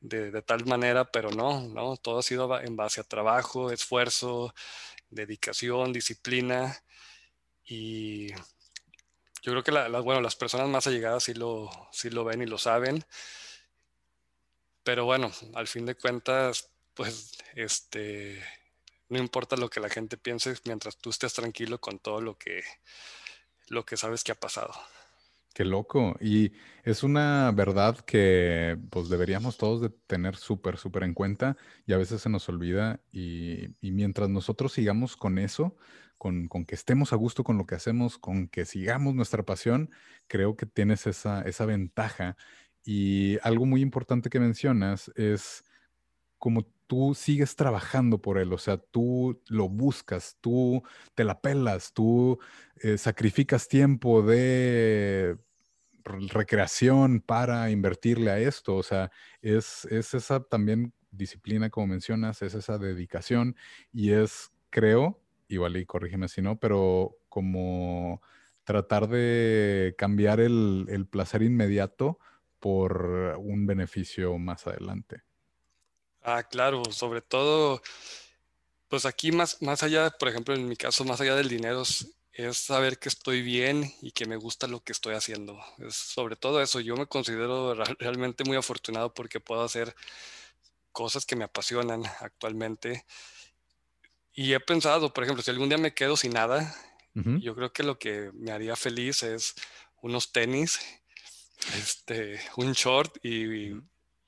de, 0.00 0.30
de, 0.30 0.42
tal 0.42 0.64
manera, 0.66 1.04
pero 1.04 1.30
no, 1.30 1.68
no, 1.68 1.96
todo 1.96 2.20
ha 2.20 2.22
sido 2.22 2.60
en 2.60 2.76
base 2.76 3.00
a 3.00 3.04
trabajo, 3.04 3.72
esfuerzo, 3.72 4.54
dedicación, 5.10 5.92
disciplina 5.92 6.84
y 7.64 8.28
yo 9.42 9.52
creo 9.52 9.62
que 9.62 9.72
bueno, 10.00 10.20
las 10.20 10.36
personas 10.36 10.68
más 10.68 10.86
allegadas 10.86 11.24
sí 11.24 11.34
lo, 11.34 11.70
sí 11.90 12.10
lo 12.10 12.24
ven 12.24 12.42
y 12.42 12.46
lo 12.46 12.58
saben. 12.58 13.04
pero 14.84 15.04
bueno, 15.04 15.30
al 15.54 15.66
fin 15.66 15.86
de 15.86 15.94
cuentas, 15.94 16.70
pues, 16.94 17.32
este, 17.54 18.42
no 19.08 19.18
importa 19.18 19.56
lo 19.56 19.68
que 19.68 19.80
la 19.80 19.88
gente 19.88 20.16
piense 20.16 20.54
mientras 20.64 20.96
tú 20.96 21.10
estés 21.10 21.34
tranquilo 21.34 21.80
con 21.80 21.98
todo 21.98 22.20
lo 22.20 22.38
que, 22.38 22.62
lo 23.68 23.84
que 23.84 23.96
sabes 23.96 24.24
que 24.24 24.32
ha 24.32 24.36
pasado. 24.40 24.72
Qué 25.54 25.64
loco. 25.64 26.16
Y 26.20 26.52
es 26.82 27.02
una 27.02 27.52
verdad 27.52 27.98
que 27.98 28.78
pues 28.90 29.08
deberíamos 29.08 29.58
todos 29.58 29.82
de 29.82 29.90
tener 29.90 30.36
súper, 30.36 30.78
súper 30.78 31.02
en 31.02 31.14
cuenta 31.14 31.56
y 31.86 31.92
a 31.92 31.98
veces 31.98 32.22
se 32.22 32.30
nos 32.30 32.48
olvida 32.48 33.00
y, 33.12 33.68
mientras 33.82 34.30
nosotros 34.30 34.72
sigamos 34.72 35.16
con 35.16 35.38
eso, 35.38 35.76
con, 36.22 36.64
que 36.66 36.76
estemos 36.76 37.12
a 37.12 37.16
gusto 37.16 37.42
con 37.42 37.58
lo 37.58 37.66
que 37.66 37.74
hacemos, 37.74 38.16
con 38.16 38.46
que 38.46 38.64
sigamos 38.64 39.12
nuestra 39.12 39.42
pasión, 39.42 39.90
creo 40.28 40.56
que 40.56 40.66
tienes 40.66 41.08
esa, 41.08 41.42
esa 41.42 41.66
ventaja. 41.66 42.36
Y 42.84 43.38
algo 43.42 43.66
muy 43.66 43.80
importante 43.80 44.30
que 44.30 44.38
mencionas 44.38 45.10
es 45.16 45.64
como 46.38 46.64
tú 46.86 47.14
sigues 47.16 47.56
trabajando 47.56 48.22
por 48.22 48.38
él, 48.38 48.52
o 48.52 48.58
sea, 48.58 48.76
tú 48.76 49.42
lo 49.48 49.68
buscas, 49.68 50.36
tú 50.40 50.84
te 51.16 51.24
la 51.24 51.40
pelas, 51.40 51.92
tú 51.92 52.38
eh, 52.76 52.98
sacrificas 52.98 53.66
tiempo 53.66 54.22
de 54.22 55.38
recreación 56.04 57.20
para 57.20 57.68
invertirle 57.70 58.30
a 58.30 58.38
esto, 58.38 58.76
o 58.76 58.82
sea, 58.84 59.10
es, 59.40 59.86
es 59.86 60.14
esa 60.14 60.40
también 60.40 60.92
disciplina, 61.10 61.68
como 61.68 61.88
mencionas, 61.88 62.42
es 62.42 62.54
esa 62.54 62.78
dedicación 62.78 63.56
y 63.92 64.12
es, 64.12 64.52
creo, 64.70 65.21
igual 65.52 65.76
y 65.76 65.86
corrígeme 65.86 66.28
si 66.28 66.42
no, 66.42 66.58
pero 66.58 67.16
como 67.28 68.22
tratar 68.64 69.08
de 69.08 69.94
cambiar 69.98 70.40
el, 70.40 70.86
el 70.88 71.06
placer 71.06 71.42
inmediato 71.42 72.18
por 72.58 73.36
un 73.38 73.66
beneficio 73.66 74.38
más 74.38 74.66
adelante. 74.66 75.22
Ah, 76.22 76.44
claro, 76.44 76.84
sobre 76.92 77.20
todo, 77.20 77.82
pues 78.88 79.06
aquí 79.06 79.32
más, 79.32 79.60
más 79.62 79.82
allá, 79.82 80.10
por 80.10 80.28
ejemplo, 80.28 80.54
en 80.54 80.68
mi 80.68 80.76
caso, 80.76 81.04
más 81.04 81.20
allá 81.20 81.34
del 81.34 81.48
dinero, 81.48 81.82
es, 81.82 82.56
saber 82.56 82.98
que 82.98 83.08
estoy 83.08 83.42
bien 83.42 83.92
y 84.02 84.12
que 84.12 84.26
me 84.26 84.36
gusta 84.36 84.66
lo 84.68 84.80
que 84.80 84.92
estoy 84.92 85.14
haciendo. 85.14 85.58
Es 85.78 85.96
sobre 85.96 86.36
todo 86.36 86.62
eso, 86.62 86.78
yo 86.78 86.96
me 86.96 87.06
considero 87.06 87.74
realmente 87.98 88.44
muy 88.44 88.56
afortunado 88.56 89.12
porque 89.12 89.40
puedo 89.40 89.62
hacer 89.62 89.94
cosas 90.92 91.26
que 91.26 91.36
me 91.36 91.44
apasionan 91.44 92.02
actualmente. 92.20 93.04
Y 94.34 94.54
he 94.54 94.60
pensado, 94.60 95.12
por 95.12 95.24
ejemplo, 95.24 95.42
si 95.42 95.50
algún 95.50 95.68
día 95.68 95.78
me 95.78 95.94
quedo 95.94 96.16
sin 96.16 96.32
nada, 96.32 96.74
yo 97.14 97.54
creo 97.54 97.72
que 97.72 97.82
lo 97.82 97.98
que 97.98 98.30
me 98.32 98.52
haría 98.52 98.74
feliz 98.74 99.22
es 99.22 99.54
unos 100.00 100.32
tenis, 100.32 100.80
este, 101.76 102.40
un 102.56 102.72
short 102.72 103.18
y 103.22 103.72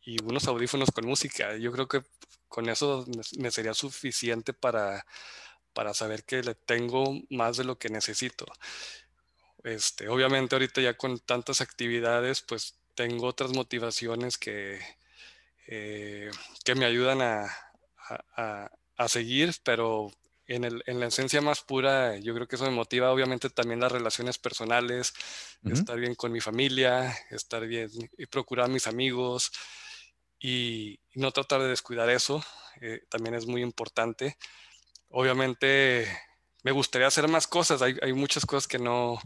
y 0.05 0.23
unos 0.23 0.47
audífonos 0.47 0.91
con 0.91 1.07
música. 1.07 1.57
Yo 1.57 1.73
creo 1.73 1.89
que 1.89 2.03
con 2.49 2.69
eso 2.69 3.07
me 3.39 3.51
sería 3.51 3.75
suficiente 3.75 4.53
para, 4.53 5.07
para 5.73 5.95
saber 5.95 6.25
que 6.25 6.43
le 6.43 6.55
tengo 6.55 7.21
más 7.31 7.57
de 7.57 7.65
lo 7.65 7.79
que 7.79 7.89
necesito. 7.89 8.47
Este, 9.65 10.09
obviamente 10.09 10.55
ahorita 10.55 10.81
ya 10.81 10.95
con 10.95 11.19
tantas 11.21 11.61
actividades, 11.61 12.43
pues 12.43 12.79
tengo 12.95 13.27
otras 13.27 13.53
motivaciones 13.53 14.37
que, 14.37 14.79
eh, 15.67 16.31
que 16.65 16.75
me 16.75 16.85
ayudan 16.85 17.23
a, 17.23 17.47
a, 18.37 18.71
seguir, 19.09 19.55
pero 19.63 20.11
en, 20.47 20.65
el, 20.65 20.83
en, 20.87 21.01
la 21.01 21.07
esencia 21.07 21.41
más 21.41 21.63
pura, 21.63 22.17
yo 22.19 22.35
creo 22.35 22.47
que 22.47 22.57
eso 22.57 22.65
me 22.65 22.71
motiva 22.71 23.11
obviamente 23.11 23.51
también 23.51 23.81
las 23.81 23.93
relaciones 23.93 24.39
personales, 24.39 25.15
estar 25.65 25.99
bien 25.99 26.15
con 26.15 26.33
mi 26.33 26.41
familia, 26.41 27.17
estar 27.31 27.67
bien 27.67 27.91
y 28.19 28.27
procurar 28.27 28.69
mis 28.69 28.87
amigos, 28.87 29.51
y, 30.39 31.01
no 31.15 31.31
tratar 31.31 31.63
de 31.63 31.69
descuidar 31.69 32.11
eso, 32.11 32.45
eh, 32.81 33.03
también 33.09 33.35
es 33.35 33.47
muy 33.47 33.63
importante. 33.63 34.37
Obviamente 35.09 36.07
me 36.63 36.73
gustaría 36.73 37.07
hacer 37.07 37.29
más 37.29 37.47
cosas, 37.47 37.81
hay, 37.83 37.97
hay 38.03 38.13
muchas 38.13 38.45
cosas 38.45 38.67
que 38.67 38.79
no, 38.79 39.19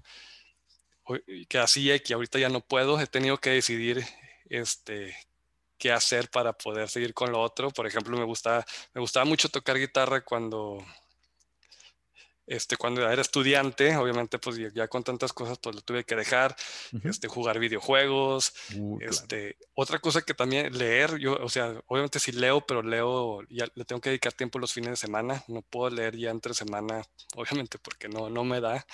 que 1.49 1.59
hacía 1.59 1.97
y 1.97 2.01
que 2.01 2.15
ahorita 2.15 2.39
ya 2.39 2.49
no 2.49 2.61
puedo, 2.61 3.01
he 3.01 3.07
tenido 3.07 3.39
que 3.39 3.51
decidir 3.51 4.05
este, 4.49 5.17
qué 5.79 5.93
hacer 5.93 6.29
para 6.31 6.53
poder 6.53 6.89
seguir 6.89 7.15
con 7.15 7.33
lo 7.33 7.41
otro. 7.41 7.71
Por 7.71 7.87
ejemplo, 7.87 8.17
me 8.17 8.25
gustaba, 8.25 8.65
me 8.95 9.01
gustaba 9.01 9.25
mucho 9.25 9.49
tocar 9.49 9.79
guitarra 9.79 10.25
cuando, 10.25 10.85
este, 12.49 12.77
cuando 12.77 13.09
era 13.09 13.21
estudiante, 13.21 13.95
obviamente, 13.97 14.39
pues 14.39 14.57
ya, 14.75 14.89
con 14.89 15.05
tantas 15.05 15.33
cosas, 15.33 15.59
pues 15.59 15.77
lo 15.77 15.83
tuve 15.83 16.05
que 16.05 16.17
dejar, 16.17 16.57
este, 17.05 17.29
jugar 17.29 17.59
videojuegos, 17.59 18.55
uh, 18.75 18.99
este, 19.03 19.57
otra 19.75 19.99
cosa 19.99 20.23
que 20.23 20.35
también 20.35 20.77
leer, 20.77 21.19
yo, 21.19 21.35
o 21.35 21.49
sea, 21.49 21.81
obviamente 21.87 22.19
sí 22.19 22.33
leo, 22.33 22.63
pero 22.63 22.83
leo, 22.83 23.41
ya 23.51 23.67
le 23.75 23.85
tengo 23.85 24.01
que 24.01 24.11
dedicar 24.11 24.33
tiempo 24.33 24.59
los 24.59 24.73
fines 24.73 24.91
de 24.91 24.97
semana, 24.97 25.45
no 25.47 25.63
puedo 25.63 25.95
leer 25.95 26.17
ya 26.17 26.31
entre 26.31 26.55
semana, 26.55 27.03
obviamente, 27.37 27.79
porque 27.79 28.09
no, 28.09 28.31
no 28.31 28.45
me 28.45 28.61
da, 28.61 28.87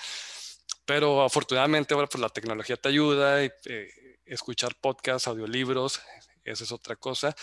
pero 0.85 1.23
afortunadamente 1.23 1.93
ahora 1.93 2.07
pues 2.07 2.21
la 2.21 2.29
tecnología 2.29 2.75
te 2.75 2.89
ayuda, 2.89 3.43
y, 3.43 3.51
eh, 3.65 3.89
escuchar 4.25 4.75
podcasts, 4.75 5.27
audiolibros, 5.27 6.01
esa 6.45 6.63
es 6.63 6.71
otra 6.71 6.95
cosa, 6.95 7.35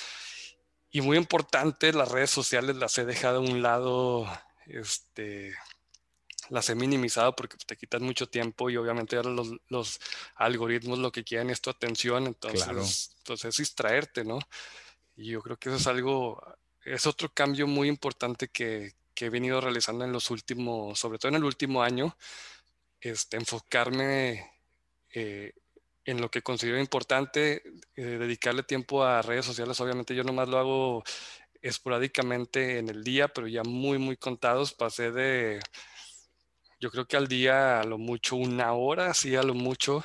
y 0.91 1.01
muy 1.01 1.17
importante, 1.17 1.93
las 1.93 2.11
redes 2.11 2.31
sociales 2.31 2.77
las 2.77 2.97
he 2.99 3.07
dejado 3.07 3.39
a 3.39 3.41
un 3.41 3.63
lado, 3.63 4.27
este, 4.67 5.55
las 6.51 6.69
he 6.69 6.75
minimizado 6.75 7.35
porque 7.35 7.57
te 7.67 7.77
quitan 7.77 8.03
mucho 8.03 8.29
tiempo 8.29 8.69
y 8.69 8.77
obviamente 8.77 9.17
ahora 9.17 9.31
los, 9.31 9.49
los 9.69 10.01
algoritmos 10.35 10.99
lo 10.99 11.11
que 11.11 11.25
quieren 11.25 11.49
es 11.49 11.63
tu 11.63 11.71
atención, 11.71 12.27
entonces, 12.27 13.15
entonces 13.19 13.47
es 13.47 13.57
distraerte, 13.57 14.23
¿no? 14.23 14.39
Y 15.17 15.31
yo 15.31 15.41
creo 15.41 15.57
que 15.57 15.71
eso 15.71 15.79
es 15.79 15.87
algo, 15.87 16.43
es 16.85 17.07
otro 17.07 17.33
cambio 17.33 17.67
muy 17.67 17.89
importante 17.89 18.49
que, 18.49 18.93
que 19.15 19.27
he 19.27 19.31
venido 19.31 19.63
realizando 19.63 20.05
en 20.05 20.13
los 20.13 20.31
últimos, 20.31 20.99
sobre 20.99 21.19
todo 21.19 21.31
en 21.31 21.37
el 21.37 21.45
último 21.45 21.83
año, 21.83 22.17
este, 23.01 23.39
enfocarme 23.39 24.53
eh, 25.11 25.55
en 26.05 26.21
lo 26.21 26.31
que 26.31 26.43
considero 26.43 26.79
importante, 26.79 27.63
eh, 27.95 28.03
dedicarle 28.03 28.63
tiempo 28.63 29.05
a 29.05 29.23
redes 29.23 29.47
sociales. 29.47 29.81
Obviamente 29.81 30.15
yo 30.15 30.25
nomás 30.25 30.49
lo 30.49 30.59
hago 30.59 31.05
esporádicamente 31.61 32.79
en 32.79 32.89
el 32.89 33.05
día, 33.05 33.29
pero 33.29 33.47
ya 33.47 33.63
muy, 33.63 33.99
muy 33.99 34.17
contados. 34.17 34.75
Pasé 34.75 35.13
de 35.13 35.61
yo 36.83 36.91
creo 36.91 37.07
que 37.07 37.17
al 37.17 37.29
día 37.29 37.81
a 37.81 37.85
lo 37.85 37.97
mucho 37.97 38.35
una 38.35 38.73
hora, 38.73 39.15
sí, 39.15 39.37
a 39.37 39.45
lo 39.45 39.55
mucho 39.55 40.05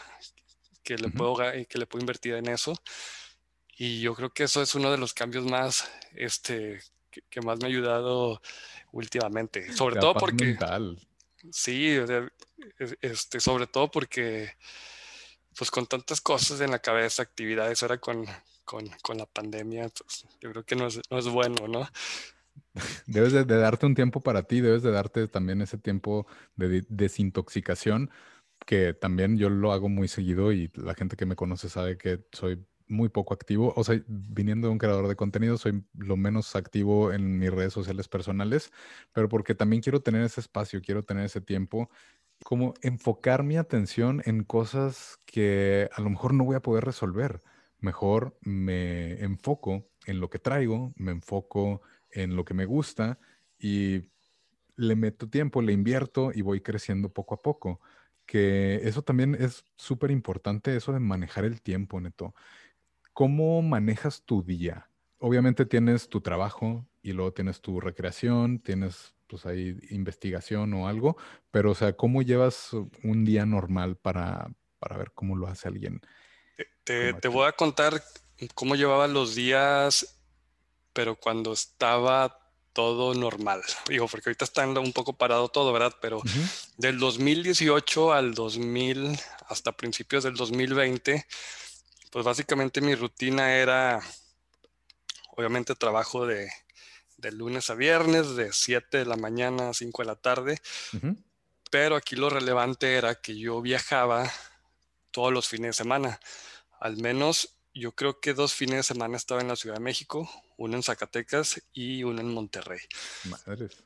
que 0.84 0.96
le, 0.96 1.10
puedo, 1.10 1.36
que 1.36 1.78
le 1.78 1.88
puedo 1.88 2.04
invertir 2.04 2.36
en 2.36 2.48
eso. 2.48 2.76
Y 3.76 4.00
yo 4.00 4.14
creo 4.14 4.30
que 4.30 4.44
eso 4.44 4.62
es 4.62 4.76
uno 4.76 4.92
de 4.92 5.00
los 5.00 5.16
cambios 5.16 5.44
más, 5.44 5.92
este, 6.14 6.80
que, 7.10 7.42
más 7.42 7.60
me 7.60 7.66
ha 7.66 7.70
ayudado 7.70 8.42
últimamente. 8.92 9.74
Sobre 9.74 10.00
todo 10.00 10.14
porque... 10.14 10.56
Sí, 11.52 11.98
este, 13.02 13.40
sobre 13.40 13.66
todo 13.66 13.90
porque, 13.90 14.56
pues 15.58 15.72
con 15.72 15.88
tantas 15.88 16.22
cosas 16.22 16.62
en 16.62 16.72
la 16.72 16.80
cabeza, 16.80 17.24
actividades 17.24 17.82
ahora 17.82 17.98
con, 17.98 18.26
con, 18.64 18.88
con 19.02 19.18
la 19.18 19.26
pandemia, 19.26 19.90
pues 19.90 20.26
yo 20.40 20.52
creo 20.52 20.64
que 20.64 20.76
no 20.76 20.88
es, 20.88 21.02
no 21.10 21.18
es 21.18 21.28
bueno, 21.28 21.68
¿no? 21.68 21.88
Debes 23.08 23.34
de, 23.34 23.46
darte 23.46 23.86
un 23.86 23.96
tiempo 23.96 24.22
para 24.22 24.44
ti, 24.44 24.62
debes 24.62 24.84
de 24.84 24.92
darte 24.92 25.28
también 25.28 25.62
ese 25.62 25.78
tiempo 25.78 26.28
de 26.56 26.86
desintoxicación, 26.90 28.12
que 28.66 28.94
también 28.94 29.38
yo 29.38 29.50
lo 29.50 29.72
hago 29.72 29.90
muy 29.90 30.08
seguido 30.08 30.52
y 30.52 30.72
la 30.76 30.94
gente 30.94 31.16
que 31.16 31.26
me 31.26 31.36
conoce 31.36 31.70
sabe 31.70 31.98
que 31.98 32.24
soy 32.32 32.66
muy 32.88 33.10
poco 33.10 33.34
activo. 33.34 33.74
O 33.76 33.84
sea, 33.84 34.02
viniendo 34.08 34.68
de 34.68 34.72
un 34.72 34.78
creador 34.78 35.08
de 35.08 35.16
contenido, 35.16 35.58
soy 35.58 35.84
lo 35.94 36.18
menos 36.18 36.56
activo 36.56 37.12
en 37.14 37.38
mis 37.38 37.52
redes 37.52 37.74
sociales 37.74 38.08
personales, 38.08 38.72
pero 39.14 39.30
porque 39.30 39.56
también 39.56 39.82
quiero 39.82 40.02
tener 40.02 40.24
ese 40.24 40.42
espacio, 40.42 40.82
quiero 40.82 41.04
tener 41.04 41.26
ese 41.26 41.42
tiempo, 41.42 41.90
como 42.48 42.76
enfocar 42.82 43.44
mi 43.44 43.58
atención 43.58 44.22
en 44.24 44.46
cosas 44.46 45.20
que 45.26 45.90
a 45.92 46.00
lo 46.00 46.10
mejor 46.10 46.34
no 46.34 46.46
voy 46.46 46.56
a 46.56 46.62
poder 46.62 46.86
resolver. 46.86 47.44
Mejor 47.78 48.38
me 48.40 49.22
enfoco 49.22 49.90
en 50.06 50.22
lo 50.22 50.30
que 50.30 50.40
traigo, 50.40 50.94
me 50.96 51.12
enfoco 51.12 51.82
en 52.10 52.38
lo 52.38 52.46
que 52.46 52.54
me 52.54 52.64
gusta 52.64 53.20
y 53.60 54.12
le 54.78 54.96
meto 54.96 55.30
tiempo, 55.30 55.62
le 55.62 55.74
invierto 55.74 56.32
y 56.34 56.42
voy 56.42 56.62
creciendo 56.62 57.12
poco 57.12 57.36
a 57.36 57.42
poco. 57.42 57.82
Que 58.26 58.76
eso 58.76 59.02
también 59.02 59.36
es 59.36 59.66
súper 59.76 60.10
importante, 60.10 60.74
eso 60.74 60.94
de 60.94 61.02
manejar 61.02 61.44
el 61.44 61.62
tiempo, 61.62 62.00
Neto. 62.00 62.34
¿Cómo 63.12 63.62
manejas 63.62 64.24
tu 64.24 64.42
día? 64.42 64.90
Obviamente 65.18 65.66
tienes 65.66 66.08
tu 66.08 66.22
trabajo 66.22 66.88
y 67.02 67.12
luego 67.12 67.34
tienes 67.34 67.60
tu 67.60 67.82
recreación, 67.82 68.60
tienes 68.60 69.17
pues 69.28 69.46
ahí 69.46 69.78
investigación 69.90 70.74
o 70.74 70.88
algo, 70.88 71.18
pero 71.52 71.72
o 71.72 71.76
sea, 71.76 71.94
¿cómo 71.94 72.22
llevas 72.22 72.72
un 73.04 73.26
día 73.26 73.46
normal 73.46 73.98
para, 73.98 74.50
para 74.80 74.98
ver 74.98 75.12
cómo 75.14 75.36
lo 75.36 75.48
hace 75.48 75.68
alguien? 75.68 76.02
Te, 76.84 77.14
te 77.14 77.28
voy 77.28 77.48
a 77.48 77.52
contar 77.52 78.02
cómo 78.56 78.76
llevaba 78.76 79.08
los 79.08 79.36
días 79.36 80.18
pero 80.98 81.16
cuando 81.16 81.54
estaba 81.54 82.40
todo 82.74 83.14
normal. 83.14 83.62
Digo, 83.88 84.08
porque 84.08 84.32
ahorita 84.32 84.46
está 84.46 84.66
un 84.66 84.94
poco 84.94 85.14
parado 85.14 85.48
todo, 85.48 85.72
¿verdad? 85.72 85.96
Pero 86.02 86.24
del 86.78 86.98
2018 86.98 88.14
al 88.14 88.34
2000, 88.34 89.16
hasta 89.48 89.74
principios 89.74 90.24
del 90.24 90.34
2020, 90.34 91.24
pues 92.12 92.26
básicamente 92.26 92.82
mi 92.82 92.96
rutina 92.96 93.54
era 93.54 94.02
obviamente 95.36 95.76
trabajo 95.76 96.26
de, 96.26 96.50
lunes 97.32 97.70
a 97.70 97.76
viernes, 97.76 98.36
de 98.36 98.54
7 98.54 99.00
de 99.00 99.06
la 99.06 99.16
mañana 99.16 99.70
a 99.70 99.74
5 99.74 100.02
de 100.02 100.06
la 100.08 100.16
tarde, 100.16 100.62
pero 101.70 101.96
aquí 101.96 102.16
lo 102.16 102.30
relevante 102.30 102.96
era 102.96 103.16
que 103.16 103.38
yo 103.38 103.62
viajaba 103.62 104.32
todos 105.12 105.34
los 105.34 105.48
fines 105.48 105.70
de 105.70 105.84
semana, 105.84 106.20
al 106.80 106.98
menos 106.98 107.58
yo 107.74 107.92
creo 107.94 108.20
que 108.20 108.34
dos 108.34 108.54
fines 108.54 108.78
de 108.78 108.84
semana 108.84 109.18
estaba 109.18 109.42
en 109.42 109.48
la 109.48 109.56
Ciudad 109.56 109.76
de 109.76 109.84
México, 109.84 110.30
uno 110.58 110.76
en 110.76 110.84
Zacatecas 110.84 111.62
y 111.74 112.04
uno 112.04 112.22
en 112.22 112.34
Monterrey. 112.34 112.80
Madres. 113.26 113.78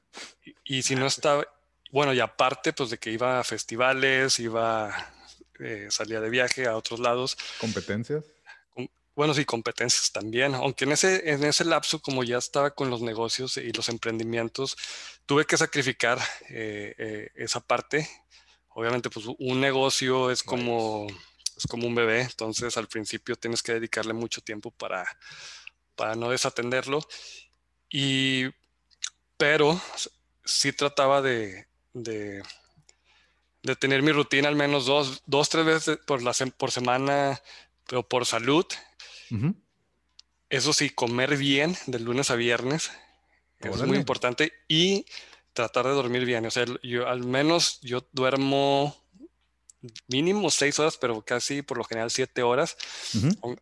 Y, 0.63 0.84
si 0.84 0.95
no 0.95 1.07
estaba, 1.07 1.45
bueno, 1.91 2.13
y 2.13 2.19
aparte 2.19 2.73
pues 2.73 2.89
de 2.89 2.97
que 2.97 3.11
iba 3.11 3.39
a 3.39 3.43
festivales, 3.43 4.39
iba, 4.39 5.13
eh, 5.59 5.88
salía 5.89 6.21
de 6.21 6.29
viaje 6.29 6.67
a 6.67 6.75
otros 6.77 6.99
lados. 6.99 7.38
¿Competencias? 7.59 8.23
Bueno, 9.16 9.34
sí, 9.34 9.45
competencias 9.45 10.12
también, 10.12 10.55
aunque 10.55 10.86
en 10.86 10.93
ese, 10.93 11.32
en 11.32 11.43
ese 11.43 11.66
lapso, 11.66 12.01
como 12.01 12.24
ya 12.24 12.38
estaba 12.38 12.72
con 12.72 12.89
los 12.89 13.01
negocios 13.01 13.57
y 13.57 13.72
los 13.74 13.89
emprendimientos, 13.89 14.78
tuve 15.26 15.45
que 15.45 15.57
sacrificar 15.57 16.20
eh, 16.49 16.95
eh, 16.97 17.30
esa 17.36 17.59
parte. 17.59 18.09
Obviamente, 18.70 19.09
pues 19.09 19.26
un 19.38 19.59
negocio 19.59 20.32
es 20.32 20.43
como 20.43 21.07
es 21.62 21.68
como 21.68 21.88
un 21.88 21.93
bebé, 21.95 22.22
entonces 22.22 22.76
al 22.78 22.88
principio 22.88 23.36
tienes 23.36 23.62
que 23.62 23.74
dedicarle 23.74 24.14
mucho 24.14 24.41
tiempo 24.41 24.72
para, 24.72 25.05
para 25.95 26.16
no 26.16 26.30
desatenderlo. 26.30 27.01
Y, 27.89 28.45
pero 29.38 29.80
sí 30.43 30.74
trataba 30.74 31.22
de, 31.22 31.68
de, 31.93 32.41
tener 33.80 34.01
mi 34.01 34.12
rutina 34.12 34.47
al 34.47 34.55
menos 34.55 34.86
dos, 34.86 35.22
dos 35.28 35.49
tres 35.49 35.66
veces 35.66 35.97
por, 36.07 36.24
la, 36.24 36.34
por 36.57 36.72
semana, 36.72 37.41
pero 37.88 38.07
por 38.07 38.26
salud. 38.26 38.66
Eso 40.49 40.73
sí, 40.73 40.89
comer 40.89 41.38
bien 41.38 41.77
de 41.88 41.99
lunes 41.99 42.29
a 42.29 42.36
viernes 42.36 42.91
es 43.69 43.82
muy 43.84 43.97
importante 43.97 44.53
y 44.67 45.05
tratar 45.53 45.86
de 45.86 45.91
dormir 45.91 46.25
bien. 46.25 46.45
O 46.45 46.51
sea, 46.51 46.65
yo 46.84 47.07
al 47.07 47.23
menos 47.23 47.79
yo 47.82 48.07
duermo 48.11 48.95
mínimo 50.07 50.49
seis 50.51 50.77
horas, 50.79 50.97
pero 50.97 51.21
casi 51.23 51.61
por 51.61 51.77
lo 51.77 51.84
general 51.84 52.11
siete 52.11 52.43
horas. 52.43 52.77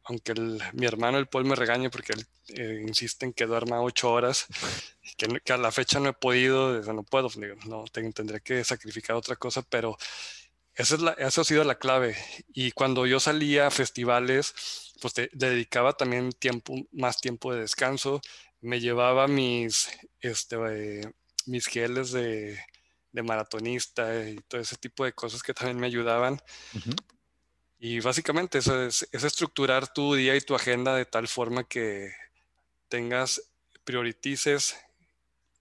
Aunque 0.03 0.33
mi 0.73 0.85
hermano, 0.85 1.17
el 1.17 1.27
Paul, 1.27 1.45
me 1.45 1.55
regañe 1.55 1.89
porque 1.89 2.13
él 2.13 2.25
eh, 2.49 2.83
insiste 2.87 3.25
en 3.25 3.33
que 3.33 3.45
duerma 3.45 3.81
ocho 3.81 4.11
horas, 4.11 4.47
que, 5.17 5.53
a 5.53 5.57
la 5.57 5.71
fecha 5.71 5.99
no 5.99 6.09
he 6.09 6.13
podido, 6.13 6.81
no 6.93 7.03
puedo, 7.03 7.29
no, 7.65 7.85
tendré 7.85 8.41
que 8.41 8.63
sacrificar 8.63 9.15
otra 9.15 9.35
cosa, 9.35 9.61
pero 9.61 9.97
esa, 10.79 10.95
es 10.95 11.01
la, 11.01 11.11
esa 11.13 11.41
ha 11.41 11.43
sido 11.43 11.63
la 11.63 11.77
clave. 11.77 12.15
Y 12.53 12.71
cuando 12.71 13.05
yo 13.05 13.19
salía 13.19 13.67
a 13.67 13.71
festivales, 13.71 14.53
pues 15.01 15.13
dedicaba 15.33 15.93
también 15.93 16.31
tiempo, 16.31 16.75
más 16.91 17.21
tiempo 17.21 17.53
de 17.53 17.61
descanso, 17.61 18.21
me 18.61 18.79
llevaba 18.79 19.27
mis, 19.27 19.89
este, 20.21 20.57
mis 21.45 21.67
geles 21.67 22.11
de 22.11 22.59
de 23.11 23.23
maratonista 23.23 24.27
y 24.27 24.37
todo 24.47 24.61
ese 24.61 24.75
tipo 24.75 25.05
de 25.05 25.13
cosas 25.13 25.41
que 25.43 25.53
también 25.53 25.79
me 25.79 25.87
ayudaban. 25.87 26.41
Y 27.79 27.99
básicamente 28.01 28.59
eso 28.59 28.83
es, 28.83 29.07
estructurar 29.11 29.91
tu 29.93 30.13
día 30.13 30.35
y 30.35 30.41
tu 30.41 30.55
agenda 30.55 30.95
de 30.95 31.05
tal 31.05 31.27
forma 31.27 31.63
que 31.63 32.11
tengas, 32.87 33.41
priorices 33.83 34.75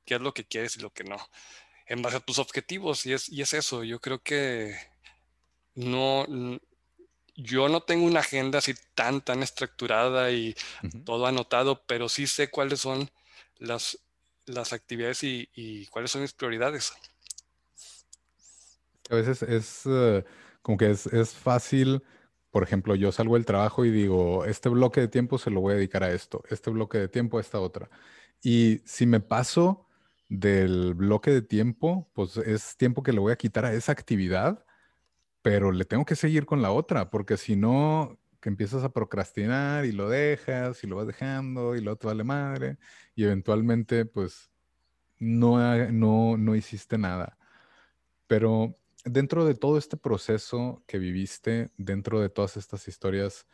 qué 0.04 0.14
es 0.14 0.20
lo 0.20 0.32
que 0.32 0.44
quieres 0.44 0.76
y 0.76 0.80
lo 0.80 0.90
que 0.90 1.04
no, 1.04 1.18
en 1.86 2.00
base 2.00 2.16
a 2.16 2.20
tus 2.20 2.38
objetivos. 2.38 3.06
Y 3.06 3.12
es, 3.12 3.28
y 3.28 3.42
es 3.42 3.52
eso, 3.52 3.84
yo 3.84 4.00
creo 4.00 4.22
que 4.22 4.74
no, 5.78 6.26
yo 7.36 7.68
no 7.68 7.80
tengo 7.80 8.04
una 8.04 8.20
agenda 8.20 8.58
así 8.58 8.74
tan, 8.94 9.20
tan 9.20 9.42
estructurada 9.44 10.32
y 10.32 10.56
todo 11.04 11.26
anotado, 11.26 11.82
pero 11.86 12.08
sí 12.08 12.26
sé 12.26 12.50
cuáles 12.50 12.80
son 12.80 13.08
las, 13.58 13.98
las 14.46 14.72
actividades 14.72 15.22
y, 15.22 15.48
y 15.54 15.86
cuáles 15.86 16.10
son 16.10 16.22
mis 16.22 16.32
prioridades. 16.32 16.92
A 19.08 19.14
veces 19.14 19.42
es 19.42 19.82
eh, 19.86 20.24
como 20.62 20.76
que 20.76 20.90
es, 20.90 21.34
fácil, 21.34 22.02
por 22.50 22.64
ejemplo, 22.64 22.96
yo 22.96 23.12
salgo 23.12 23.34
del 23.34 23.46
trabajo 23.46 23.84
y 23.84 23.90
digo, 23.90 24.44
este 24.44 24.68
bloque 24.68 25.00
de 25.00 25.08
tiempo 25.08 25.38
se 25.38 25.50
lo 25.50 25.60
voy 25.60 25.74
a 25.74 25.76
dedicar 25.76 26.02
a 26.02 26.12
esto, 26.12 26.42
este 26.50 26.70
bloque 26.70 26.98
de 26.98 27.08
tiempo 27.08 27.38
a 27.38 27.40
esta 27.40 27.60
otra. 27.60 27.88
Y 28.42 28.80
si 28.84 29.06
me 29.06 29.20
paso 29.20 29.86
del 30.28 30.94
bloque 30.94 31.30
de 31.30 31.42
tiempo, 31.42 32.10
pues 32.14 32.36
es 32.36 32.76
tiempo 32.76 33.04
que 33.04 33.12
le 33.12 33.20
voy 33.20 33.32
a 33.32 33.36
quitar 33.36 33.64
a 33.64 33.72
esa 33.72 33.92
actividad, 33.92 34.64
pero 35.48 35.72
le 35.72 35.86
tengo 35.86 36.04
que 36.04 36.14
seguir 36.14 36.44
con 36.44 36.60
la 36.60 36.72
otra, 36.72 37.08
porque 37.08 37.38
si 37.38 37.56
no, 37.56 38.18
que 38.38 38.50
empiezas 38.50 38.84
a 38.84 38.92
procrastinar 38.92 39.86
y 39.86 39.92
lo 39.92 40.10
dejas 40.10 40.84
y 40.84 40.86
lo 40.86 40.96
vas 40.96 41.06
dejando 41.06 41.74
y 41.74 41.80
lo 41.80 41.96
te 41.96 42.06
vale 42.06 42.22
madre 42.22 42.76
y 43.14 43.24
eventualmente 43.24 44.04
pues 44.04 44.50
no, 45.18 45.56
no, 45.90 46.36
no 46.36 46.54
hiciste 46.54 46.98
nada. 46.98 47.38
Pero 48.26 48.76
dentro 49.06 49.46
de 49.46 49.54
todo 49.54 49.78
este 49.78 49.96
proceso 49.96 50.82
que 50.86 50.98
viviste, 50.98 51.70
dentro 51.78 52.20
de 52.20 52.28
todas 52.28 52.58
estas 52.58 52.86
historias 52.86 53.46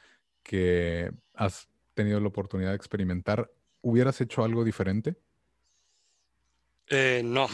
que 0.42 1.12
has 1.32 1.68
tenido 1.94 2.18
la 2.18 2.26
oportunidad 2.26 2.70
de 2.70 2.76
experimentar, 2.76 3.52
¿hubieras 3.82 4.20
hecho 4.20 4.42
algo 4.42 4.64
diferente? 4.64 5.14
Eh, 6.88 7.22
no, 7.24 7.46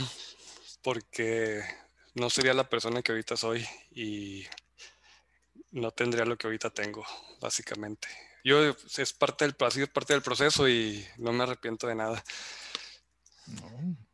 porque 0.82 1.60
no 2.14 2.30
sería 2.30 2.54
la 2.54 2.68
persona 2.68 3.02
que 3.02 3.12
ahorita 3.12 3.36
soy 3.36 3.66
y 3.92 4.44
no 5.72 5.90
tendría 5.90 6.24
lo 6.24 6.36
que 6.36 6.46
ahorita 6.46 6.70
tengo, 6.70 7.04
básicamente. 7.40 8.08
Yo 8.44 8.74
es 8.96 9.12
parte 9.12 9.44
del, 9.44 9.54
es 9.82 9.88
parte 9.88 10.12
del 10.14 10.22
proceso 10.22 10.68
y 10.68 11.04
no 11.18 11.32
me 11.32 11.44
arrepiento 11.44 11.86
de 11.86 11.94
nada. 11.94 12.22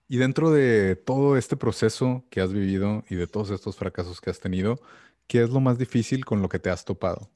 Y 0.09 0.19
dentro 0.19 0.51
de 0.51 0.97
todo 0.97 1.37
este 1.37 1.57
proceso 1.57 2.25
que 2.31 2.41
has 2.41 2.53
vivido 2.53 3.05
y 3.09 3.17
de 3.17 3.27
todos 3.27 3.51
estos 3.51 3.77
fracasos 3.77 4.21
que 4.21 4.31
has 4.31 4.41
tenido, 4.41 4.81
¿qué 5.27 5.43
es 5.43 5.51
lo 5.51 5.61
más 5.61 5.79
difícil 5.79 6.25
con 6.25 6.43
lo 6.43 6.49
que 6.49 6.59
te 6.59 6.71
has 6.71 6.85
topado? 6.85 7.31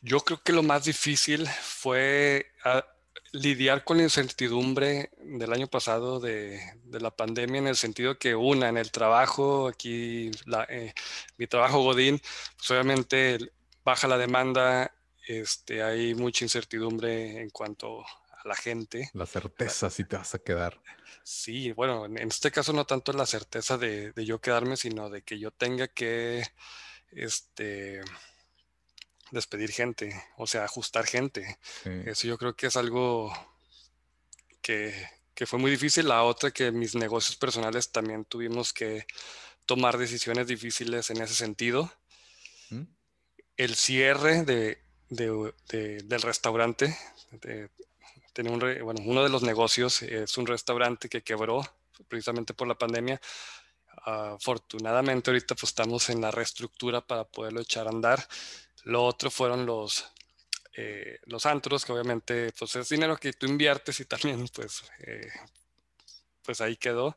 Yo 0.00 0.20
creo 0.20 0.40
que 0.42 0.52
lo 0.52 0.62
más 0.62 0.84
difícil 0.84 1.46
fue 1.46 2.46
ah, 2.64 2.84
lidiar 3.32 3.84
con 3.84 3.98
la 3.98 4.04
incertidumbre 4.04 5.10
del 5.18 5.52
año 5.52 5.66
pasado 5.66 6.20
de, 6.20 6.60
la 6.90 7.10
pandemia 7.10 7.58
en 7.58 7.66
el 7.68 7.76
sentido 7.76 8.18
que 8.18 8.34
una, 8.34 8.68
en 8.68 8.76
el 8.76 8.90
trabajo, 8.90 9.68
aquí 9.68 10.30
eh, 10.68 10.92
mi 11.36 11.46
trabajo 11.46 11.82
Godín, 11.82 12.20
pues 12.56 12.70
obviamente 12.70 13.38
baja 13.84 14.08
la 14.08 14.18
demanda, 14.18 14.92
este, 15.26 15.82
hay 15.82 16.14
mucha 16.14 16.44
incertidumbre 16.44 17.40
en 17.40 17.50
cuanto 17.50 18.02
a 18.02 18.48
la 18.48 18.54
gente. 18.54 19.10
La 19.12 19.26
certeza 19.26 19.90
si 19.90 20.04
te 20.04 20.16
vas 20.16 20.34
a 20.34 20.38
quedar. 20.38 20.80
Sí, 21.22 21.72
bueno, 21.72 22.06
en 22.06 22.16
este 22.16 22.50
caso 22.50 22.72
no 22.72 22.86
tanto 22.86 23.12
la 23.12 23.26
certeza 23.26 23.76
de, 23.76 24.12
yo 24.16 24.40
quedarme, 24.40 24.78
sino 24.78 25.10
de 25.10 25.22
que 25.22 25.38
yo 25.38 25.50
tenga 25.50 25.86
que 25.86 26.42
este, 27.10 28.00
despedir 29.30 29.70
gente, 29.70 30.22
o 30.36 30.46
sea, 30.46 30.64
ajustar 30.64 31.06
gente. 31.06 31.58
Eso 32.06 32.26
yo 32.26 32.38
creo 32.38 32.54
que 32.54 32.66
es 32.66 32.76
algo 32.76 33.32
que, 34.62 35.46
fue 35.46 35.58
muy 35.58 35.70
difícil. 35.70 36.08
La 36.08 36.22
otra 36.24 36.50
que 36.50 36.70
mis 36.72 36.94
negocios 36.94 37.36
personales 37.36 37.90
también 37.90 38.24
tuvimos 38.24 38.72
que 38.72 39.06
tomar 39.66 39.98
decisiones 39.98 40.46
difíciles 40.46 41.10
en 41.10 41.22
ese 41.22 41.34
sentido. 41.34 41.92
¿Mm? 42.70 42.82
El 43.56 43.74
cierre 43.74 44.44
de, 44.44 44.82
del 45.08 46.22
restaurante, 46.22 46.96
de, 47.32 47.70
bueno, 48.82 49.02
uno 49.04 49.22
de 49.22 49.30
los 49.30 49.42
negocios 49.42 50.02
es 50.02 50.38
un 50.38 50.46
restaurante 50.46 51.08
que 51.08 51.22
quebró 51.22 51.62
precisamente 52.08 52.54
por 52.54 52.68
la 52.68 52.78
pandemia. 52.78 53.20
afortunadamente 54.04 55.30
ahorita 55.30 55.54
pues 55.56 55.70
estamos 55.70 56.08
en 56.08 56.20
la 56.20 56.30
reestructura 56.30 57.00
para 57.00 57.24
poderlo 57.24 57.60
echar 57.60 57.86
a 57.86 57.90
andar. 57.90 58.26
Lo 58.84 59.04
otro 59.04 59.30
fueron 59.30 59.66
los, 59.66 60.06
eh, 60.76 61.18
los 61.26 61.46
antros, 61.46 61.84
que 61.84 61.92
obviamente 61.92 62.52
pues 62.58 62.76
es 62.76 62.88
dinero 62.88 63.16
que 63.16 63.32
tú 63.32 63.46
inviertes 63.46 64.00
y 64.00 64.04
también 64.06 64.48
pues, 64.48 64.82
eh, 65.00 65.30
pues 66.42 66.60
ahí 66.60 66.76
quedó. 66.76 67.16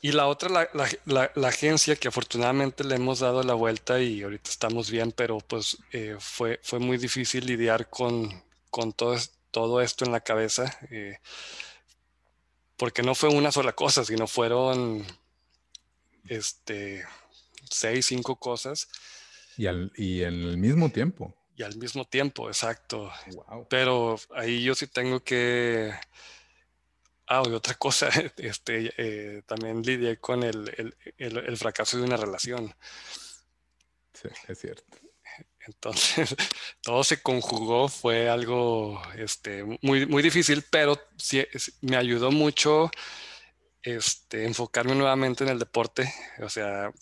Y 0.00 0.12
la 0.12 0.28
otra, 0.28 0.48
la, 0.48 0.68
la, 1.06 1.32
la, 1.34 1.48
agencia 1.48 1.96
que 1.96 2.06
afortunadamente 2.06 2.84
le 2.84 2.94
hemos 2.94 3.18
dado 3.18 3.42
la 3.42 3.54
vuelta 3.54 4.00
y 4.00 4.22
ahorita 4.22 4.48
estamos 4.48 4.90
bien, 4.90 5.10
pero 5.10 5.38
pues 5.38 5.78
eh, 5.90 6.16
fue, 6.20 6.60
fue 6.62 6.78
muy 6.78 6.98
difícil 6.98 7.46
lidiar 7.46 7.90
con, 7.90 8.44
con 8.70 8.92
todo, 8.92 9.16
todo 9.50 9.80
esto 9.80 10.04
en 10.04 10.12
la 10.12 10.20
cabeza, 10.20 10.78
eh, 10.90 11.18
porque 12.76 13.02
no 13.02 13.16
fue 13.16 13.28
una 13.28 13.50
sola 13.50 13.72
cosa, 13.72 14.04
sino 14.04 14.28
fueron 14.28 15.04
este, 16.28 17.04
seis, 17.68 18.06
cinco 18.06 18.36
cosas. 18.36 18.88
Y, 19.58 19.66
al, 19.66 19.92
y 19.96 20.22
en 20.22 20.34
el 20.44 20.56
mismo 20.56 20.90
tiempo. 20.90 21.34
Y 21.56 21.64
al 21.64 21.76
mismo 21.76 22.04
tiempo, 22.04 22.48
exacto. 22.48 23.10
Pero 23.68 24.16
ahí 24.34 24.62
yo 24.62 24.76
sí 24.76 24.86
tengo 24.86 25.20
que... 25.20 25.92
Ah, 27.26 27.42
y 27.44 27.50
otra 27.50 27.74
cosa, 27.74 28.08
este, 28.36 28.94
eh, 28.96 29.42
también 29.44 29.82
lidié 29.82 30.18
con 30.18 30.44
el, 30.44 30.94
el, 31.18 31.36
el, 31.38 31.56
fracaso 31.56 31.98
de 31.98 32.04
una 32.04 32.16
relación. 32.16 32.72
Sí, 34.14 34.28
es 34.46 34.58
cierto. 34.60 34.96
Entonces, 35.66 36.36
todo 36.80 37.02
se 37.02 37.20
conjugó, 37.20 37.88
fue 37.88 38.30
algo 38.30 39.02
este, 39.16 39.64
muy, 39.82 40.06
muy 40.06 40.22
difícil, 40.22 40.64
pero 40.70 40.98
sí, 41.16 41.44
me 41.80 41.96
ayudó 41.96 42.30
mucho 42.30 42.90
este, 43.82 44.44
enfocarme 44.44 44.94
nuevamente 44.94 45.42
en 45.42 45.50
el 45.50 45.58
deporte. 45.58 46.12
O 46.40 46.48
sea, 46.48 46.92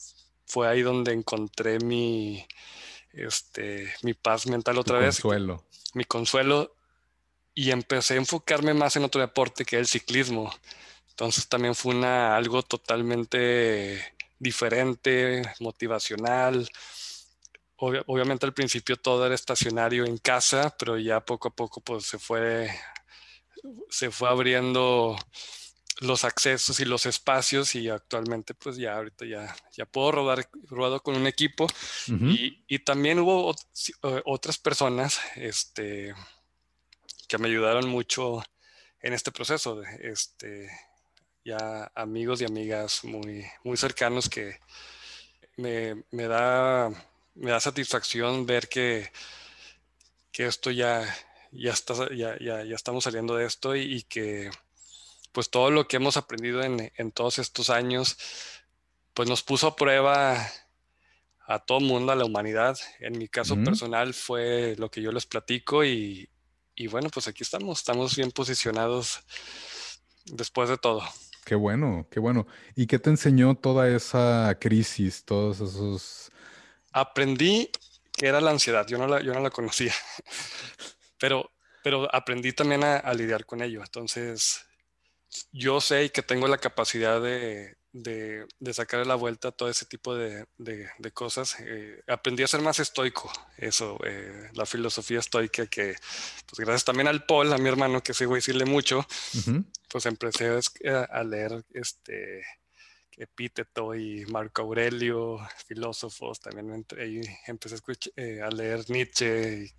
fue 0.47 0.69
ahí 0.69 0.83
donde 0.83 1.13
encontré 1.13 1.79
mi, 1.81 2.47
este, 3.13 3.93
mi 4.03 4.15
paz 4.15 4.47
mental 4.47 4.79
otra 4.79 4.99
vez. 4.99 5.17
Mi 5.17 5.23
consuelo. 5.23 5.65
Mi 5.95 6.05
consuelo. 6.05 6.73
Y 7.55 7.71
empecé 7.71 8.15
a 8.15 8.19
enfocarme 8.19 8.75
más 8.75 8.97
en 8.97 9.05
otro 9.05 9.21
deporte 9.21 9.65
que 9.65 9.79
el 9.79 9.87
ciclismo. 9.87 10.53
Entonces 11.11 11.49
también 11.49 11.75
fue 11.75 11.95
una, 11.95 12.37
algo 12.37 12.63
totalmente 12.63 14.15
diferente, 14.39 15.43
motivacional. 15.61 16.69
obviamente 17.77 18.45
al 18.47 18.53
principio 18.53 18.97
todo 18.97 19.25
era 19.25 19.35
estacionario 19.35 20.05
en 20.05 20.19
casa, 20.19 20.75
pero 20.79 20.99
ya 20.99 21.21
poco 21.21 21.49
a 21.49 21.55
poco 21.55 21.81
pues 21.81 22.05
se 22.05 22.19
fue, 22.19 22.71
se 23.89 24.11
fue 24.11 24.29
abriendo 24.29 25.17
los 26.01 26.25
accesos 26.25 26.79
y 26.81 26.85
los 26.85 27.07
espacios 27.07 27.75
y 27.75 27.89
actualmente 27.89 28.55
pues 28.55 28.77
ya 28.77 28.97
ahorita 28.97 29.25
ya, 29.25 29.57
ya 29.73 29.87
puedo 29.87 30.13
rodar 30.13 30.49
rodado 30.69 31.03
con 31.03 31.17
un 31.17 31.27
equipo. 31.27 31.67
Y, 32.07 32.65
y, 32.69 32.79
también 32.81 33.19
hubo 33.19 33.55
otras 34.25 34.59
personas 34.59 35.21
este, 35.37 36.15
que 37.29 37.39
me 37.39 37.49
ayudaron 37.49 37.89
mucho 37.89 38.43
en 39.01 39.13
este 39.13 39.33
proceso, 39.33 39.83
este, 40.01 40.71
ya 41.45 41.91
amigos 41.95 42.41
y 42.41 42.45
amigas 42.45 43.05
muy, 43.05 43.47
muy 43.65 43.77
cercanos 43.77 44.29
que 44.29 44.59
me, 45.57 46.05
me, 46.11 46.27
da, 46.29 46.91
me 47.35 47.51
da 47.51 47.61
satisfacción 47.61 48.47
ver 48.47 48.69
que, 48.69 49.11
que 50.33 50.47
esto 50.47 50.71
ya, 50.71 51.03
ya, 51.53 51.73
está, 51.73 51.95
ya, 52.15 52.37
ya, 52.39 52.65
ya 52.65 52.75
estamos 52.75 53.05
saliendo 53.05 53.37
de 53.37 53.47
esto 53.47 53.75
y 53.75 54.03
que 54.03 54.51
pues 55.37 55.51
todo 55.51 55.71
lo 55.71 55.87
que 55.87 55.97
hemos 55.99 56.17
aprendido 56.17 56.63
en, 56.63 57.13
todos 57.13 57.39
estos 57.39 57.69
años, 57.69 58.17
pues 59.13 59.29
nos 59.29 59.43
puso 59.43 59.67
a 59.67 59.77
prueba 59.77 60.51
a 61.47 61.59
todo 61.59 61.81
mundo, 61.81 62.11
a 62.11 62.15
la 62.15 62.25
humanidad. 62.25 62.79
En 63.01 63.19
mi 63.19 63.29
caso 63.29 63.55
personal 63.63 64.15
fue 64.15 64.77
lo 64.79 64.91
que 64.91 65.03
yo 65.03 65.13
les 65.13 65.27
platico 65.27 65.85
y, 65.85 66.31
bueno, 66.91 67.11
pues 67.11 67.29
aquí 67.29 67.43
estamos, 67.43 67.81
estamos 67.81 68.17
bien 68.17 68.31
posicionados 68.31 69.21
después 70.25 70.71
de 70.71 70.79
todo. 70.79 71.03
Qué 71.45 71.55
bueno, 71.55 72.09
qué 72.11 72.19
bueno. 72.19 72.47
¿Y 72.75 72.87
qué 72.87 72.99
te 72.99 73.11
enseñó 73.11 73.57
toda 73.57 73.91
esa 73.91 74.57
crisis, 74.59 75.23
todos 75.27 75.61
esos... 75.61 76.33
Aprendí 76.93 77.71
que 78.11 78.27
era 78.27 78.41
la 78.41 78.53
ansiedad, 78.53 78.87
yo 78.87 78.97
no 78.97 79.07
la, 79.07 79.21
yo 79.21 79.35
no 79.35 79.41
la 79.41 79.51
conocía, 79.51 79.93
pero, 81.21 81.51
pero 81.85 82.09
aprendí 82.15 82.55
también 82.55 82.85
a, 82.85 82.97
a 82.97 83.13
lidiar 83.13 83.45
con 83.45 83.61
ello. 83.61 83.83
Entonces, 83.83 84.66
yo 85.53 85.81
sé 85.81 86.11
que 86.11 86.23
tengo 86.23 86.49
la 86.49 86.59
capacidad 86.59 87.21
de, 87.21 87.77
de, 87.97 88.75
sacar 88.75 89.07
la 89.07 89.15
vuelta 89.15 89.49
a 89.49 89.53
todo 89.53 89.69
ese 89.69 89.87
tipo 89.87 90.15
de, 90.15 90.47
de 90.57 91.11
cosas. 91.13 91.57
Eh, 91.61 92.03
aprendí 92.07 92.43
a 92.43 92.49
ser 92.49 92.61
más 92.61 92.79
estoico, 92.79 93.33
eso, 93.57 93.99
eh, 94.05 94.51
la 94.55 94.67
filosofía 94.67 95.19
estoica 95.19 95.67
que, 95.67 95.97
pues 96.47 96.59
gracias 96.59 96.85
también 96.85 97.09
al 97.09 97.25
Paul, 97.25 97.53
a 97.53 97.59
mi 97.59 97.69
hermano, 97.69 98.03
que 98.03 98.15
sigo 98.15 98.35
decirle 98.35 98.65
mucho, 98.65 99.07
pues 99.89 100.07
empecé 100.07 100.59
a, 101.11 101.25
leer 101.25 101.65
este 101.73 102.43
Epíteto 103.17 103.95
y 103.95 104.27
Marco 104.27 104.63
Aurelio, 104.63 105.39
filósofos, 105.67 106.39
también 106.41 106.85
ahí 106.99 107.21
empecé 107.47 107.77
a, 107.77 107.81
eh, 108.17 108.43
a 108.43 108.51
leer 108.51 108.89
Nietzsche 108.91 109.65
y 109.65 109.73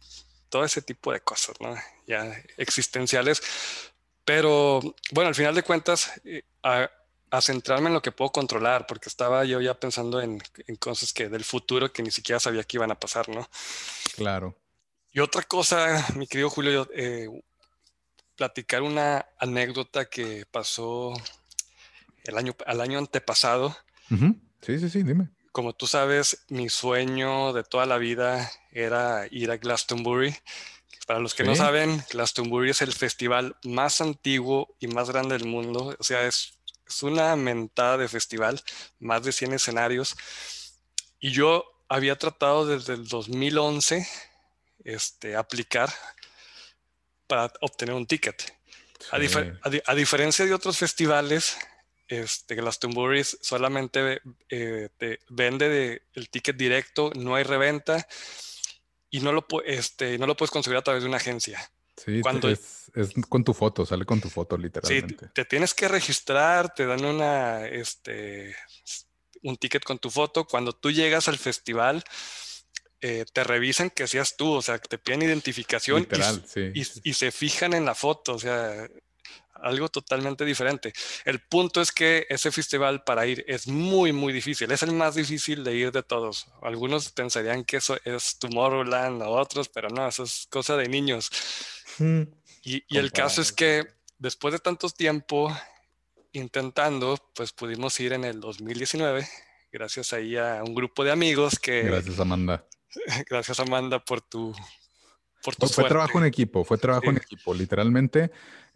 todo 0.49 0.65
ese 0.65 0.81
tipo 0.81 1.11
de 1.11 1.19
cosas, 1.19 1.55
¿no? 1.59 1.75
Ya 2.07 2.35
existenciales, 2.57 3.41
pero 4.27 4.81
bueno, 5.13 5.29
al 5.29 5.35
final 5.35 5.55
de 5.55 5.63
cuentas, 5.63 6.11
eh, 6.25 6.43
a, 6.61 6.89
centrarme 7.39 7.87
en 7.87 7.93
lo 7.93 8.01
que 8.01 8.11
puedo 8.11 8.29
controlar, 8.29 8.85
porque 8.85 9.07
estaba 9.07 9.45
yo 9.45 9.61
ya 9.61 9.79
pensando 9.79 10.19
en, 10.19 10.41
cosas 10.79 11.13
que 11.13 11.29
del 11.29 11.45
futuro 11.45 11.93
que 11.93 12.03
ni 12.03 12.11
siquiera 12.11 12.37
sabía 12.37 12.65
que 12.65 12.75
iban 12.75 12.91
a 12.91 12.99
pasar, 12.99 13.29
¿no? 13.29 13.47
Claro. 14.17 14.57
Y 15.13 15.21
otra 15.21 15.43
cosa, 15.43 16.05
mi 16.15 16.27
querido 16.27 16.49
Julio, 16.49 16.89
eh, 16.93 17.29
platicar 18.35 18.81
una 18.81 19.25
anécdota 19.39 20.09
que 20.09 20.45
pasó 20.51 21.13
el 22.25 22.37
año, 22.37 22.53
al 22.65 22.81
año 22.81 22.97
antepasado. 22.97 23.77
Sí, 24.61 24.77
sí, 24.77 24.89
sí, 24.89 25.03
dime. 25.03 25.29
Como 25.53 25.71
tú 25.71 25.87
sabes, 25.87 26.43
mi 26.49 26.67
sueño 26.67 27.53
de 27.53 27.63
toda 27.63 27.85
la 27.85 27.97
vida 27.97 28.51
era 28.73 29.25
ir 29.31 29.51
a 29.51 29.57
Glastonbury 29.57 30.35
para 31.07 31.21
los 31.21 31.33
que 31.33 31.45
no 31.45 31.55
saben, 31.55 32.03
Glastonbury 32.11 32.71
es 32.71 32.81
el 32.81 32.91
festival 32.91 33.55
más 33.63 34.01
antiguo 34.01 34.75
y 34.77 34.87
más 34.87 35.09
grande 35.09 35.37
del 35.37 35.47
mundo. 35.47 35.95
O 35.97 36.03
sea, 36.03 36.27
es, 36.27 36.59
es 36.85 37.01
una 37.01 37.33
mentada 37.37 37.97
de 37.97 38.09
festival, 38.09 38.61
más 38.99 39.23
de 39.23 39.31
100 39.31 39.53
escenarios. 39.53 40.17
Y 41.17 41.31
yo 41.31 41.63
había 41.87 42.17
tratado 42.17 42.65
desde 42.65 42.95
el 42.95 43.07
2011 43.07 44.05
este, 44.83 45.37
aplicar 45.37 45.89
para 47.25 47.53
obtener 47.61 47.95
un 47.95 48.05
ticket. 48.05 48.53
A, 49.09 49.93
diferencia 49.95 50.43
de 50.43 50.53
otros 50.53 50.77
festivales, 50.77 51.57
este, 52.09 52.55
Glastonbury 52.55 53.23
solamente 53.23 54.19
eh, 54.49 54.89
te 54.97 55.19
vende 55.29 56.01
el 56.15 56.29
ticket 56.29 56.57
directo, 56.57 57.11
no 57.15 57.35
hay 57.35 57.45
reventa 57.45 58.05
y 59.09 59.19
no 59.19 59.31
lo, 59.31 59.45
este, 59.65 60.17
no 60.17 60.27
lo 60.27 60.35
puedes 60.35 60.51
conseguir 60.51 60.77
a 60.77 60.81
través 60.81 61.03
de 61.03 61.09
una 61.09 61.17
agencia. 61.17 61.59
Sí, 61.95 62.21
Cuando, 62.21 62.49
es, 62.49 62.91
con 63.27 63.43
tu 63.43 63.53
foto, 63.53 63.85
sale 63.85 64.05
con 64.05 64.21
tu 64.21 64.29
foto 64.29 64.55
literalmente. 64.55 65.25
Sí, 65.25 65.31
te 65.33 65.45
tienes 65.45 65.73
que 65.73 65.87
registrar, 65.87 66.73
te 66.73 66.85
dan 66.85 67.03
una, 67.03 67.65
este, 67.65 68.55
un 69.41 69.57
ticket 69.57 69.83
con 69.83 69.97
tu 69.97 70.09
foto. 70.09 70.45
Cuando 70.45 70.73
tú 70.73 70.91
llegas 70.91 71.27
al 71.27 71.37
festival, 71.37 72.03
eh, 73.01 73.25
te 73.33 73.43
revisan 73.43 73.89
que 73.89 74.07
seas 74.07 74.37
tú, 74.37 74.53
o 74.53 74.61
sea, 74.61 74.77
te 74.77 74.97
piden 74.97 75.23
identificación 75.23 76.01
Literal, 76.01 76.43
y, 76.73 76.83
sí. 76.83 77.01
y, 77.03 77.13
se 77.13 77.31
fijan 77.31 77.73
en 77.73 77.85
la 77.85 77.95
foto, 77.95 78.35
o 78.35 78.39
sea, 78.39 78.87
algo 79.61 79.89
totalmente 79.89 80.45
diferente. 80.45 80.93
El 81.25 81.39
punto 81.39 81.81
es 81.81 81.91
que 81.91 82.25
ese 82.29 82.51
festival 82.51 83.03
para 83.03 83.25
ir 83.25 83.43
es 83.47 83.67
muy, 83.67 84.11
muy 84.13 84.33
difícil. 84.33 84.71
Es 84.71 84.83
el 84.83 84.93
más 84.93 85.15
difícil 85.15 85.63
de 85.63 85.75
ir 85.75 85.91
de 85.91 86.03
todos. 86.03 86.47
Algunos 86.61 87.09
pensarían 87.11 87.63
que 87.63 87.77
eso 87.77 87.97
es 88.03 88.37
Tomorrowland 88.39 89.21
o 89.21 89.31
otros, 89.31 89.69
pero 89.69 89.89
no, 89.89 90.07
eso 90.07 90.23
es 90.23 90.47
cosa 90.49 90.75
de 90.77 90.87
niños. 90.87 91.29
Mm. 91.99 92.23
Y, 92.63 92.97
el 92.97 93.11
caso 93.11 93.41
es 93.41 93.53
que 93.53 93.87
después 94.19 94.51
de 94.51 94.59
tanto 94.59 94.89
tiempo 94.89 95.55
intentando, 96.33 97.17
pues 97.33 97.53
pudimos 97.53 97.97
ir 97.99 98.13
en 98.13 98.25
el 98.25 98.41
2019, 98.41 99.27
gracias 99.71 100.11
ahí 100.11 100.35
a 100.35 100.61
un 100.65 100.75
grupo 100.75 101.03
de 101.03 101.11
amigos 101.11 101.59
que... 101.59 101.83
Gracias, 101.83 102.19
Amanda. 102.19 102.65
Gracias, 103.29 103.59
Amanda, 103.59 104.03
por 104.03 104.21
tu... 104.21 104.53
Por 105.43 105.55
tu 105.55 105.67
fue 105.67 105.87
trabajo 105.87 106.17
en 106.17 106.25
equipo, 106.25 106.65
fue 106.65 106.77
trabajo 106.77 107.09
en 107.09 107.17
equipo, 107.17 107.53
literalmente. 107.53 108.31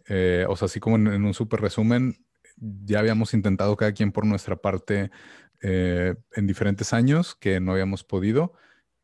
Eh, 0.08 0.46
o 0.48 0.56
sea, 0.56 0.66
así 0.66 0.80
como 0.80 0.96
en, 0.96 1.24
un 1.24 1.34
súper 1.34 1.60
resumen, 1.60 2.24
ya 2.56 2.98
habíamos 2.98 3.34
intentado 3.34 3.76
cada 3.76 3.92
quien 3.92 4.12
por 4.12 4.26
nuestra 4.26 4.56
parte 4.56 5.10
eh, 5.62 6.14
en 6.34 6.46
diferentes 6.46 6.92
años 6.92 7.34
que 7.34 7.60
no 7.60 7.72
habíamos 7.72 8.04
podido. 8.04 8.54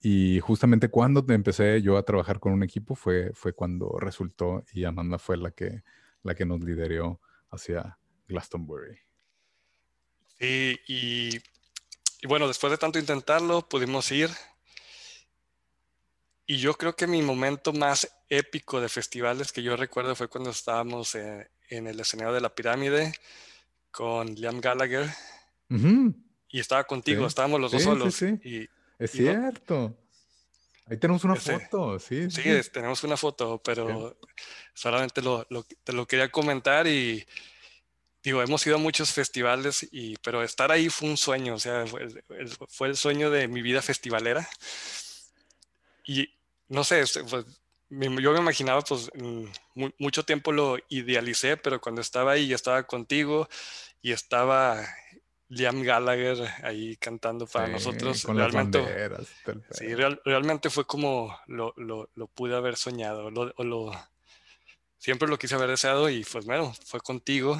Y 0.00 0.40
justamente 0.40 0.88
cuando 0.88 1.24
empecé 1.28 1.82
yo 1.82 1.96
a 1.96 2.04
trabajar 2.04 2.38
con 2.38 2.52
un 2.52 2.62
equipo 2.62 2.94
fue, 2.94 3.32
fue 3.34 3.52
cuando 3.52 3.98
resultó 3.98 4.64
y 4.72 4.84
Amanda 4.84 5.18
fue 5.18 5.36
la 5.36 5.50
que, 5.50 5.82
la 6.22 6.34
que 6.34 6.46
nos 6.46 6.60
lideró 6.62 7.20
hacia 7.50 7.98
Glastonbury. 8.28 8.98
Sí, 10.38 10.78
y, 10.86 11.30
y 12.22 12.26
bueno, 12.28 12.46
después 12.46 12.70
de 12.70 12.78
tanto 12.78 12.98
intentarlo, 12.98 13.68
pudimos 13.68 14.10
ir. 14.12 14.30
Y 16.50 16.56
yo 16.56 16.72
creo 16.72 16.96
que 16.96 17.06
mi 17.06 17.20
momento 17.20 17.74
más 17.74 18.10
épico 18.26 18.80
de 18.80 18.88
festivales 18.88 19.52
que 19.52 19.62
yo 19.62 19.76
recuerdo 19.76 20.16
fue 20.16 20.28
cuando 20.28 20.48
estábamos 20.48 21.14
en, 21.14 21.46
el 21.68 22.00
escenario 22.00 22.32
de 22.32 22.40
la 22.40 22.54
pirámide 22.54 23.12
con 23.90 24.34
Liam 24.34 24.58
Gallagher. 24.58 25.10
Y 25.68 26.58
estaba 26.58 26.84
contigo, 26.84 27.26
estábamos 27.26 27.60
los 27.60 27.70
dos 27.70 27.82
solos. 27.82 28.22
Y, 28.22 28.66
es 28.98 29.10
cierto. 29.10 29.94
Ahí 30.86 30.96
tenemos 30.96 31.22
una 31.24 31.36
foto, 31.36 31.98
sí. 31.98 32.30
Sí, 32.30 32.42
tenemos 32.72 33.04
una 33.04 33.18
foto, 33.18 33.60
pero 33.62 34.18
solamente 34.72 35.20
lo, 35.20 35.46
te 35.84 35.92
lo 35.92 36.06
quería 36.06 36.30
comentar 36.30 36.86
y 36.86 37.26
digo, 38.22 38.40
hemos 38.40 38.66
ido 38.66 38.76
a 38.76 38.78
muchos 38.78 39.12
festivales, 39.12 39.86
y, 39.92 40.16
pero 40.22 40.42
estar 40.42 40.72
ahí 40.72 40.88
fue 40.88 41.10
un 41.10 41.18
sueño, 41.18 41.56
o 41.56 41.58
sea, 41.58 41.86
fue, 41.86 42.08
fue 42.68 42.88
el 42.88 42.96
sueño 42.96 43.30
de 43.30 43.48
mi 43.48 43.60
vida 43.60 43.82
festivalera. 43.82 44.48
Y 46.06 46.37
no 46.68 46.84
sé, 46.84 47.04
pues, 47.28 47.46
yo 47.90 48.32
me 48.32 48.38
imaginaba, 48.38 48.82
pues 48.82 49.10
mucho 49.98 50.24
tiempo 50.24 50.52
lo 50.52 50.76
idealicé, 50.88 51.56
pero 51.56 51.80
cuando 51.80 52.00
estaba 52.00 52.32
ahí 52.32 52.52
estaba 52.52 52.82
contigo 52.82 53.48
y 54.02 54.12
estaba 54.12 54.86
Liam 55.48 55.82
Gallagher 55.82 56.46
ahí 56.62 56.96
cantando 56.96 57.46
para 57.46 57.68
nosotros. 57.68 58.24
realmente, 58.24 59.10
sí, 59.70 59.94
realmente 59.94 60.68
fue 60.68 60.86
como 60.86 61.34
lo, 61.46 61.72
lo, 61.76 62.10
lo 62.14 62.26
pude 62.26 62.54
haber 62.54 62.76
soñado, 62.76 63.30
lo, 63.30 63.54
lo, 63.56 63.92
siempre 64.98 65.28
lo 65.28 65.38
quise 65.38 65.54
haber 65.54 65.70
deseado 65.70 66.10
y 66.10 66.24
pues 66.24 66.44
bueno, 66.44 66.74
fue 66.84 67.00
contigo 67.00 67.58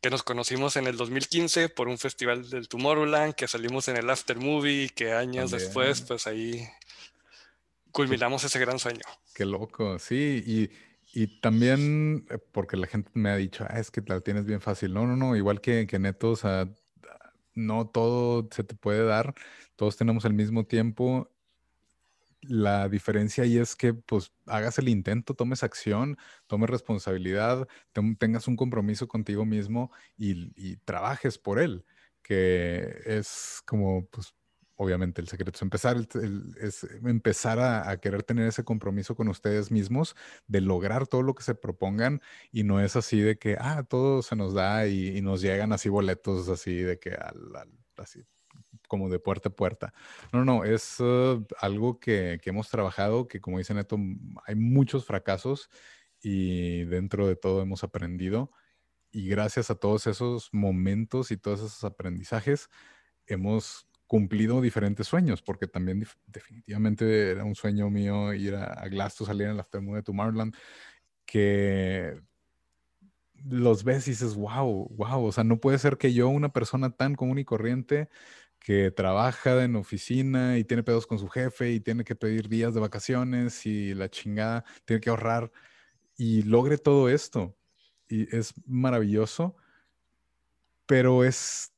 que 0.00 0.10
nos 0.10 0.24
conocimos 0.24 0.76
en 0.76 0.86
el 0.86 0.96
2015 0.96 1.68
por 1.68 1.88
un 1.88 1.98
festival 1.98 2.50
del 2.50 2.68
Tomorrowland, 2.68 3.34
que 3.34 3.48
salimos 3.48 3.88
en 3.88 3.96
el 3.96 4.10
After 4.10 4.36
Movie, 4.36 4.88
que 4.90 5.12
años 5.12 5.52
después 5.52 6.00
pues 6.02 6.26
ahí 6.26 6.68
culminamos 7.96 8.44
ese 8.44 8.58
gran 8.58 8.78
sueño. 8.78 9.00
Qué 9.34 9.46
loco, 9.46 9.98
sí, 9.98 10.42
y, 10.46 10.70
y 11.18 11.40
también 11.40 12.26
eh, 12.28 12.38
porque 12.52 12.76
la 12.76 12.86
gente 12.86 13.10
me 13.14 13.30
ha 13.30 13.36
dicho, 13.36 13.64
ah, 13.66 13.80
es 13.80 13.90
que 13.90 14.02
la 14.06 14.20
tienes 14.20 14.44
bien 14.44 14.60
fácil. 14.60 14.92
No, 14.92 15.06
no, 15.06 15.16
no, 15.16 15.34
igual 15.34 15.62
que, 15.62 15.86
que 15.86 15.98
Neto, 15.98 16.32
o 16.32 16.36
sea, 16.36 16.68
no 17.54 17.88
todo 17.88 18.48
se 18.50 18.64
te 18.64 18.74
puede 18.74 19.02
dar, 19.04 19.34
todos 19.76 19.96
tenemos 19.96 20.26
el 20.26 20.34
mismo 20.34 20.66
tiempo. 20.66 21.30
La 22.42 22.88
diferencia 22.90 23.44
ahí 23.44 23.56
es 23.56 23.74
que 23.74 23.94
pues 23.94 24.30
hagas 24.44 24.78
el 24.78 24.90
intento, 24.90 25.32
tomes 25.32 25.62
acción, 25.62 26.18
tomes 26.46 26.68
responsabilidad, 26.68 27.66
tengas 28.18 28.46
un 28.46 28.56
compromiso 28.56 29.08
contigo 29.08 29.46
mismo 29.46 29.90
y, 30.18 30.52
y 30.54 30.76
trabajes 30.76 31.38
por 31.38 31.58
él, 31.58 31.86
que 32.22 33.00
es 33.06 33.62
como 33.64 34.06
pues 34.06 34.34
obviamente 34.76 35.20
el 35.20 35.28
secreto 35.28 35.56
es 35.56 35.62
empezar, 35.62 35.96
es 36.60 36.84
empezar 37.04 37.58
a, 37.58 37.96
querer 37.98 38.22
tener 38.22 38.46
ese 38.46 38.64
compromiso 38.64 39.14
con 39.14 39.28
ustedes 39.28 39.70
mismos 39.70 40.14
de 40.46 40.60
lograr 40.60 41.06
todo 41.06 41.22
lo 41.22 41.34
que 41.34 41.42
se 41.42 41.54
propongan 41.54 42.20
y 42.52 42.62
no 42.62 42.80
es 42.80 42.94
así 42.94 43.20
de 43.20 43.38
que, 43.38 43.56
ah, 43.58 43.84
todo 43.88 44.22
se 44.22 44.36
nos 44.36 44.54
da 44.54 44.86
y, 44.86 45.20
nos 45.22 45.40
llegan 45.40 45.72
así 45.72 45.88
boletos 45.88 46.48
así 46.48 46.74
de 46.76 46.98
que 46.98 47.16
así 47.96 48.22
como 48.88 49.08
de 49.08 49.18
puerta 49.18 49.48
a 49.48 49.52
puerta. 49.52 49.94
No, 50.32 50.44
no, 50.44 50.64
es 50.64 51.00
uh, 51.00 51.44
algo 51.60 51.98
que, 51.98 52.38
que, 52.42 52.50
hemos 52.50 52.68
trabajado, 52.68 53.26
que 53.26 53.40
como 53.40 53.58
dice 53.58 53.74
Neto, 53.74 53.98
hay 54.46 54.54
muchos 54.54 55.04
fracasos 55.04 55.70
y 56.22 56.84
dentro 56.84 57.26
de 57.26 57.36
todo 57.36 57.62
hemos 57.62 57.82
aprendido 57.82 58.52
y 59.10 59.28
gracias 59.28 59.70
a 59.70 59.76
todos 59.76 60.06
esos 60.06 60.50
momentos 60.52 61.30
y 61.30 61.36
todos 61.36 61.60
esos 61.60 61.84
aprendizajes 61.84 62.68
hemos 63.26 63.88
cumplido 64.06 64.60
diferentes 64.60 65.06
sueños, 65.06 65.42
porque 65.42 65.66
también 65.66 66.06
definitivamente 66.26 67.30
era 67.30 67.44
un 67.44 67.54
sueño 67.54 67.90
mío 67.90 68.32
ir 68.34 68.54
a, 68.54 68.64
a 68.64 68.88
Glasgow, 68.88 69.26
salir 69.26 69.46
en 69.46 69.52
el 69.52 69.60
Aftermoon 69.60 69.96
de 69.96 70.02
Tomorrowland, 70.02 70.54
que 71.24 72.20
los 73.44 73.84
ves 73.84 74.06
y 74.08 74.12
dices, 74.12 74.34
wow, 74.34 74.88
wow, 74.96 75.24
o 75.24 75.32
sea, 75.32 75.44
no 75.44 75.58
puede 75.58 75.78
ser 75.78 75.98
que 75.98 76.12
yo, 76.12 76.28
una 76.28 76.52
persona 76.52 76.90
tan 76.90 77.14
común 77.14 77.38
y 77.38 77.44
corriente, 77.44 78.08
que 78.58 78.90
trabaja 78.90 79.62
en 79.62 79.76
oficina 79.76 80.58
y 80.58 80.64
tiene 80.64 80.82
pedos 80.82 81.06
con 81.06 81.18
su 81.18 81.28
jefe 81.28 81.72
y 81.72 81.80
tiene 81.80 82.04
que 82.04 82.16
pedir 82.16 82.48
días 82.48 82.74
de 82.74 82.80
vacaciones 82.80 83.66
y 83.66 83.94
la 83.94 84.08
chingada, 84.08 84.64
tiene 84.84 85.00
que 85.00 85.10
ahorrar 85.10 85.52
y 86.16 86.42
logre 86.42 86.78
todo 86.78 87.08
esto. 87.08 87.56
Y 88.08 88.34
es 88.34 88.54
maravilloso, 88.66 89.56
pero 90.86 91.24
es 91.24 91.72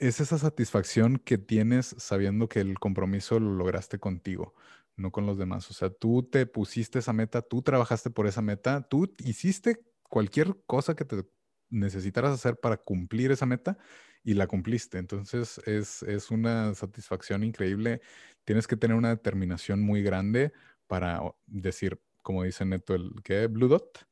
es 0.00 0.20
esa 0.20 0.38
satisfacción 0.38 1.18
que 1.18 1.38
tienes 1.38 1.94
sabiendo 1.98 2.48
que 2.48 2.60
el 2.60 2.78
compromiso 2.78 3.38
lo 3.38 3.54
lograste 3.54 3.98
contigo, 3.98 4.54
no 4.96 5.12
con 5.12 5.26
los 5.26 5.38
demás. 5.38 5.70
O 5.70 5.74
sea, 5.74 5.90
tú 5.90 6.22
te 6.22 6.46
pusiste 6.46 6.98
esa 6.98 7.12
meta, 7.12 7.42
tú 7.42 7.62
trabajaste 7.62 8.10
por 8.10 8.26
esa 8.26 8.42
meta, 8.42 8.82
tú 8.88 9.14
hiciste 9.18 9.84
cualquier 10.08 10.56
cosa 10.66 10.96
que 10.96 11.04
te 11.04 11.24
necesitaras 11.68 12.32
hacer 12.32 12.58
para 12.58 12.78
cumplir 12.78 13.30
esa 13.30 13.46
meta 13.46 13.78
y 14.24 14.34
la 14.34 14.46
cumpliste. 14.46 14.98
Entonces 14.98 15.60
es, 15.66 16.02
es 16.02 16.30
una 16.30 16.74
satisfacción 16.74 17.44
increíble. 17.44 18.00
Tienes 18.44 18.66
que 18.66 18.76
tener 18.76 18.96
una 18.96 19.10
determinación 19.10 19.80
muy 19.82 20.02
grande 20.02 20.52
para 20.86 21.20
decir, 21.46 22.00
como 22.22 22.44
dice 22.44 22.64
Neto, 22.64 22.94
el 22.94 23.12
que 23.22 23.46
Blue 23.48 23.68
Dot. 23.68 24.09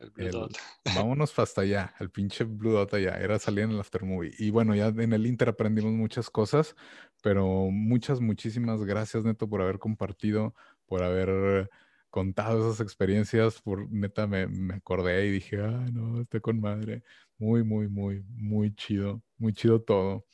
El 0.00 0.10
Blue 0.10 0.30
Dot. 0.30 0.58
vámonos 0.96 1.38
hasta 1.38 1.60
allá, 1.60 1.94
el 2.00 2.10
pinche 2.10 2.44
Blue 2.44 2.72
Dot 2.72 2.94
allá. 2.94 3.18
Era 3.18 3.38
salir 3.38 3.64
en 3.64 3.70
el 3.70 3.80
Aftermovie. 3.80 4.32
Y 4.38 4.50
bueno, 4.50 4.74
ya 4.74 4.88
en 4.88 5.12
el 5.12 5.26
Inter 5.26 5.50
aprendimos 5.50 5.92
muchas 5.92 6.30
cosas, 6.30 6.74
pero 7.22 7.70
muchas, 7.70 8.20
muchísimas 8.20 8.84
gracias, 8.84 9.24
Neto, 9.24 9.48
por 9.48 9.62
haber 9.62 9.78
compartido, 9.78 10.54
por 10.86 11.02
haber 11.02 11.70
contado 12.08 12.70
esas 12.70 12.80
experiencias. 12.80 13.60
Por 13.60 13.90
neta, 13.92 14.26
me, 14.26 14.46
me 14.46 14.74
acordé 14.74 15.26
y 15.26 15.30
dije, 15.30 15.58
ah, 15.62 15.86
no, 15.92 16.22
estoy 16.22 16.40
con 16.40 16.60
madre. 16.60 17.02
Muy, 17.38 17.64
muy, 17.64 17.88
muy, 17.88 18.24
muy 18.28 18.74
chido. 18.74 19.22
Muy 19.38 19.52
chido 19.52 19.80
todo. 19.82 20.26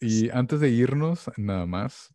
Y 0.00 0.30
antes 0.30 0.60
de 0.60 0.70
irnos, 0.70 1.30
nada 1.36 1.66
más, 1.66 2.13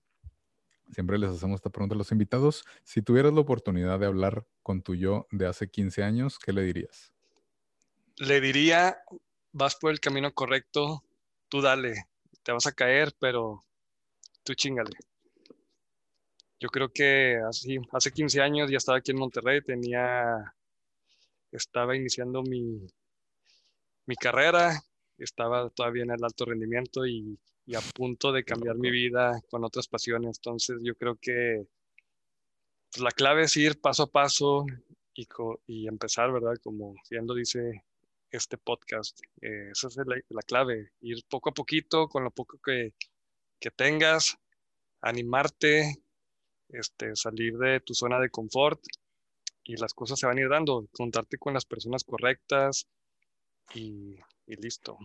siempre 0.92 1.18
les 1.18 1.30
hacemos 1.30 1.58
esta 1.58 1.70
pregunta 1.70 1.96
a 1.96 1.98
los 1.98 2.12
invitados. 2.12 2.66
Si 2.84 3.02
tuvieras 3.02 3.34
la 3.34 3.42
oportunidad 3.42 4.00
de 4.00 4.06
hablar 4.06 4.46
con 4.64 4.82
tu 4.82 4.96
yo 4.96 5.28
de 5.32 5.48
hace 5.48 5.70
15 5.70 6.04
años, 6.04 6.40
¿qué 6.40 6.54
le 6.54 6.64
dirías? 6.64 7.14
Le 8.18 8.42
diría, 8.42 8.98
vas 9.52 9.76
por 9.76 9.92
el 9.92 10.00
camino 10.00 10.34
correcto, 10.34 11.04
tú 11.48 11.62
dale, 11.62 12.06
te 12.44 12.52
vas 12.52 12.68
a 12.68 12.74
caer, 12.74 13.14
pero 13.20 13.64
tú 14.44 14.54
chingale. 14.54 14.98
Yo 16.60 16.70
creo 16.70 16.92
que 16.92 17.40
hace 17.94 18.12
15 18.12 18.42
años 18.42 18.70
ya 18.70 18.78
estaba 18.78 18.98
aquí 18.98 19.12
en 19.12 19.20
Monterrey, 19.20 19.62
tenía, 19.62 20.54
estaba 21.52 21.96
iniciando 21.96 22.44
mi, 22.44 22.86
mi 24.06 24.16
carrera, 24.16 24.84
estaba 25.18 25.70
todavía 25.70 26.04
en 26.04 26.12
el 26.12 26.24
alto 26.24 26.46
rendimiento 26.46 27.06
y 27.06 27.40
y 27.70 27.76
a 27.76 27.82
punto 27.82 28.32
de 28.32 28.44
cambiar 28.44 28.78
mi 28.78 28.90
vida 28.90 29.40
con 29.48 29.64
otras 29.64 29.88
pasiones. 29.88 30.40
Entonces 30.40 30.80
yo 30.82 30.96
creo 30.96 31.18
que 31.22 31.68
pues, 32.92 33.04
la 33.04 33.12
clave 33.12 33.44
es 33.44 33.56
ir 33.58 33.80
paso 33.80 34.04
a 34.04 34.12
paso 34.12 34.66
y, 35.14 35.28
y, 35.68 35.88
empezar, 35.88 36.32
¿verdad? 36.32 36.56
Como 36.64 36.96
bien 37.12 37.28
lo 37.28 37.36
dice 37.36 37.86
este 38.32 38.58
podcast. 38.58 39.20
Eh, 39.42 39.70
esa 39.72 39.88
es 39.88 39.98
la, 39.98 40.42
clave, 40.42 40.94
ir 41.02 41.24
poco 41.30 41.52
a 41.52 41.54
poquito 41.54 42.08
con 42.08 42.24
lo 42.24 42.32
poco 42.32 42.58
que, 42.58 42.96
que 43.60 43.70
tengas, 43.70 44.36
animarte, 45.02 45.94
este, 46.70 47.16
salir 47.16 47.56
de 47.60 47.82
tu 47.82 47.94
zona 47.94 48.20
de 48.20 48.32
confort 48.32 48.82
y 49.64 49.76
las 49.76 49.94
cosas 49.94 50.18
se 50.18 50.26
van 50.26 50.40
a 50.40 50.42
ir 50.42 50.50
dando, 50.50 50.88
contarte 50.92 51.38
con 51.38 51.54
las 51.54 51.66
personas 51.66 52.04
correctas 52.04 52.88
y, 53.76 54.16
y 54.48 54.56
listo. 54.56 54.98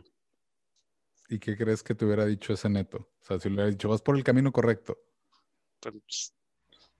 ¿Y 1.29 1.39
qué 1.39 1.57
crees 1.57 1.83
que 1.83 1.95
te 1.95 2.05
hubiera 2.05 2.27
dicho 2.27 2.53
ese 2.53 2.69
neto? 2.69 2.99
O 3.23 3.27
sea, 3.27 3.39
si 3.39 3.49
le 3.49 3.55
hubiera 3.55 3.71
dicho, 3.71 3.89
vas 3.89 4.03
por 4.03 4.17
el 4.17 4.25
camino 4.25 4.53
correcto. 4.53 4.99
Pues, 5.81 6.35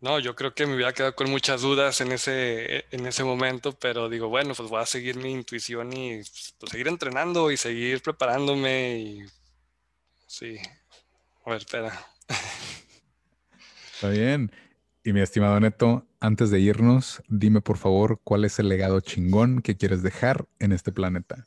no, 0.01 0.19
yo 0.19 0.35
creo 0.35 0.55
que 0.55 0.67
me 0.67 0.75
hubiera 0.75 0.93
quedado 0.93 1.15
con 1.15 1.31
muchas 1.31 1.63
dudas 1.63 2.01
en 2.01 2.13
ese, 2.13 2.85
en 2.91 3.07
ese 3.07 3.25
momento, 3.25 3.73
pero 3.73 4.09
digo, 4.09 4.29
bueno, 4.29 4.55
pues 4.55 4.69
voy 4.69 4.83
a 4.83 4.87
seguir 4.87 5.17
mi 5.17 5.33
intuición 5.33 5.93
y 5.93 6.17
pues, 6.59 6.71
seguir 6.71 6.89
entrenando 6.89 7.51
y 7.51 7.57
seguir 7.57 8.03
preparándome 8.03 8.99
y 8.99 9.25
sí. 10.27 10.59
A 11.45 11.51
ver, 11.51 11.59
espera. 11.59 12.07
Está 13.95 14.09
bien. 14.11 14.51
Y 15.05 15.13
mi 15.13 15.21
estimado 15.21 15.61
Neto, 15.61 16.07
antes 16.19 16.51
de 16.51 16.61
irnos, 16.61 17.23
dime 17.29 17.61
por 17.61 17.77
favor 17.77 18.21
cuál 18.25 18.47
es 18.47 18.59
el 18.59 18.71
legado 18.71 19.01
chingón 19.01 19.61
que 19.61 19.77
quieres 19.77 20.03
dejar 20.03 20.49
en 20.59 20.73
este 20.73 20.93
planeta 20.93 21.47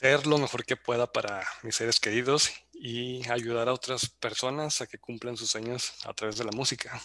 ser 0.00 0.26
lo 0.26 0.38
mejor 0.38 0.64
que 0.64 0.76
pueda 0.76 1.12
para 1.12 1.44
mis 1.62 1.76
seres 1.76 2.00
queridos 2.00 2.50
y 2.72 3.20
ayudar 3.28 3.68
a 3.68 3.74
otras 3.74 4.08
personas 4.08 4.80
a 4.80 4.86
que 4.86 4.96
cumplan 4.96 5.36
sus 5.36 5.50
sueños 5.50 5.92
a 6.06 6.14
través 6.14 6.38
de 6.38 6.44
la 6.44 6.52
música. 6.52 6.98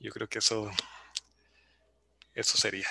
Yo 0.00 0.10
creo 0.10 0.28
que 0.28 0.40
eso, 0.40 0.68
eso 2.34 2.58
sería. 2.58 2.88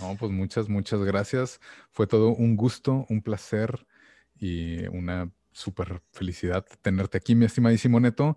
No, 0.00 0.18
pues 0.18 0.30
muchas, 0.32 0.68
muchas 0.68 1.00
gracias. 1.00 1.60
Fue 1.92 2.06
todo 2.06 2.28
un 2.28 2.56
gusto, 2.56 3.06
un 3.08 3.22
placer 3.22 3.86
y 4.38 4.86
una 4.88 5.32
súper 5.52 6.02
felicidad 6.12 6.66
tenerte 6.82 7.16
aquí, 7.16 7.34
mi 7.34 7.46
estimadísimo 7.46 8.00
Neto. 8.00 8.36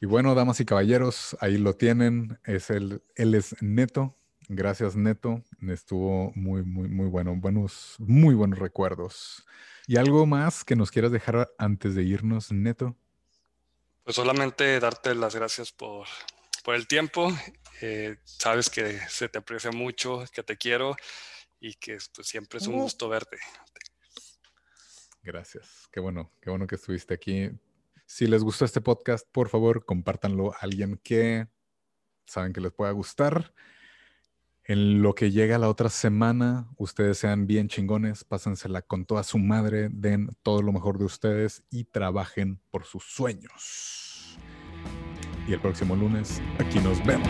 Y 0.00 0.06
bueno, 0.06 0.36
damas 0.36 0.60
y 0.60 0.64
caballeros, 0.64 1.36
ahí 1.40 1.58
lo 1.58 1.74
tienen. 1.74 2.38
Es 2.44 2.70
el, 2.70 3.02
él 3.16 3.34
es 3.34 3.60
Neto, 3.60 4.16
Gracias, 4.48 4.94
Neto. 4.94 5.42
Estuvo 5.68 6.32
muy, 6.34 6.62
muy, 6.62 6.88
muy 6.88 7.06
bueno. 7.06 7.34
Buenos, 7.36 7.96
muy 7.98 8.34
buenos 8.34 8.58
recuerdos. 8.58 9.46
¿Y 9.86 9.96
algo 9.96 10.26
más 10.26 10.64
que 10.64 10.76
nos 10.76 10.90
quieras 10.90 11.12
dejar 11.12 11.50
antes 11.58 11.94
de 11.94 12.02
irnos, 12.02 12.52
Neto? 12.52 12.96
Pues 14.02 14.16
solamente 14.16 14.78
darte 14.80 15.14
las 15.14 15.34
gracias 15.34 15.72
por, 15.72 16.06
por 16.62 16.74
el 16.74 16.86
tiempo. 16.86 17.32
Eh, 17.80 18.16
sabes 18.24 18.68
que 18.68 18.98
se 19.08 19.28
te 19.28 19.38
aprecia 19.38 19.70
mucho, 19.70 20.24
que 20.32 20.42
te 20.42 20.56
quiero 20.56 20.96
y 21.58 21.74
que 21.74 21.98
pues, 22.14 22.28
siempre 22.28 22.58
es 22.58 22.66
un 22.66 22.78
gusto 22.78 23.08
verte. 23.08 23.38
Gracias. 25.22 25.88
Qué 25.90 26.00
bueno, 26.00 26.30
qué 26.42 26.50
bueno 26.50 26.66
que 26.66 26.74
estuviste 26.74 27.14
aquí. 27.14 27.50
Si 28.06 28.26
les 28.26 28.42
gustó 28.42 28.66
este 28.66 28.82
podcast, 28.82 29.26
por 29.32 29.48
favor, 29.48 29.86
compártanlo 29.86 30.52
a 30.52 30.58
alguien 30.60 31.00
que 31.02 31.48
saben 32.26 32.52
que 32.52 32.60
les 32.60 32.72
pueda 32.72 32.90
gustar. 32.90 33.54
En 34.66 35.02
lo 35.02 35.14
que 35.14 35.30
llega 35.30 35.58
la 35.58 35.68
otra 35.68 35.90
semana, 35.90 36.70
ustedes 36.78 37.18
sean 37.18 37.46
bien 37.46 37.68
chingones, 37.68 38.24
pásensela 38.24 38.80
con 38.80 39.04
toda 39.04 39.22
su 39.22 39.38
madre, 39.38 39.90
den 39.92 40.30
todo 40.42 40.62
lo 40.62 40.72
mejor 40.72 40.96
de 40.96 41.04
ustedes 41.04 41.62
y 41.70 41.84
trabajen 41.84 42.62
por 42.70 42.84
sus 42.84 43.04
sueños. 43.04 44.38
Y 45.46 45.52
el 45.52 45.60
próximo 45.60 45.94
lunes, 45.94 46.40
aquí 46.58 46.78
nos 46.80 47.04
vemos. 47.04 47.28